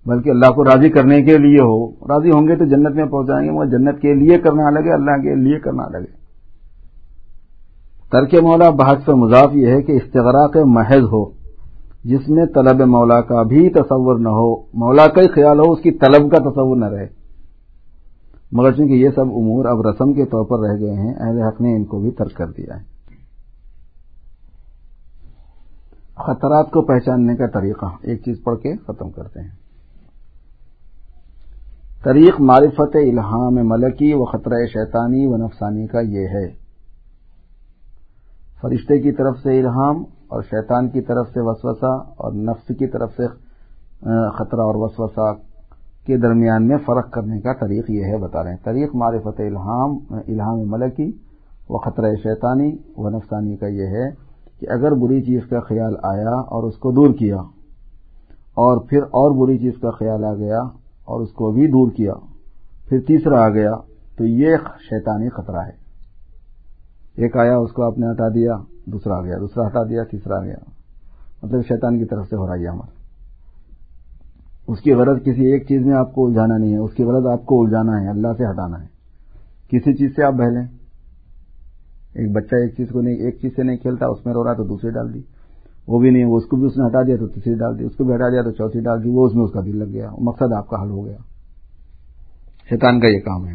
[0.06, 3.46] بلکہ اللہ کو راضی کرنے کے لیے ہو۔ راضی ہوں گے تو جنت میں پہنچائیں
[3.46, 6.22] گے وہ جنت کے لیے کرنا الگ ہے، اللہ کے لیے کرنا الگ ہے۔
[8.12, 11.43] ترک مولا بحث پہ مضاف یہ ہے کہ استغراق محض ہو۔
[12.04, 15.80] جس میں طلب مولا کا بھی تصور نہ ہو، مولا کا ہی خیال ہو، اس
[15.80, 17.08] کی طلب کا تصور نہ رہے۔
[18.52, 21.62] مگر چونکہ یہ سب امور اب رسم کے طور پر رہ گئے ہیں، اہل حق
[21.62, 22.94] نے ان کو بھی ترک کر دیا ہے۔
[26.16, 29.64] خطرات کو پہچاننے کا طریقہ۔ ایک چیز پڑھ کے ختم کرتے ہیں۔
[32.04, 36.64] طریق معرفت الہام ملکی و خطرہ شیطانی و نفسانی کا یہ ہے۔
[38.62, 40.04] فرشتے کی طرف سے الہام
[40.34, 43.28] اور شیطان کی طرف سے وسوسہ اور نفس کی طرف سے
[44.38, 45.34] خطرہ اور وسوسہ
[46.06, 49.98] کے درمیان میں فرق کرنے کا طریق یہ ہے، بتا رہے ہیں۔ طریق معرفت الہام
[50.12, 51.12] الہام ملکی
[51.70, 54.10] و خطرہ شیطانی و نفسانی کا یہ ہے
[54.60, 57.36] کہ اگر بری چیز کا خیال آیا اور اس کو دور کیا
[58.56, 60.60] اور پھر اور بری چیز کا خیال آ گیا
[61.06, 62.14] اور اس کو بھی دور کیا،
[62.90, 63.72] پھر تیسرا آ گیا،
[64.18, 64.58] تو یہ
[64.90, 65.76] شیطانی خطرہ ہے۔
[67.18, 70.36] ایک آیا، اس کو آپ نے ہٹا دیا۔ دوسرا آ گیا، دوسرا ہٹا دیا، تیسرا
[70.36, 70.56] آ گیا۔
[71.44, 73.04] مطلب شیطان کی طرف سے ہو رہا ہے ہمارا
[74.68, 77.26] اس کی غرض کسی ایک چیز میں آپ کو الجھانا نہیں ہے، اس کی غرض
[77.26, 78.88] آپ کو الجھانا ہے، اللہ سے ہٹانا ہے۔
[79.68, 80.68] کسی چیز سے آپ بہلیں۔
[82.14, 84.54] ایک بچہ ایک چیز کو نہیں، ایک چیز سے نہیں کھیلتا، اس میں رو رہا
[84.54, 85.22] تو دوسری ڈال دی۔
[85.88, 87.84] وہ بھی نہیں، وہ اس کو بھی اس نے ہٹا دیا تو تیسری ڈال دی،
[87.84, 89.78] اس کو بھی ہٹا دیا تو چوتھی ڈال دی، وہ اس میں اس کا دل
[89.78, 91.18] لگ گیا۔ مقصد آپ کا حل ہو گیا۔
[92.70, 93.54] شیطان کا یہ کام ہے۔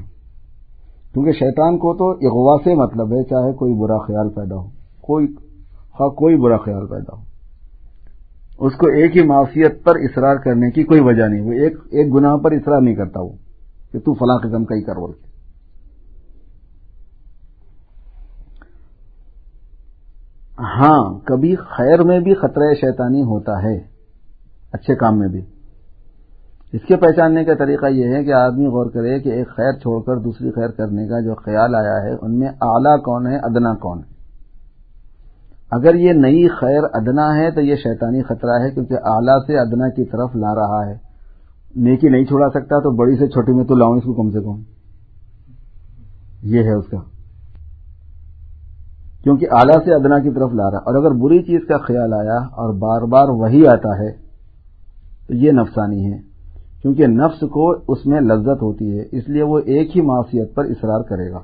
[1.13, 4.78] کیونکہ شیطان کو تو اغوا سے مطلب ہے، چاہے کوئی برا خیال پیدا ہو۔
[5.09, 5.27] کوئی
[6.17, 7.23] کوئی برا خیال پیدا ہو۔
[8.67, 12.15] اس کو ایک ہی معافیت پر اصرار کرنے کی کوئی وجہ نہیں، وہ ایک ایک
[12.15, 13.37] گناہ پر اصرار نہیں کرتا، وہ
[13.93, 15.27] کہ تو فلاں قسم کا ہی کر بول کے۔
[20.59, 23.77] ہاں کبھی خیر میں بھی خطرہ شیطانی ہوتا ہے،
[24.73, 25.43] اچھے کام میں بھی۔
[26.73, 30.03] اس کے پہچاننے کا طریقہ یہ ہے کہ آدمی غور کرے کہ ایک خیر چھوڑ
[30.03, 33.75] کر دوسری خیر کرنے کا جو خیال آیا ہے، ان میں اعلیٰ کون ہے، ادنا
[33.75, 34.18] کون ہے؟
[35.71, 39.89] اگر یہ نئی خیر ادنا ہے تو یہ شیطانی خطرہ ہے کیونکہ اعلیٰ سے ادنا
[39.89, 40.95] کی طرف لا رہا ہے۔
[41.77, 44.41] نیکی نہیں چھوڑا سکتا تو بڑی سے چھوٹی میں تو لاؤں اس کو کم سے
[44.41, 44.63] کم۔
[46.43, 46.99] یہ ہے اس کا۔
[49.23, 52.37] کیونکہ اعلیٰ سے ادنا کی طرف لا رہا اور اگر بری چیز کا خیال آیا
[52.37, 54.13] اور بار بار وہی آتا ہے
[55.29, 56.19] تو یہ نفسانی ہے۔
[56.83, 60.65] کیونکہ نفس کو اس میں لذت ہوتی ہے، اس لیے وہ ایک ہی معاشیت پر
[60.65, 61.39] اصرار کرے گا۔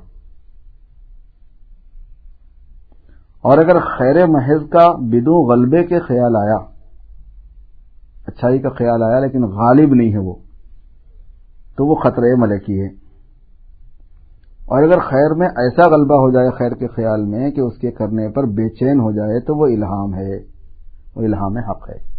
[3.45, 6.57] اور اگر خیر محض کا بدو غلبے کے خیال آیا،
[8.27, 10.35] اچھائی کا خیال آیا لیکن غالب نہیں ہے وہ،
[11.77, 12.87] تو وہ خطرے ملکی ہے۔
[14.65, 17.91] اور اگر خیر میں ایسا غلبہ ہو جائے خیر کے خیال میں کہ اس کے
[17.91, 20.37] کرنے پر بے چین ہو جائے، تو وہ الہام ہے۔
[21.15, 22.15] وہ الہام حق ہے۔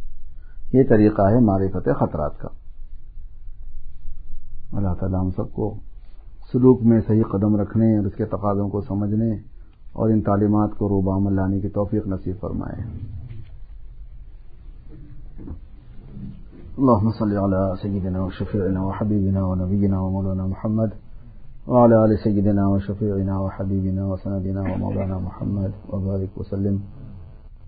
[0.72, 2.48] یہ طریقہ ہے معرفت خطرات کا۔
[4.72, 5.74] اللہ تعالیٰ ہم سب کو
[6.52, 9.55] سلوک میں صحیح قدم رکھنے اور اس کے تقاضوں کو سمجھنے
[9.96, 12.82] اور ان تعلیمات کو روبہ عمل لانے کی توفیق نصیب فرمائے۔
[16.78, 20.88] اللهم صل على سيدنا وشفيعنا وحبيبنا ونبينا ومولانا محمد
[21.66, 26.76] وعلى آل سيدنا وشفيعنا وحبيبنا وسندنا ومولانا محمد وبارك وسلم.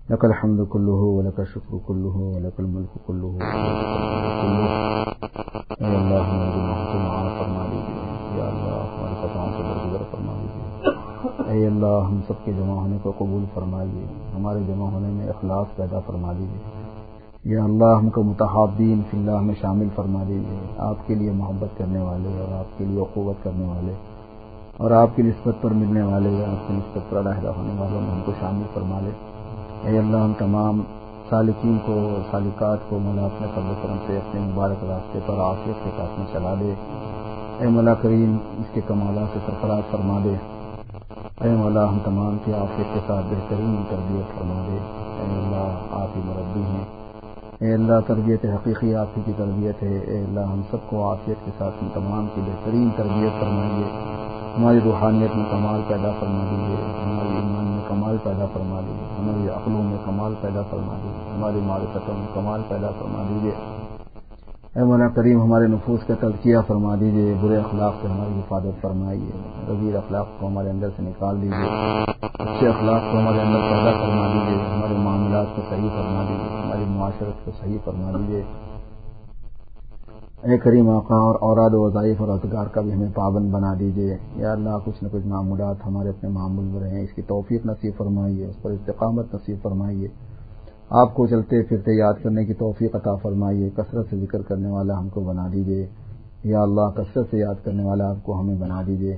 [0.09, 3.37] لك الحمد كله ولك الشكر كله ولك الملك كله
[5.69, 7.68] اے اللہ ہماری محسن معاف فرما دیجیے
[11.49, 14.05] اے اللہ، ہم سب کے جمع ہونے کو قبول فرمائیے،
[14.35, 16.59] ہمارے جمع ہونے میں اخلاص پیدا فرما دیجیے
[17.43, 21.77] یا اللہ، ہم کو متحابین فی اللہ میں شامل فرما دیجیے آپ کے لیے محبت
[21.77, 23.93] کرنے والے اور آپ کے لیے قوت کرنے والے
[24.77, 28.01] اور آپ کی نسبت پر ملنے والے یا آپ کی نسبت پر علیحدہ ہونے والوں
[28.01, 29.11] میں ہم کو شامل فرما لے
[29.89, 30.81] اے اللہ، ہم تمام
[31.29, 35.89] سالکین کو، سالکات کو مولا اپنے فضل کرم سے اپنے مبارک راستے پر آفیت کے
[35.97, 36.73] ساتھ میں چلا دے۔
[37.59, 40.58] اے مولا کریم اس کے کمالات سے سرفراز فرما دے۔
[41.43, 44.77] اے مولا ہم تمام کی آفیت کے ساتھ بہترین تربیت فرما دے
[45.19, 46.85] اے اللہ آپ ہی مربی ہیں۔
[47.59, 51.51] اے اللہ تربیت حقیقی آپ کی تربیت ہے۔ اے اللہ ہم سب کو عافیت کے
[51.57, 53.85] ساتھ تمام کی بہترین تربیت فرمائیے۔
[54.57, 56.75] ہماری روحانیت میں کمال پیدا فرما دیجیے
[57.05, 61.59] ہماری ایمان میں کمال پیدا فرما دیجیے ہماری عقلوں میں کمال پیدا فرما دیجیے ہماری
[61.63, 63.51] معرفتوں میں کمال پیدا فرما دیجیے
[64.79, 69.31] اے مولا کریم، ہمارے نفوس کا تزکیہ فرما دیجیے برے اخلاق سے ہماری حفاظت فرمائیے
[69.79, 71.69] غیر اخلاق کو ہمارے اندر سے نکال دیجیے
[72.43, 76.85] اچھے اخلاق کو ہمارے اندر پیدا فرما دیجیے ہمارے معاملات کو صحیح فرما دیجیے ہماری
[76.85, 78.43] معاشرت کو صحیح فرما دیجیے
[80.43, 84.51] اے کریم آقا اور اوراد وظائف اور اذکار کا بھی ہمیں پابند بنا دیجیے یا
[84.51, 88.47] اللہ، کچھ نہ کچھ معمولات ہمارے اپنے معمول میں رہیں، اس کی توفیق نصیب فرمائیے،
[88.47, 90.07] اس پر استقامت نصیب فرمائیے۔
[90.89, 94.99] آپ کو چلتے پھرتے یاد کرنے کی توفیق عطا فرمائیے، کثرت سے ذکر کرنے والا
[94.99, 95.87] ہم کو بنا دیجیے
[96.43, 99.17] یا اللہ، کثرت سے یاد کرنے والا آپ کو ہمیں بنا دیجیے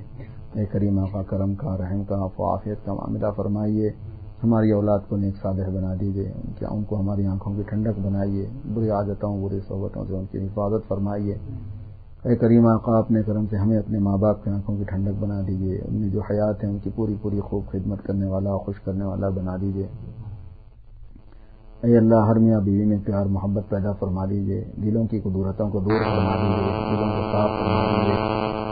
[0.52, 3.90] اے کریم آقا کرم کا رحم کا فعافیت کا معاملہ فرمائیے۔
[4.44, 8.00] ہماری اولاد کو نیک صالح بنا دیجیے ان کے ان کو ہماری آنکھوں کی ٹھنڈک
[8.02, 11.34] بنائیے۔ بری عادتوں بری صحبتوں سے ان کی حفاظت فرمائیے۔
[12.24, 15.40] اے کریم آقا، اپنے کرم سے ہمیں اپنے ماں باپ کی آنکھوں کی ٹھنڈک بنا
[15.40, 18.80] دیجیے ان میں جو حیات ہیں، ان کی پوری پوری خوب خدمت کرنے والا، خوش
[18.80, 19.86] کرنے والا بنا دیجیے
[21.82, 25.80] اے اللہ، ہر میاں بیوی میں پیار، محبت پیدا فرما دیجیے دلوں کی قدورتوں کو
[25.80, 28.16] دور فرما دیجیے دلوں کو صاف فرما دیجیے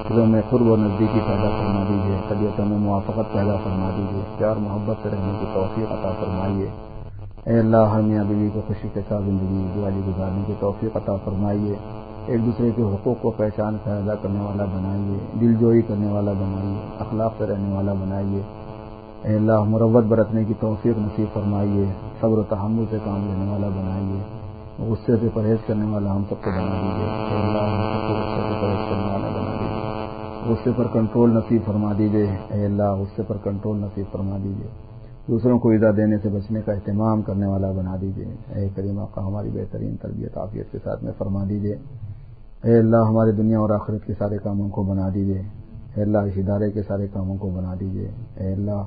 [0.08, 4.56] دلوں میں قرب و نزدیکی پیدا فرما دیجیے طبیعتوں میں موافقت پیدا فرما دیجیے پیار،
[4.56, 6.68] محبت سے رہنے کی توفیق عطا فرمائیے۔
[7.44, 11.16] اے اللہ، ہر میاں بیوی کو خوشی کے ساتھ زندگی دیوالی گزارنے کی توفیق عطا
[11.24, 11.76] فرمائیے۔
[12.26, 16.78] ایک دوسرے کے حقوق کو پہچان پیدا کرنے والا بنائیے دل جوئی کرنے والا بنائیے،
[16.98, 18.42] اخلاق سے رہنے والا بنائیے۔
[19.22, 21.84] اے اللہ مروت برتنے کی توفیق نصیب فرمائیے،
[22.20, 24.40] صبر و تحمل سے کام لینے والا بنائیے
[24.78, 28.48] غصے سے پرہیز کرنے والا ہم سب کو بنا دیجیے۔ اللہ، ہم سب کو غصے
[28.48, 33.22] سے پرہیز کرنے والا بنا دیجیے۔ غصے پر کنٹرول نصیب فرما دیجیے۔ اے اللہ، غصے
[33.22, 34.68] پر کنٹرول نصیب فرما دیجیے۔
[35.28, 39.26] دوسروں کو ایزا دینے سے بچنے کا اہتمام کرنے والا بنا دیجیے۔ اے کریم آقا،
[39.26, 41.76] ہماری بہترین تربیت، عافیت کے ساتھ میں فرما دیجیے۔
[42.64, 45.42] اے اللہ ہماری دنیا اور آخرت کے سارے کاموں کو بنا دیجیے۔
[45.94, 48.82] اے اللہ، اس ادارے کے سارے کاموں کو بنا دیجیے۔ اے اللہ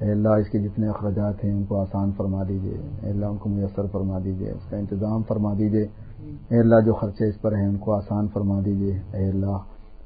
[0.00, 3.36] اے اللہ، اس کے جتنے اخراجات ہیں، ان کو آسان فرما دیجیے اے اللہ، ان
[3.36, 5.86] کو میسر فرما دیجیے اس کا انتظام فرما دیجیے
[6.48, 9.56] اے اللہ، جو خرچے اس پر ہیں، ان کو آسان فرما دیجیے اے اللہ،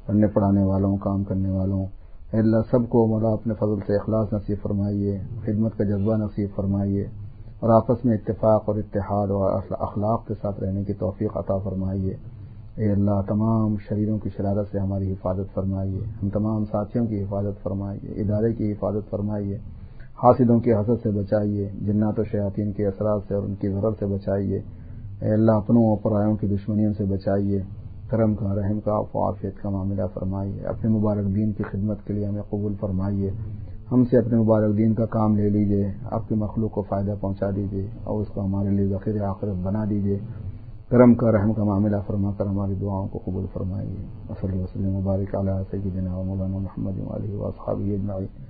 [0.06, 1.86] پڑھنے پڑھانے والوں، کام کرنے والوں،
[2.32, 6.48] اے اللہ، سب کو مولا اپنے فضل سے اخلاص نصیب فرمائیے، خدمت کا جذبہ نصیب
[6.54, 7.06] فرمائیے،
[7.60, 12.14] اور آپس میں اتفاق اور اتحاد اور اخلاق کے ساتھ رہنے کی توفیق عطا فرمائیے۔
[12.76, 17.62] اے اللہ، تمام شریروں کی شرارت سے ہماری حفاظت فرمائیے۔ ہم تمام ساتھیوں کی حفاظت
[17.62, 19.58] فرمائیے، ادارے کی حفاظت فرمائیے۔
[20.22, 23.90] حاسدوں کی حسد سے بچائیے، جنات و شیاطین کے اثرات سے اور ان کی ضرر
[23.98, 24.58] سے بچائیے۔
[25.20, 27.62] اے اللہ، اپنوں و پرایوں کی دشمنیوں سے بچائیے۔
[28.08, 32.26] کرم کا، رحم کا فعافیت کا معاملہ فرمائیے۔ اپنے مبارک دین کی خدمت کے لیے
[32.26, 33.30] ہمیں قبول فرمائیے۔
[33.92, 37.50] ہم سے اپنے مبارک دین کا کام لے لیجیے آپ کی مخلوق کو فائدہ پہنچا
[37.56, 40.18] دیجیے اور اس کو ہمارے لیے ذخیر آخرت بنا دیجیے
[40.88, 43.96] کرم کا، رحم کا معاملہ فرما کر ہماری دعاؤں کو قبول فرمائیے۔
[44.30, 48.49] وسلم وسلم، مبارک علیہ سیدنا مولانا محمد علیہ وصحابہ اجمعین۔